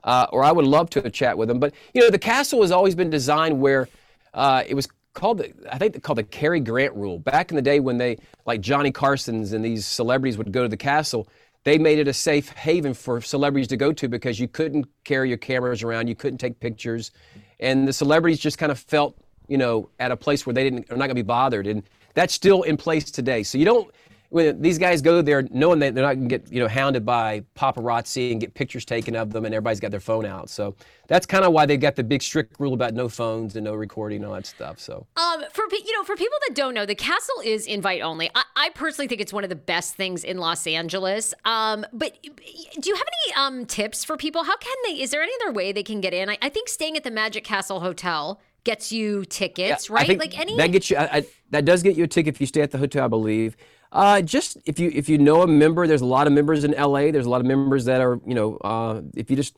uh, 0.05 0.27
or 0.33 0.45
I 0.45 0.53
would 0.53 0.67
love 0.67 0.91
to 0.91 1.11
chat 1.11 1.37
with 1.39 1.51
him 1.51 1.59
but 1.59 1.75
you 1.95 2.03
know 2.03 2.11
the 2.11 2.19
castle 2.19 2.63
has 2.63 2.71
always 2.71 2.95
been 2.95 3.11
designed 3.11 3.61
where 3.61 3.89
uh, 4.35 4.63
it 4.67 4.75
was 4.75 4.89
called 5.15 5.39
the, 5.39 5.53
I 5.73 5.79
think 5.79 6.03
called 6.03 6.19
the 6.19 6.25
Cary 6.25 6.61
Grant 6.61 6.95
rule 6.95 7.19
back 7.19 7.51
in 7.51 7.57
the 7.57 7.63
day 7.63 7.81
when 7.81 7.97
they 7.97 8.19
like 8.45 8.61
Johnny 8.61 8.93
Carson's 8.93 9.53
and 9.53 9.65
these 9.65 9.87
celebrities 9.87 10.37
would 10.37 10.53
go 10.53 10.63
to 10.63 10.69
the 10.69 10.77
castle 10.77 11.27
they 11.67 11.79
made 11.79 11.99
it 11.99 12.07
a 12.07 12.13
safe 12.13 12.51
haven 12.51 12.95
for 12.95 13.21
celebrities 13.21 13.67
to 13.67 13.77
go 13.77 13.93
to 13.93 14.09
because 14.09 14.39
you 14.39 14.47
couldn't 14.47 14.87
carry 15.03 15.29
your 15.29 15.37
cameras 15.37 15.83
around, 15.83 16.07
you 16.07 16.15
couldn't 16.15 16.39
take 16.39 16.61
pictures, 16.61 17.11
and 17.59 17.89
the 17.89 17.93
celebrities 17.93 18.39
just 18.39 18.57
kind 18.57 18.71
of 18.71 18.79
felt, 18.79 19.17
you 19.49 19.59
know, 19.59 19.91
at 19.99 20.13
a 20.13 20.17
place 20.17 20.47
where 20.47 20.55
they 20.55 20.63
didn't, 20.63 20.89
are 20.93 20.97
not 20.97 21.07
going 21.07 21.09
to 21.09 21.15
be 21.17 21.23
bothered, 21.23 21.67
and 21.67 21.83
that's 22.15 22.33
still 22.33 22.63
in 22.63 22.77
place 22.77 23.11
today. 23.11 23.43
So 23.43 23.59
you 23.59 23.65
don't, 23.65 23.91
when 24.31 24.61
these 24.61 24.79
guys 24.79 25.03
go 25.03 25.23
there 25.23 25.47
knowing 25.51 25.79
that 25.81 25.95
they're 25.95 26.05
not 26.05 26.15
going 26.15 26.29
to 26.29 26.39
get, 26.39 26.53
you 26.53 26.61
know, 26.61 26.69
hounded 26.69 27.05
by 27.05 27.43
paparazzi 27.57 28.33
and 28.33 28.41
get 28.41 28.55
pictures 28.55 28.85
taken 28.85 29.17
of 29.17 29.33
them, 29.33 29.45
and 29.45 29.55
everybody's 29.55 29.81
got 29.81 29.91
their 29.91 30.01
phone 30.01 30.27
out. 30.27 30.51
So 30.51 30.75
that's 31.09 31.27
kind 31.27 31.45
of 31.45 31.53
why 31.53 31.67
they've 31.67 31.81
got 31.81 31.97
the 31.97 32.05
big 32.05 32.23
strict 32.23 32.59
rule 32.59 32.75
about 32.75 32.95
no 32.95 33.09
phones 33.09 33.57
and 33.57 33.65
no 33.65 33.75
recording 33.75 34.19
and 34.19 34.27
all 34.27 34.35
that 34.35 34.47
stuff. 34.47 34.79
So. 34.79 35.07
Um, 35.17 35.45
for 35.53 35.65
you 35.71 35.97
know, 35.97 36.05
for 36.05 36.17
people 36.17 36.39
that 36.49 36.55
don't 36.55 36.75
know, 36.75 36.87
the 36.87 36.95
castle 36.95 37.43
is 37.45 37.67
invite 37.67 38.03
only. 38.03 38.31
I, 38.35 38.43
I 38.57 38.69
personally 38.71 39.09
think 39.09 39.21
it's 39.21 39.33
one 39.33 39.45
of 39.45 39.51
the 39.51 39.57
best 39.57 39.95
things 39.95 40.25
in 40.25 40.39
Los 40.39 40.67
Angeles. 40.67 41.35
Um, 41.45 41.87
but 41.93 42.17
do 42.23 42.89
you 42.89 42.95
have 42.95 43.07
any 43.07 43.35
um 43.35 43.67
tips 43.67 44.05
for 44.05 44.17
people? 44.17 44.45
How 44.45 44.57
can 44.57 44.77
they? 44.85 45.01
Is 45.01 45.11
there 45.11 45.23
any 45.23 45.33
other 45.43 45.53
way 45.53 45.73
they 45.73 45.83
can 45.83 46.01
get 46.01 46.15
in? 46.15 46.31
I, 46.31 46.39
I 46.43 46.49
think 46.49 46.69
staying 46.69 46.97
at 46.97 47.05
the 47.05 47.11
Magic 47.11 47.45
Castle 47.45 47.81
Hotel 47.81 48.41
gets 48.67 48.91
you 48.91 49.25
tickets, 49.25 49.89
I 49.89 49.95
right? 49.95 50.19
like 50.19 50.39
any. 50.39 50.57
that 50.57 50.73
gets 50.73 50.91
you. 50.91 50.97
I, 50.97 51.19
I, 51.19 51.27
that 51.51 51.65
does 51.65 51.83
get 51.83 51.97
you 51.97 52.05
a 52.05 52.09
ticket 52.09 52.35
if 52.35 52.41
you 52.41 52.47
stay 52.47 52.61
at 52.61 52.73
the 52.73 52.79
hotel, 52.79 53.05
I 53.05 53.09
believe. 53.09 53.57
Uh, 53.93 54.21
just 54.21 54.59
if 54.67 54.79
you 54.79 54.91
if 54.95 55.09
you 55.09 55.19
know 55.19 55.43
a 55.43 55.47
member, 55.47 55.87
there's 55.87 56.01
a 56.01 56.07
lot 56.07 56.27
of 56.27 56.33
members 56.33 56.65
in 56.65 56.73
LA. 56.73 57.11
There's 57.11 57.27
a 57.27 57.31
lot 57.31 57.41
of 57.41 57.47
members 57.47 57.85
that 57.87 58.01
are 58.01 58.21
you 58.27 58.35
know 58.35 58.57
uh, 58.59 59.03
if 59.15 59.31
you 59.31 59.37
just 59.37 59.57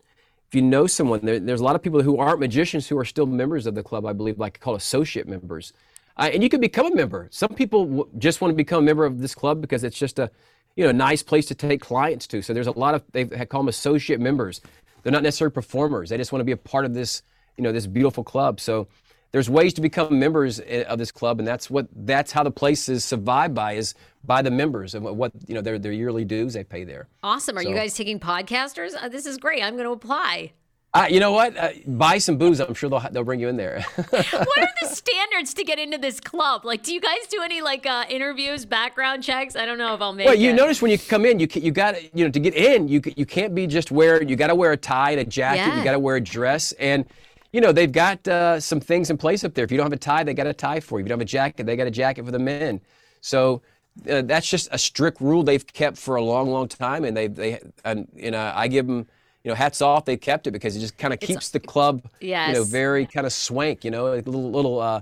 if 0.48 0.54
you 0.54 0.62
know 0.62 0.86
someone, 0.86 1.20
there, 1.22 1.38
there's 1.38 1.60
a 1.60 1.64
lot 1.64 1.76
of 1.76 1.82
people 1.82 2.02
who 2.02 2.18
aren't 2.18 2.40
magicians 2.40 2.88
who 2.88 2.98
are 2.98 3.04
still 3.04 3.26
members 3.26 3.66
of 3.66 3.74
the 3.74 3.82
club. 3.82 4.06
I 4.06 4.12
believe, 4.12 4.38
like 4.38 4.60
called 4.60 4.76
associate 4.76 5.28
members, 5.28 5.72
uh, 6.16 6.30
and 6.32 6.42
you 6.42 6.48
can 6.48 6.60
become 6.60 6.92
a 6.92 6.94
member. 6.94 7.28
Some 7.30 7.50
people 7.54 7.84
w- 7.84 8.08
just 8.18 8.40
want 8.40 8.52
to 8.52 8.56
become 8.56 8.84
a 8.84 8.86
member 8.86 9.04
of 9.04 9.20
this 9.20 9.34
club 9.34 9.60
because 9.60 9.84
it's 9.84 9.98
just 9.98 10.18
a 10.18 10.30
you 10.76 10.84
know 10.84 10.92
nice 10.92 11.22
place 11.22 11.46
to 11.46 11.54
take 11.54 11.80
clients 11.80 12.26
to. 12.28 12.42
So 12.42 12.54
there's 12.54 12.66
a 12.66 12.72
lot 12.72 12.94
of 12.94 13.02
they 13.12 13.24
call 13.24 13.62
them 13.62 13.68
associate 13.68 14.20
members. 14.20 14.60
They're 15.02 15.12
not 15.12 15.22
necessarily 15.22 15.52
performers. 15.52 16.10
They 16.10 16.16
just 16.16 16.32
want 16.32 16.40
to 16.40 16.46
be 16.46 16.52
a 16.52 16.56
part 16.56 16.84
of 16.84 16.94
this 16.94 17.22
you 17.56 17.64
know 17.64 17.72
this 17.72 17.86
beautiful 17.86 18.24
club. 18.24 18.60
So 18.60 18.88
there's 19.32 19.50
ways 19.50 19.74
to 19.74 19.80
become 19.80 20.18
members 20.18 20.58
of 20.60 20.98
this 20.98 21.12
club, 21.12 21.38
and 21.38 21.46
that's 21.46 21.70
what 21.70 21.86
that's 21.94 22.32
how 22.32 22.42
the 22.42 22.50
place 22.50 22.88
is 22.88 23.04
survived 23.04 23.54
by 23.54 23.72
is 23.74 23.94
by 24.24 24.42
the 24.42 24.50
members 24.50 24.94
and 24.94 25.04
what- 25.04 25.32
you 25.46 25.54
know 25.54 25.60
their 25.60 25.78
their 25.78 25.92
yearly 25.92 26.24
dues 26.24 26.54
they 26.54 26.64
pay 26.64 26.84
there. 26.84 27.08
awesome. 27.22 27.56
Are 27.58 27.62
you 27.62 27.74
guys 27.74 27.94
taking 27.94 28.18
podcasters? 28.18 28.94
Uh, 29.00 29.08
this 29.08 29.26
is 29.26 29.36
great. 29.38 29.62
I'm 29.62 29.74
going 29.74 29.84
to 29.86 29.92
apply. 29.92 30.52
Uh, 30.94 31.06
you 31.10 31.20
know 31.20 31.32
what? 31.32 31.54
Uh, 31.54 31.68
buy 31.86 32.16
some 32.16 32.38
booze. 32.38 32.60
I'm 32.60 32.72
sure 32.72 32.88
they'll 32.88 33.06
they'll 33.12 33.22
bring 33.22 33.40
you 33.40 33.48
in 33.48 33.58
there. 33.58 33.82
what 34.08 34.58
are 34.58 34.70
the 34.80 34.88
standards 34.88 35.52
to 35.54 35.62
get 35.62 35.78
into 35.78 35.98
this 35.98 36.18
club? 36.18 36.64
Like, 36.64 36.82
do 36.82 36.94
you 36.94 37.00
guys 37.00 37.26
do 37.28 37.42
any 37.42 37.60
like 37.60 37.84
uh, 37.84 38.06
interviews, 38.08 38.64
background 38.64 39.22
checks? 39.22 39.54
I 39.54 39.66
don't 39.66 39.76
know 39.76 39.94
if 39.94 40.00
I'll 40.00 40.14
make 40.14 40.24
well, 40.24 40.34
it. 40.34 40.40
you 40.40 40.54
notice 40.54 40.80
when 40.80 40.90
you 40.90 40.98
come 40.98 41.26
in, 41.26 41.38
you 41.40 41.46
you 41.52 41.72
got 41.72 42.02
you 42.16 42.24
know 42.24 42.30
to 42.30 42.40
get 42.40 42.54
in, 42.54 42.88
you 42.88 43.02
you 43.16 43.26
can't 43.26 43.54
be 43.54 43.66
just 43.66 43.90
wear 43.90 44.22
you 44.22 44.34
got 44.34 44.46
to 44.46 44.54
wear 44.54 44.72
a 44.72 44.78
tie 44.78 45.10
and 45.10 45.20
a 45.20 45.24
jacket. 45.24 45.58
Yeah. 45.58 45.78
You 45.78 45.84
got 45.84 45.92
to 45.92 45.98
wear 45.98 46.16
a 46.16 46.20
dress 46.20 46.72
and. 46.72 47.04
You 47.52 47.60
know 47.60 47.72
they've 47.72 47.90
got 47.90 48.26
uh, 48.28 48.60
some 48.60 48.80
things 48.80 49.10
in 49.10 49.16
place 49.16 49.42
up 49.44 49.54
there. 49.54 49.64
If 49.64 49.70
you 49.70 49.78
don't 49.78 49.86
have 49.86 49.92
a 49.92 49.96
tie, 49.96 50.22
they 50.22 50.34
got 50.34 50.46
a 50.46 50.52
tie 50.52 50.80
for 50.80 50.98
you. 50.98 51.04
If 51.04 51.06
you 51.06 51.08
don't 51.10 51.18
have 51.18 51.26
a 51.26 51.30
jacket, 51.30 51.66
they 51.66 51.76
got 51.76 51.86
a 51.86 51.90
jacket 51.90 52.24
for 52.24 52.30
the 52.30 52.38
men. 52.38 52.80
So 53.20 53.62
uh, 54.08 54.22
that's 54.22 54.48
just 54.48 54.68
a 54.70 54.78
strict 54.78 55.20
rule 55.20 55.42
they've 55.42 55.66
kept 55.66 55.96
for 55.96 56.16
a 56.16 56.22
long, 56.22 56.50
long 56.50 56.68
time, 56.68 57.04
and 57.04 57.16
they 57.16 57.26
they 57.26 57.60
and 57.84 58.06
you 58.14 58.30
know 58.30 58.52
I 58.54 58.68
give 58.68 58.86
them 58.86 59.06
you 59.44 59.48
know 59.50 59.54
hats 59.54 59.80
off. 59.80 60.04
They 60.04 60.16
kept 60.16 60.46
it 60.46 60.50
because 60.50 60.76
it 60.76 60.80
just 60.80 60.98
kind 60.98 61.14
of 61.14 61.20
keeps 61.20 61.48
the 61.50 61.60
club 61.60 62.02
you 62.48 62.54
know 62.54 62.64
very 62.64 63.06
kind 63.06 63.26
of 63.26 63.32
swank. 63.32 63.84
You 63.84 63.90
know 63.90 64.08
a 64.12 64.16
little 64.16 64.50
little 64.50 64.80
uh, 64.80 65.00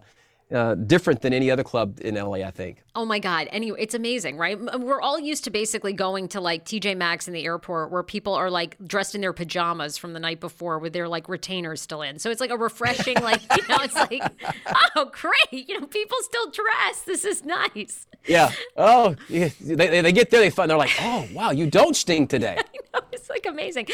uh, 0.52 0.74
different 0.74 1.22
than 1.22 1.32
any 1.32 1.50
other 1.50 1.64
club 1.64 1.98
in 2.00 2.14
LA. 2.14 2.36
I 2.36 2.50
think. 2.50 2.82
Oh 2.94 3.04
my 3.04 3.18
God. 3.18 3.48
Anyway, 3.50 3.78
it's 3.80 3.94
amazing, 3.94 4.36
right? 4.36 4.58
We're 4.78 5.00
all 5.00 5.18
used 5.18 5.44
to 5.44 5.50
basically 5.50 5.92
going 5.92 6.28
to 6.28 6.40
like 6.40 6.64
TJ 6.64 6.96
Maxx 6.96 7.26
in 7.26 7.34
the 7.34 7.44
airport 7.44 7.90
where 7.90 8.02
people 8.02 8.34
are 8.34 8.50
like 8.50 8.76
dressed 8.86 9.14
in 9.14 9.20
their 9.20 9.32
pajamas 9.32 9.98
from 9.98 10.12
the 10.12 10.20
night 10.20 10.40
before 10.40 10.78
with 10.78 10.92
their 10.92 11.08
like 11.08 11.28
retainers 11.28 11.80
still 11.82 12.02
in. 12.02 12.18
So 12.18 12.30
it's 12.30 12.40
like 12.40 12.50
a 12.50 12.56
refreshing, 12.56 13.16
like, 13.22 13.42
you 13.56 13.68
know, 13.68 13.78
it's 13.80 13.94
like, 13.94 14.22
oh, 14.96 15.10
great. 15.12 15.68
You 15.68 15.80
know, 15.80 15.86
people 15.86 16.16
still 16.22 16.50
dress. 16.50 17.02
This 17.02 17.24
is 17.24 17.44
nice. 17.44 18.06
Yeah. 18.26 18.52
Oh, 18.76 19.16
yeah. 19.28 19.50
They, 19.60 20.00
they, 20.00 20.12
get 20.12 20.30
there, 20.30 20.40
they 20.40 20.50
find 20.50 20.70
they're 20.70 20.78
like, 20.78 20.96
oh 21.00 21.28
wow, 21.32 21.50
you 21.50 21.68
don't 21.68 21.96
sting 21.96 22.26
today. 22.26 22.58
It's 23.12 23.28
like 23.28 23.44
amazing. 23.44 23.88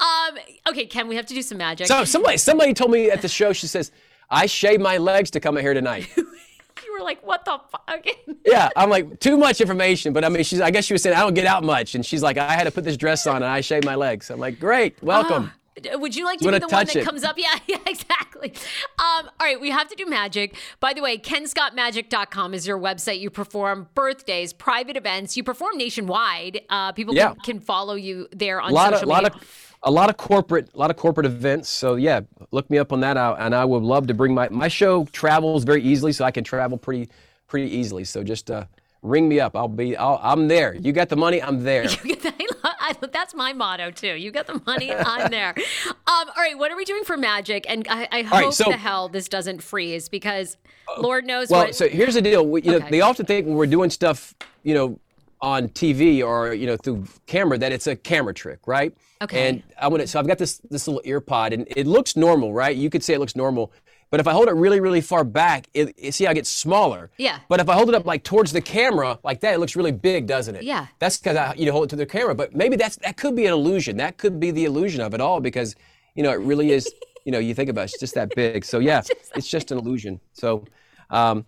Um, 0.00 0.36
okay, 0.68 0.86
Ken, 0.86 1.06
we 1.06 1.14
have 1.14 1.26
to 1.26 1.34
do 1.34 1.42
some 1.42 1.58
magic. 1.58 1.86
So 1.86 2.04
somebody 2.04 2.38
somebody 2.38 2.74
told 2.74 2.90
me 2.90 3.08
at 3.08 3.22
the 3.22 3.28
show, 3.28 3.52
she 3.52 3.68
says, 3.68 3.92
I 4.30 4.46
shaved 4.46 4.82
my 4.82 4.98
legs 4.98 5.30
to 5.32 5.40
come 5.40 5.56
in 5.56 5.64
here 5.64 5.74
tonight. 5.74 6.08
you 6.16 6.92
were 6.98 7.04
like, 7.04 7.24
what 7.26 7.44
the 7.44 7.58
fuck? 7.70 8.06
yeah, 8.46 8.68
I'm 8.76 8.90
like 8.90 9.20
too 9.20 9.36
much 9.36 9.60
information, 9.60 10.12
but 10.12 10.24
I 10.24 10.28
mean, 10.28 10.42
she's 10.44 10.60
I 10.60 10.70
guess 10.70 10.84
she 10.84 10.94
was 10.94 11.02
saying 11.02 11.16
I 11.16 11.20
don't 11.20 11.34
get 11.34 11.46
out 11.46 11.64
much, 11.64 11.94
and 11.94 12.04
she's 12.04 12.22
like, 12.22 12.36
I 12.38 12.52
had 12.52 12.64
to 12.64 12.70
put 12.70 12.84
this 12.84 12.96
dress 12.96 13.26
on 13.26 13.36
and 13.36 13.46
I 13.46 13.60
shaved 13.60 13.84
my 13.84 13.94
legs. 13.94 14.30
I'm 14.30 14.38
like, 14.40 14.58
great, 14.60 15.02
welcome. 15.02 15.52
Would 15.94 16.16
you 16.16 16.24
like 16.24 16.40
to 16.40 16.44
You 16.44 16.50
be 16.50 16.58
the 16.58 16.66
one 16.66 16.70
touch 16.70 16.94
that 16.94 17.00
it. 17.02 17.04
comes 17.04 17.22
up? 17.22 17.36
Yeah, 17.38 17.56
yeah, 17.68 17.76
exactly. 17.86 18.52
Um, 18.98 19.30
all 19.38 19.46
right, 19.46 19.60
we 19.60 19.70
have 19.70 19.86
to 19.88 19.94
do 19.94 20.06
magic. 20.06 20.56
By 20.80 20.92
the 20.92 21.00
way, 21.00 21.18
kenscottmagic.com 21.18 22.52
is 22.52 22.66
your 22.66 22.78
website. 22.80 23.20
You 23.20 23.30
perform 23.30 23.88
birthdays, 23.94 24.52
private 24.52 24.96
events. 24.96 25.36
You 25.36 25.44
perform 25.44 25.76
nationwide. 25.76 26.62
Uh, 26.68 26.90
people 26.92 27.14
Yeah. 27.14 27.28
can, 27.34 27.40
can 27.44 27.60
follow 27.60 27.94
you 27.94 28.26
there 28.32 28.60
on 28.60 28.72
lot 28.72 28.92
social 28.92 29.02
of 29.04 29.08
lot 29.08 29.22
media. 29.24 29.38
of 29.40 29.67
a 29.84 29.90
lot 29.90 30.10
of 30.10 30.16
corporate 30.16 30.68
a 30.74 30.78
lot 30.78 30.90
of 30.90 30.96
corporate 30.96 31.26
events 31.26 31.68
so 31.68 31.94
yeah 31.94 32.20
look 32.50 32.68
me 32.70 32.78
up 32.78 32.92
on 32.92 33.00
that 33.00 33.16
out 33.16 33.36
and 33.40 33.54
i 33.54 33.64
would 33.64 33.82
love 33.82 34.06
to 34.06 34.14
bring 34.14 34.34
my 34.34 34.48
my 34.48 34.68
show 34.68 35.04
travels 35.06 35.64
very 35.64 35.82
easily 35.82 36.12
so 36.12 36.24
i 36.24 36.30
can 36.30 36.42
travel 36.44 36.76
pretty 36.76 37.08
pretty 37.46 37.70
easily 37.74 38.04
so 38.04 38.22
just 38.24 38.50
uh 38.50 38.64
ring 39.02 39.28
me 39.28 39.38
up 39.38 39.54
i'll 39.56 39.68
be 39.68 39.96
I'll, 39.96 40.18
i'm 40.22 40.48
there 40.48 40.74
you 40.74 40.92
got 40.92 41.08
the 41.08 41.16
money 41.16 41.40
i'm 41.40 41.62
there 41.62 41.86
I 42.80 42.94
That's 43.12 43.34
my 43.34 43.52
motto 43.52 43.90
too. 43.90 44.14
You 44.14 44.30
got 44.30 44.46
the 44.46 44.60
money, 44.66 44.92
I'm 44.92 45.30
there. 45.30 45.54
Um, 45.88 45.94
all 46.06 46.24
right, 46.38 46.56
what 46.56 46.70
are 46.72 46.76
we 46.76 46.84
doing 46.84 47.04
for 47.04 47.16
magic? 47.16 47.66
And 47.68 47.86
I, 47.88 48.08
I 48.10 48.22
hope 48.22 48.32
right, 48.32 48.52
so- 48.52 48.64
the 48.70 48.76
hell 48.76 49.08
this 49.08 49.28
doesn't 49.28 49.62
freeze 49.62 50.08
because 50.08 50.56
Lord 50.98 51.26
knows 51.26 51.50
well 51.50 51.66
what. 51.66 51.74
so 51.74 51.88
here's 51.88 52.14
the 52.14 52.22
deal 52.22 52.46
we, 52.46 52.62
you 52.62 52.74
Okay. 52.74 52.84
know 52.84 52.90
they 52.90 53.00
often 53.02 53.26
think 53.26 53.46
when 53.46 53.56
we're 53.56 53.66
doing 53.66 53.90
stuff 53.90 54.34
you 54.62 54.74
know 54.74 54.98
on 55.40 55.68
tv 55.68 56.24
or 56.26 56.52
you 56.52 56.66
know 56.66 56.76
through 56.76 57.04
camera 57.26 57.56
that 57.58 57.70
it's 57.72 57.86
a 57.86 57.94
camera 57.96 58.34
trick 58.34 58.58
right 58.66 58.92
Okay. 59.22 59.48
and 59.48 59.62
i 59.80 59.86
want 59.88 60.00
to 60.00 60.06
so 60.06 60.18
i've 60.18 60.26
got 60.26 60.38
this 60.38 60.58
this 60.70 60.86
little 60.88 61.02
ear 61.04 61.20
pod 61.20 61.52
and 61.52 61.66
it 61.76 61.86
looks 61.86 62.16
normal 62.16 62.52
right 62.52 62.76
you 62.76 62.90
could 62.90 63.02
say 63.04 63.14
it 63.14 63.20
looks 63.20 63.36
normal 63.36 63.72
but 64.10 64.20
if 64.20 64.26
I 64.26 64.32
hold 64.32 64.48
it 64.48 64.52
really, 64.52 64.80
really 64.80 65.02
far 65.02 65.22
back, 65.22 65.68
it, 65.74 65.94
it- 65.98 66.14
see 66.14 66.24
how 66.24 66.30
it 66.30 66.36
gets 66.36 66.48
smaller. 66.48 67.10
Yeah. 67.18 67.40
But 67.50 67.60
if 67.60 67.68
I 67.68 67.74
hold 67.74 67.90
it 67.90 67.94
up 67.94 68.06
like 68.06 68.24
towards 68.24 68.52
the 68.52 68.62
camera, 68.62 69.18
like 69.22 69.40
that, 69.40 69.52
it 69.52 69.58
looks 69.58 69.76
really 69.76 69.92
big, 69.92 70.26
doesn't 70.26 70.56
it? 70.56 70.62
Yeah. 70.62 70.86
That's 70.98 71.18
because 71.18 71.36
I 71.36 71.52
you 71.58 71.66
know 71.66 71.72
hold 71.72 71.84
it 71.84 71.90
to 71.90 71.96
the 71.96 72.06
camera. 72.06 72.34
But 72.34 72.54
maybe 72.56 72.76
that's 72.76 72.96
that 73.04 73.18
could 73.18 73.36
be 73.36 73.44
an 73.44 73.52
illusion. 73.52 73.98
That 73.98 74.16
could 74.16 74.40
be 74.40 74.50
the 74.50 74.64
illusion 74.64 75.02
of 75.02 75.12
it 75.12 75.20
all 75.20 75.40
because 75.40 75.76
you 76.14 76.22
know 76.22 76.30
it 76.30 76.40
really 76.40 76.70
is. 76.72 76.90
You 77.26 77.32
know, 77.32 77.38
you 77.38 77.52
think 77.52 77.68
about 77.68 77.82
it, 77.82 77.90
it's 77.90 78.00
just 78.00 78.14
that 78.14 78.34
big. 78.34 78.64
So 78.64 78.78
yeah, 78.78 79.02
it's 79.36 79.46
just 79.50 79.70
an 79.72 79.76
illusion. 79.76 80.18
So, 80.32 80.64
um, 81.10 81.44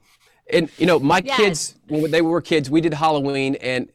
And 0.53 0.71
you 0.79 0.87
know, 0.87 0.99
my 0.99 1.23
Yes. 1.25 1.37
kids 1.37 1.75
when 1.89 2.11
they 2.11 2.23
were 2.23 2.41
kids, 2.41 2.71
we 2.71 2.81
did 2.81 2.95
Halloween, 2.95 3.57
and 3.57 3.89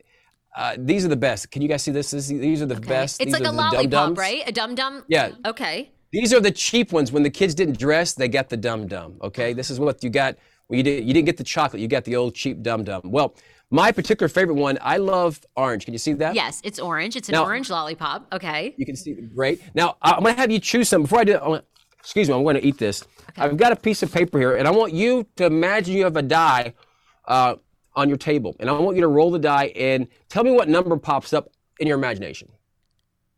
uh, 0.57 0.75
these 0.77 1.03
are 1.05 1.09
the 1.09 1.15
best. 1.17 1.51
Can 1.51 1.61
you 1.61 1.67
guys 1.67 1.83
see 1.83 1.91
this? 1.91 2.11
This- 2.11 2.27
these 2.27 2.61
are 2.61 2.65
the 2.65 2.75
best. 2.75 3.19
It's 3.21 3.25
These 3.25 3.33
like 3.33 3.41
are 3.41 3.45
a 3.45 3.51
the 3.51 3.57
lollipop, 3.57 3.81
dum-dums. 3.89 4.17
right? 4.17 4.43
A 4.47 4.51
dum 4.51 4.75
dum. 4.75 5.03
Yeah. 5.07 5.31
Okay. 5.45 5.91
These 6.11 6.33
are 6.33 6.39
the 6.39 6.51
cheap 6.51 6.93
ones. 6.93 7.11
When 7.11 7.23
the 7.23 7.29
kids 7.29 7.53
didn't 7.55 7.77
dress, 7.77 8.13
they 8.13 8.29
got 8.29 8.47
the 8.49 8.55
dum 8.57 8.87
dum. 8.87 9.17
Okay, 9.21 9.51
this 9.53 9.69
is 9.69 9.79
what 9.79 10.01
you 10.03 10.09
got. 10.09 10.37
When 10.67 10.77
you 10.77 10.83
did, 10.83 11.05
you 11.05 11.13
didn't 11.13 11.25
get 11.25 11.37
the 11.37 11.43
chocolate. 11.43 11.81
You 11.81 11.87
got 11.89 12.05
the 12.05 12.15
old 12.15 12.33
cheap 12.35 12.61
dum 12.63 12.83
dum. 12.85 13.01
Well, 13.03 13.35
my 13.69 13.91
particular 13.91 14.29
favorite 14.29 14.55
one, 14.55 14.77
I 14.81 14.97
love 14.97 15.41
orange. 15.57 15.83
Can 15.85 15.93
you 15.93 15.97
see 15.97 16.13
that? 16.13 16.33
Yes, 16.35 16.61
it's 16.63 16.79
orange. 16.79 17.15
It's 17.17 17.27
an 17.27 17.33
Now- 17.33 17.43
orange 17.43 17.69
lollipop. 17.69 18.25
Okay. 18.31 18.73
You 18.77 18.85
can 18.85 18.95
see 18.95 19.13
great. 19.13 19.61
Now 19.75 19.97
I'm 20.01 20.23
gonna 20.23 20.33
have 20.33 20.51
you 20.51 20.59
choose 20.59 20.87
some. 20.87 21.01
Before 21.01 21.19
I 21.19 21.23
do, 21.25 21.33
that, 21.33 21.65
excuse 22.05 22.29
me, 22.29 22.35
I'm 22.35 22.43
going 22.43 22.55
to 22.55 22.63
eat 22.65 22.77
this. 22.77 23.03
I've 23.35 23.57
got 23.57 23.71
a 23.71 23.75
piece 23.75 24.03
of 24.03 24.11
paper 24.13 24.39
here, 24.39 24.55
and 24.55 24.67
I 24.67 24.71
want 24.71 24.93
you 24.93 25.25
to 25.37 25.45
imagine 25.47 25.95
you 25.95 26.03
have 26.03 26.15
a 26.15 26.21
die 26.21 26.73
uh, 27.27 27.55
on 27.95 28.07
your 28.07 28.17
table, 28.17 28.55
and 28.59 28.69
I 28.69 28.73
want 28.73 28.95
you 28.95 29.01
to 29.01 29.07
roll 29.07 29.31
the 29.31 29.39
die 29.39 29.73
and 29.75 30.07
tell 30.29 30.43
me 30.43 30.51
what 30.51 30.69
number 30.69 30.95
pops 30.97 31.33
up 31.33 31.49
in 31.79 31.87
your 31.87 31.97
imagination. 31.97 32.47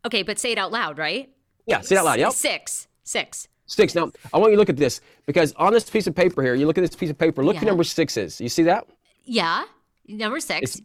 Okay, 0.05 0.21
but 0.21 0.37
say 0.37 0.51
it 0.51 0.57
out 0.57 0.71
loud, 0.71 0.97
right? 0.97 1.29
Yeah, 1.65 1.81
say 1.81 1.95
it 1.95 1.99
out 1.99 2.05
loud. 2.05 2.19
Yep. 2.19 2.33
Six. 2.33 2.87
Six. 3.03 3.47
Six. 3.65 3.95
Now 3.95 4.11
I 4.33 4.37
want 4.37 4.51
you 4.51 4.55
to 4.55 4.59
look 4.59 4.69
at 4.69 4.77
this 4.77 5.01
because 5.25 5.53
on 5.53 5.73
this 5.73 5.89
piece 5.89 6.07
of 6.07 6.15
paper 6.15 6.41
here, 6.43 6.55
you 6.55 6.67
look 6.67 6.77
at 6.77 6.81
this 6.81 6.95
piece 6.95 7.09
of 7.09 7.17
paper. 7.17 7.43
Look 7.43 7.55
Yeah. 7.55 7.61
at 7.61 7.67
number 7.67 7.83
six 7.83 8.15
is. 8.15 8.39
You 8.39 8.47
see 8.49 8.63
that? 8.63 8.85
Yeah. 9.25 9.63
Number 10.07 10.39
six. 10.39 10.79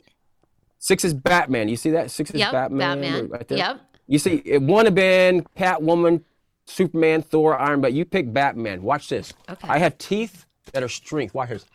Six 0.79 1.05
is 1.05 1.15
Batman. 1.15 1.69
You 1.69 1.77
see 1.77 1.91
that? 1.91 2.11
Six 2.11 2.31
is 2.31 2.41
Yep, 2.41 2.53
Batman. 2.53 3.01
Batman. 3.01 3.29
Right 3.29 3.47
there. 3.47 3.59
Yep. 3.59 3.81
You 4.09 4.19
see, 4.19 4.43
it 4.45 4.61
would 4.63 4.87
have 4.87 4.97
been 4.97 5.47
Catwoman, 5.57 6.23
Superman, 6.67 7.23
Thor, 7.23 7.59
Iron, 7.59 7.81
but 7.81 7.93
you 7.93 8.05
pick 8.05 8.33
Batman. 8.33 8.83
Watch 8.83 9.09
this. 9.09 9.33
Okay. 9.49 9.69
I 9.69 9.79
have 9.79 9.99
teeth 9.99 10.47
that 10.73 10.83
are 10.83 10.89
strength. 10.89 11.35
Watch 11.35 11.51
this. 11.51 11.67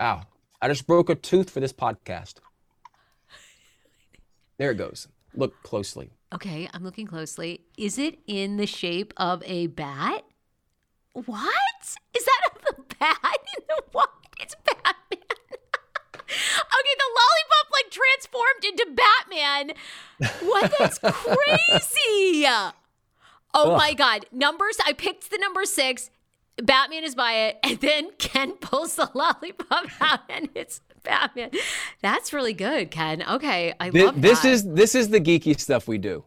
Ow. 0.00 0.22
I 0.60 0.68
just 0.68 0.86
broke 0.86 1.10
a 1.10 1.14
tooth 1.14 1.50
for 1.50 1.60
this 1.60 1.72
podcast. 1.72 2.34
There 4.58 4.70
it 4.70 4.76
goes. 4.76 5.08
Look 5.34 5.60
closely. 5.62 6.10
Okay, 6.32 6.68
I'm 6.72 6.84
looking 6.84 7.06
closely. 7.06 7.62
Is 7.76 7.98
it 7.98 8.18
in 8.26 8.56
the 8.56 8.66
shape 8.66 9.12
of 9.16 9.42
a 9.44 9.66
bat? 9.68 10.24
What? 11.12 11.96
Is 12.16 12.24
that 12.24 12.40
a 12.70 12.82
bat 12.98 13.38
in 13.58 13.64
the 13.68 13.82
what? 13.92 14.10
It's 14.40 14.54
Batman. 14.64 14.94
okay, 15.10 15.24
the 16.30 17.10
lollipop 17.16 17.41
like 17.72 17.90
transformed 17.90 18.64
into 18.64 18.86
Batman. 18.94 19.72
What? 20.48 20.72
That's 20.78 20.98
crazy. 21.02 22.46
Oh 23.54 23.76
my 23.76 23.94
god. 23.94 24.26
Numbers 24.32 24.76
I 24.86 24.92
picked 24.92 25.30
the 25.30 25.38
number 25.38 25.64
6. 25.64 26.10
Batman 26.62 27.02
is 27.04 27.14
by 27.14 27.32
it, 27.32 27.58
and 27.62 27.80
then 27.80 28.10
Ken 28.18 28.52
pulls 28.52 28.96
the 28.96 29.10
lollipop 29.14 29.86
out 30.00 30.20
and 30.28 30.48
it's 30.54 30.80
Batman. 31.02 31.50
That's 32.02 32.32
really 32.32 32.52
good, 32.52 32.90
Ken. 32.90 33.22
Okay, 33.22 33.74
I 33.80 33.88
love 33.88 34.20
This 34.20 34.44
is, 34.44 34.64
this 34.64 34.94
is 34.94 35.08
the 35.08 35.20
geeky 35.20 35.58
stuff 35.58 35.88
we 35.88 35.98
do. 35.98 36.24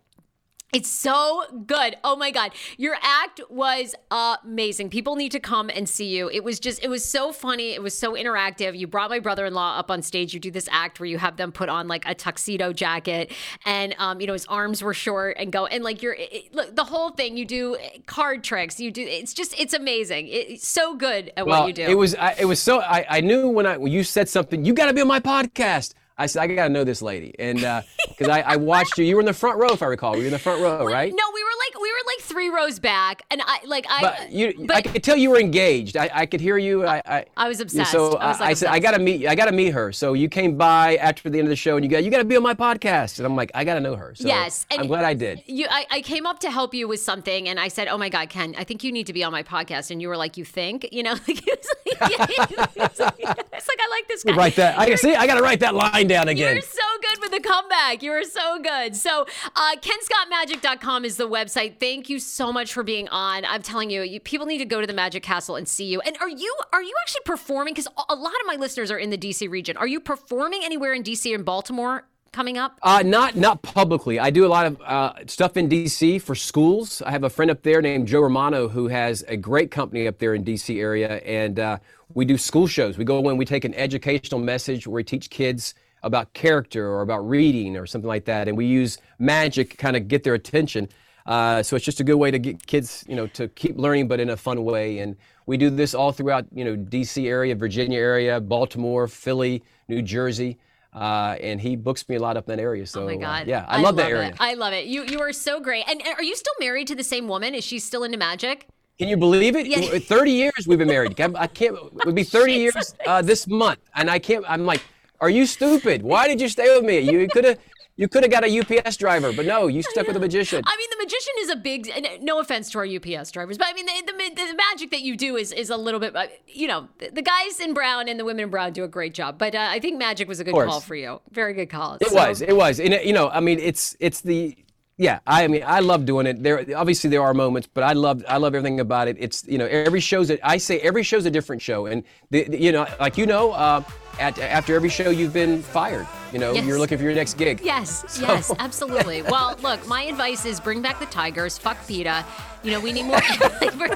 It's 0.76 0.90
so 0.90 1.44
good. 1.66 1.96
Oh 2.04 2.16
my 2.16 2.32
God. 2.32 2.52
Your 2.78 2.96
act 3.02 3.42
was 3.50 3.96
amazing. 4.12 4.90
People 4.90 5.16
need 5.16 5.32
to 5.32 5.40
come 5.40 5.70
and 5.70 5.88
see 5.88 6.08
you. 6.08 6.30
It 6.30 6.44
was 6.44 6.60
just, 6.60 6.84
it 6.84 6.90
was 6.90 7.04
so 7.06 7.32
funny. 7.32 7.72
It 7.74 7.82
was 7.82 7.98
so 7.98 8.14
interactive. 8.14 8.78
You 8.78 8.88
brought 8.88 9.10
my 9.10 9.20
brother 9.20 9.46
in 9.46 9.54
law 9.54 9.78
up 9.78 9.90
on 9.92 10.02
stage. 10.02 10.34
You 10.34 10.40
do 10.40 10.52
this 10.52 10.68
act 10.72 11.00
where 11.00 11.08
you 11.08 11.18
have 11.18 11.38
them 11.38 11.52
put 11.52 11.70
on 11.70 11.88
like 11.88 12.06
a 12.08 12.14
tuxedo 12.16 12.74
jacket 12.74 13.32
and, 13.66 13.96
um, 14.00 14.22
you 14.22 14.28
know, 14.28 14.34
his 14.34 14.46
arms 14.48 14.82
were 14.82 14.94
short 14.94 15.38
and 15.40 15.52
go, 15.52 15.66
and 15.66 15.84
like 15.84 16.02
you're, 16.02 16.16
it, 16.18 16.54
look, 16.54 16.76
the 16.76 16.84
whole 16.84 17.10
thing, 17.12 17.38
you 17.38 17.46
do 17.46 17.78
card 18.06 18.44
tricks. 18.44 18.80
You 18.80 18.92
do, 18.92 19.02
it's 19.04 19.34
just, 19.34 19.60
it's 19.60 19.74
amazing. 19.74 20.28
It- 20.28 20.46
it's 20.56 20.68
so 20.68 20.96
good 20.96 21.32
at 21.36 21.46
Well, 21.48 21.62
what 21.62 21.68
you 21.68 21.74
do. 21.74 21.84
it 21.84 21.96
was 21.98 22.14
I, 22.16 22.36
it 22.40 22.46
was 22.46 22.62
so 22.62 22.80
I, 22.80 23.06
I 23.10 23.22
knew 23.22 23.48
when 23.48 23.66
I 23.66 23.78
when 23.78 23.92
you 23.92 24.04
said 24.04 24.30
something, 24.30 24.64
you 24.64 24.74
got 24.74 24.86
to 24.88 24.94
be 24.94 25.02
on 25.02 25.08
my 25.08 25.20
podcast. 25.20 25.94
I 26.18 26.28
said 26.28 26.44
I 26.44 26.48
got 26.48 26.64
to 26.68 26.70
know 26.70 26.84
this 26.86 27.02
lady, 27.02 27.36
and 27.40 27.62
uh, 27.64 27.82
because 28.08 28.30
I, 28.30 28.40
I 28.42 28.56
watched 28.56 28.98
you, 28.98 29.04
you 29.04 29.16
were 29.16 29.20
in 29.22 29.26
the 29.26 29.34
front 29.34 29.58
row 29.60 29.70
if 29.70 29.82
I 29.84 29.88
recall. 29.88 30.12
Were 30.14 30.20
you 30.20 30.26
in 30.28 30.32
the 30.32 30.40
front 30.40 30.62
row, 30.62 30.86
right? 30.86 31.12
No, 31.14 31.24
we 31.34 31.44
were 31.44 31.50
like, 31.68 31.82
we 31.82 31.92
were 31.92 31.98
like 32.08 32.20
three 32.22 32.50
rows 32.50 32.80
back. 32.80 33.24
And 33.30 33.42
I, 33.46 33.60
like, 33.66 33.86
I, 33.90 34.02
But 34.02 34.32
you, 34.32 34.68
I 34.74 34.82
could 34.82 35.04
tell 35.04 35.18
you 35.18 35.32
were 35.32 35.40
engaged. 35.40 35.98
I, 35.98 36.10
I 36.14 36.26
could 36.26 36.40
hear 36.40 36.58
you. 36.58 36.86
I, 36.86 37.02
I, 37.06 37.26
I 37.36 37.48
was 37.50 37.60
obsessed. 37.60 37.92
So 37.92 38.14
I 38.16 38.30
was, 38.30 38.40
like, 38.40 38.50
I 38.50 38.54
said, 38.54 38.70
I 38.70 38.80
got 38.80 38.92
to 38.92 39.00
meet. 39.00 39.28
I 39.28 39.36
got 39.36 39.46
to 39.46 39.52
meet 39.52 39.72
her. 39.72 39.92
So 39.92 40.14
you 40.14 40.30
came 40.30 40.56
by 40.56 40.96
after 40.98 41.30
the 41.30 41.38
end 41.38 41.48
of 41.48 41.50
the 41.50 41.56
show, 41.58 41.76
and 41.76 41.84
you 41.84 41.92
got, 41.92 42.04
you 42.06 42.10
got 42.12 42.20
to 42.20 42.26
be 42.26 42.38
on 42.38 42.44
my 42.44 42.54
podcast. 42.54 43.18
And 43.18 43.26
I'm 43.26 43.36
like, 43.36 43.52
I 43.54 43.66
got 43.66 43.74
to 43.74 43.82
know 43.82 43.98
her. 43.98 44.16
So 44.16 44.26
Yes, 44.28 44.66
and- 44.72 44.82
I'm 44.82 44.88
glad 44.88 45.04
I 45.04 45.16
did. 45.16 45.44
You, 45.48 45.68
I, 45.70 45.86
I 45.92 46.02
came 46.02 46.26
up 46.26 46.40
to 46.40 46.50
help 46.50 46.74
you 46.74 46.88
with 46.88 47.02
something, 47.02 47.50
and 47.50 47.60
I 47.60 47.68
said, 47.68 47.90
"Oh 47.90 47.98
my 47.98 48.08
God, 48.10 48.30
Ken, 48.30 48.56
I 48.58 48.64
think 48.64 48.84
you 48.86 48.92
need 48.94 49.08
to 49.08 49.14
be 49.14 49.24
on 49.24 49.34
my 49.34 49.44
podcast." 49.44 49.92
And 49.92 50.02
you 50.02 50.08
were 50.08 50.18
like, 50.18 50.38
"You 50.38 50.46
think?" 50.46 50.88
You 50.94 51.04
know, 51.04 51.12
like, 51.28 51.46
it 51.46 51.60
was 51.60 52.00
like, 52.00 52.30
it's 52.76 53.00
like, 53.00 53.20
it's 53.20 53.68
like 53.68 53.80
I 53.82 53.88
like 53.92 54.08
this 54.08 54.24
guy. 54.24 54.36
Write 54.36 54.56
that. 54.56 54.80
I 54.80 54.96
see. 54.96 55.14
I 55.14 55.28
got 55.28 55.36
to 55.36 55.42
write 55.42 55.60
that 55.60 55.76
line 55.76 56.05
down 56.08 56.28
again. 56.28 56.56
You're 56.56 56.62
so 56.62 56.80
good 57.02 57.22
with 57.22 57.32
the 57.32 57.40
comeback. 57.40 58.04
You 58.04 58.12
are 58.12 58.24
so 58.24 58.60
good. 58.60 58.96
So, 58.96 59.26
uh, 59.56 59.76
KenScottMagic.com 59.78 61.06
is 61.06 61.18
the 61.18 61.28
website. 61.28 61.80
Thank 61.80 62.10
you 62.10 62.20
so 62.20 62.52
much 62.52 62.74
for 62.74 62.84
being 62.84 63.08
on. 63.10 63.46
I'm 63.46 63.62
telling 63.62 63.90
you, 63.90 64.02
you, 64.02 64.20
people 64.20 64.46
need 64.46 64.60
to 64.60 64.66
go 64.66 64.82
to 64.82 64.88
the 64.88 64.94
Magic 64.94 65.24
Castle 65.24 65.56
and 65.56 65.68
see 65.68 65.86
you. 65.86 66.02
And 66.02 66.18
are 66.22 66.30
you 66.30 66.56
are 66.74 66.84
you 66.84 66.94
actually 67.02 67.22
performing? 67.26 67.74
Because 67.74 67.88
a 68.10 68.16
lot 68.16 68.34
of 68.34 68.48
my 68.48 68.56
listeners 68.56 68.92
are 68.92 68.98
in 68.98 69.10
the 69.10 69.18
DC 69.18 69.50
region. 69.50 69.78
Are 69.78 69.88
you 69.88 70.00
performing 70.00 70.62
anywhere 70.64 70.94
in 70.94 71.04
DC 71.04 71.34
and 71.34 71.46
Baltimore 71.46 72.06
coming 72.32 72.58
up? 72.58 72.78
Uh, 72.84 73.02
not 73.04 73.36
not 73.36 73.62
publicly. 73.62 74.20
I 74.20 74.30
do 74.30 74.46
a 74.46 74.50
lot 74.50 74.66
of 74.66 74.82
uh, 74.82 75.14
stuff 75.26 75.58
in 75.58 75.68
D.C. 75.68 76.20
for 76.20 76.36
schools. 76.36 77.02
I 77.02 77.12
have 77.12 77.24
a 77.24 77.30
friend 77.30 77.50
up 77.50 77.64
there 77.64 77.82
named 77.82 78.08
Joe 78.08 78.22
Romano 78.22 78.68
who 78.68 78.88
has 78.88 79.24
a 79.28 79.38
great 79.38 79.72
company 79.72 80.08
up 80.08 80.20
there 80.20 80.36
in 80.36 80.44
D.C. 80.44 80.80
area, 80.80 81.18
and 81.20 81.60
uh, 81.60 81.78
we 82.14 82.26
do 82.26 82.38
school 82.38 82.68
shows. 82.68 82.98
We 82.98 83.06
go 83.06 83.28
in, 83.30 83.38
we 83.38 83.46
take 83.46 83.66
an 83.66 83.74
educational 83.74 84.40
message 84.40 84.86
where 84.86 84.96
we 84.96 85.04
teach 85.04 85.30
kids 85.30 85.74
about 86.06 86.32
character 86.34 86.88
or 86.88 87.02
about 87.02 87.28
reading 87.28 87.76
or 87.76 87.86
something 87.86 88.08
like 88.08 88.26
that, 88.26 88.48
and 88.48 88.56
we 88.56 88.66
use 88.66 89.00
magic 89.20 89.72
to 89.72 89.78
kind 89.78 89.98
of 89.98 90.08
get 90.08 90.24
their 90.24 90.36
attention. 90.36 90.88
Uh, 91.26 91.64
so 91.64 91.76
it's 91.76 91.84
just 91.84 92.00
a 92.00 92.04
good 92.04 92.16
way 92.16 92.30
to 92.30 92.38
get 92.38 92.66
kids, 92.68 93.04
you 93.08 93.16
know, 93.16 93.26
to 93.28 93.48
keep 93.50 93.78
learning, 93.78 94.08
but 94.08 94.20
in 94.20 94.30
a 94.30 94.38
fun 94.38 94.64
way. 94.64 95.00
And 95.00 95.16
we 95.48 95.58
do 95.58 95.72
this 95.72 95.96
all 95.96 96.12
throughout, 96.12 96.46
you 96.54 96.64
know, 96.64 96.76
D.C. 96.76 97.28
area, 97.28 97.56
Virginia 97.56 98.00
area, 98.00 98.40
Baltimore, 98.40 99.08
Philly, 99.08 99.64
New 99.88 100.04
Jersey. 100.04 100.60
Uh, 100.94 101.36
and 101.42 101.60
he 101.60 101.76
books 101.76 102.08
me 102.08 102.16
a 102.16 102.20
lot 102.20 102.38
up 102.38 102.48
in 102.48 102.56
that 102.56 102.62
area. 102.62 102.86
So 102.86 103.02
Oh 103.02 103.06
my 103.08 103.16
uh, 103.16 103.18
God. 103.18 103.48
yeah, 103.48 103.66
I, 103.68 103.82
love 103.82 103.98
that 103.98 104.12
area. 104.12 104.30
It. 104.30 104.36
I 104.40 104.54
love 104.54 104.72
it. 104.72 104.86
You 104.86 105.04
you 105.04 105.20
are 105.20 105.34
so 105.34 105.60
great. 105.60 105.84
And 105.90 106.02
and 106.06 106.16
are 106.16 106.24
you 106.24 106.36
still 106.36 106.54
married 106.60 106.88
to 106.88 106.96
the 106.96 107.04
same 107.04 107.28
woman? 107.28 107.54
Is 107.54 107.66
she 107.66 107.80
still 107.80 108.04
into 108.06 108.18
magic? 108.18 108.68
Can 108.98 109.10
you 109.10 109.18
believe 109.18 109.58
it? 109.58 109.68
Yeah. 109.68 110.00
30 110.00 110.32
years 110.32 110.68
we've 110.68 110.80
been 110.80 110.88
married. 110.88 111.20
I 111.20 111.48
can't. 111.48 111.76
It 111.76 112.06
would 112.06 112.16
be 112.16 112.24
30 112.24 112.54
years 112.66 112.96
uh, 113.06 113.22
this 113.22 113.46
month, 113.46 113.80
and 113.96 114.10
I 114.10 114.20
can't. 114.20 114.46
I'm 114.48 114.66
like, 114.66 114.82
are 115.22 115.30
you 115.30 115.46
stupid? 115.46 116.04
Why 116.04 116.28
did 116.28 116.40
you 116.42 116.50
stay 116.50 116.74
with 116.76 116.84
me? 116.86 117.00
You 117.00 117.28
could 117.28 117.46
have. 117.46 117.60
You 117.98 118.10
could 118.10 118.24
have 118.24 118.32
got 118.32 118.44
a 118.44 118.60
UPS 118.60 118.98
driver, 118.98 119.32
but 119.32 119.46
no, 119.46 119.68
you 119.68 119.82
stuck 119.82 120.06
with 120.06 120.18
a 120.18 120.20
magician. 120.20 120.62
I 120.66 120.76
mean, 120.76 120.90
the 120.92 120.98
magician 121.06 121.34
is 121.40 121.50
a 121.50 121.56
big. 121.56 121.90
and 121.96 122.22
No 122.26 122.40
offense 122.42 122.70
to 122.72 122.80
our 122.80 122.86
UPS 122.86 123.32
drivers, 123.32 123.58
but 123.58 123.68
I 123.70 123.74
mean, 123.74 123.86
the, 123.86 123.94
the, 124.06 124.36
the 124.36 124.54
magic 124.72 124.92
that 124.92 125.00
you 125.00 125.16
do 125.16 125.38
is 125.38 125.54
is 125.54 125.70
a 125.70 125.78
little 125.78 126.02
bit. 126.02 126.14
uh, 126.14 126.28
You 126.46 126.68
know, 126.68 126.90
the, 126.98 127.22
guys 127.22 127.62
in 127.62 127.74
brown 127.74 128.10
and 128.10 128.20
the 128.20 128.26
women 128.26 128.44
in 128.44 128.50
brown 128.50 128.74
do 128.74 128.84
a 128.84 128.88
great 128.90 129.14
job. 129.14 129.38
But 129.38 129.56
uh, 129.56 129.70
I 129.72 129.80
think 129.80 129.98
magic 129.98 130.28
was 130.28 130.42
a 130.42 130.44
good 130.44 130.54
call 130.54 130.82
for 130.82 130.96
you. 130.96 131.22
Very 131.32 131.54
good 131.54 131.70
call. 131.70 131.96
It 132.02 132.12
was. 132.12 132.42
It 132.42 132.58
was. 132.58 132.82
And 132.82 132.94
it, 132.94 133.06
you 133.06 133.14
know, 133.14 133.30
I 133.30 133.40
mean, 133.40 133.60
it's 133.60 133.96
it's 134.02 134.20
the 134.20 134.58
yeah. 134.98 135.20
I 135.28 135.48
mean, 135.48 135.64
I 135.66 135.80
love 135.80 136.06
doing 136.06 136.26
it. 136.28 136.42
There 136.42 136.66
obviously 136.76 137.10
there 137.10 137.22
are 137.22 137.34
moments, 137.34 137.68
but 137.74 137.84
I 137.84 137.94
love 137.94 138.24
I 138.28 138.38
love 138.38 138.56
everything 138.56 138.80
about 138.80 139.08
it. 139.08 139.18
It's 139.20 139.46
you 139.48 139.58
know 139.58 139.66
every 139.66 140.00
show's 140.00 140.30
a, 140.30 140.46
I 140.48 140.58
say 140.58 140.80
every 140.80 141.04
show's 141.04 141.26
a 141.26 141.32
different 141.32 141.62
show, 141.62 141.86
and 141.86 142.04
the, 142.32 142.44
the- 142.46 142.62
you 142.62 142.72
know 142.72 142.88
like 143.00 143.18
you 143.18 143.26
know. 143.26 143.52
Uh, 143.52 143.82
at, 144.18 144.40
after 144.40 144.74
every 144.76 144.88
show, 144.88 145.10
you've 145.10 145.34
been 145.34 145.62
fired. 145.62 146.08
You 146.32 146.40
know, 146.40 146.54
Yes. 146.54 146.64
you're 146.66 146.80
looking 146.80 146.98
for 146.98 147.04
your 147.04 147.14
next 147.14 147.34
gig. 147.34 147.60
Yes, 147.62 148.18
yes, 148.22 148.50
absolutely. 148.60 149.24
Well, 149.24 149.58
look, 149.62 149.86
my 149.90 150.04
advice 150.04 150.46
is 150.46 150.62
bring 150.62 150.82
back 150.82 151.02
the 151.02 151.06
Tigers, 151.08 151.58
fuck 151.58 151.76
PETA. 151.86 152.24
You 152.64 152.72
know, 152.72 152.80
we 152.80 152.94
need 152.94 153.04
more. 153.08 153.18
like, 153.62 153.78
bring- 153.78 153.92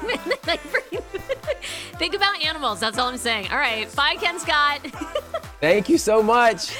like, 0.46 0.60
bring- 0.70 1.02
think 1.98 2.12
about 2.14 2.38
animals. 2.44 2.80
That's 2.80 2.98
all 2.98 3.08
I'm 3.08 3.16
saying. 3.16 3.48
All 3.50 3.56
right. 3.56 3.90
Bye, 3.96 4.16
Ken 4.20 4.38
Scott. 4.38 4.80
Thank 5.62 5.88
you 5.88 5.96
so 5.96 6.22
much. 6.22 6.76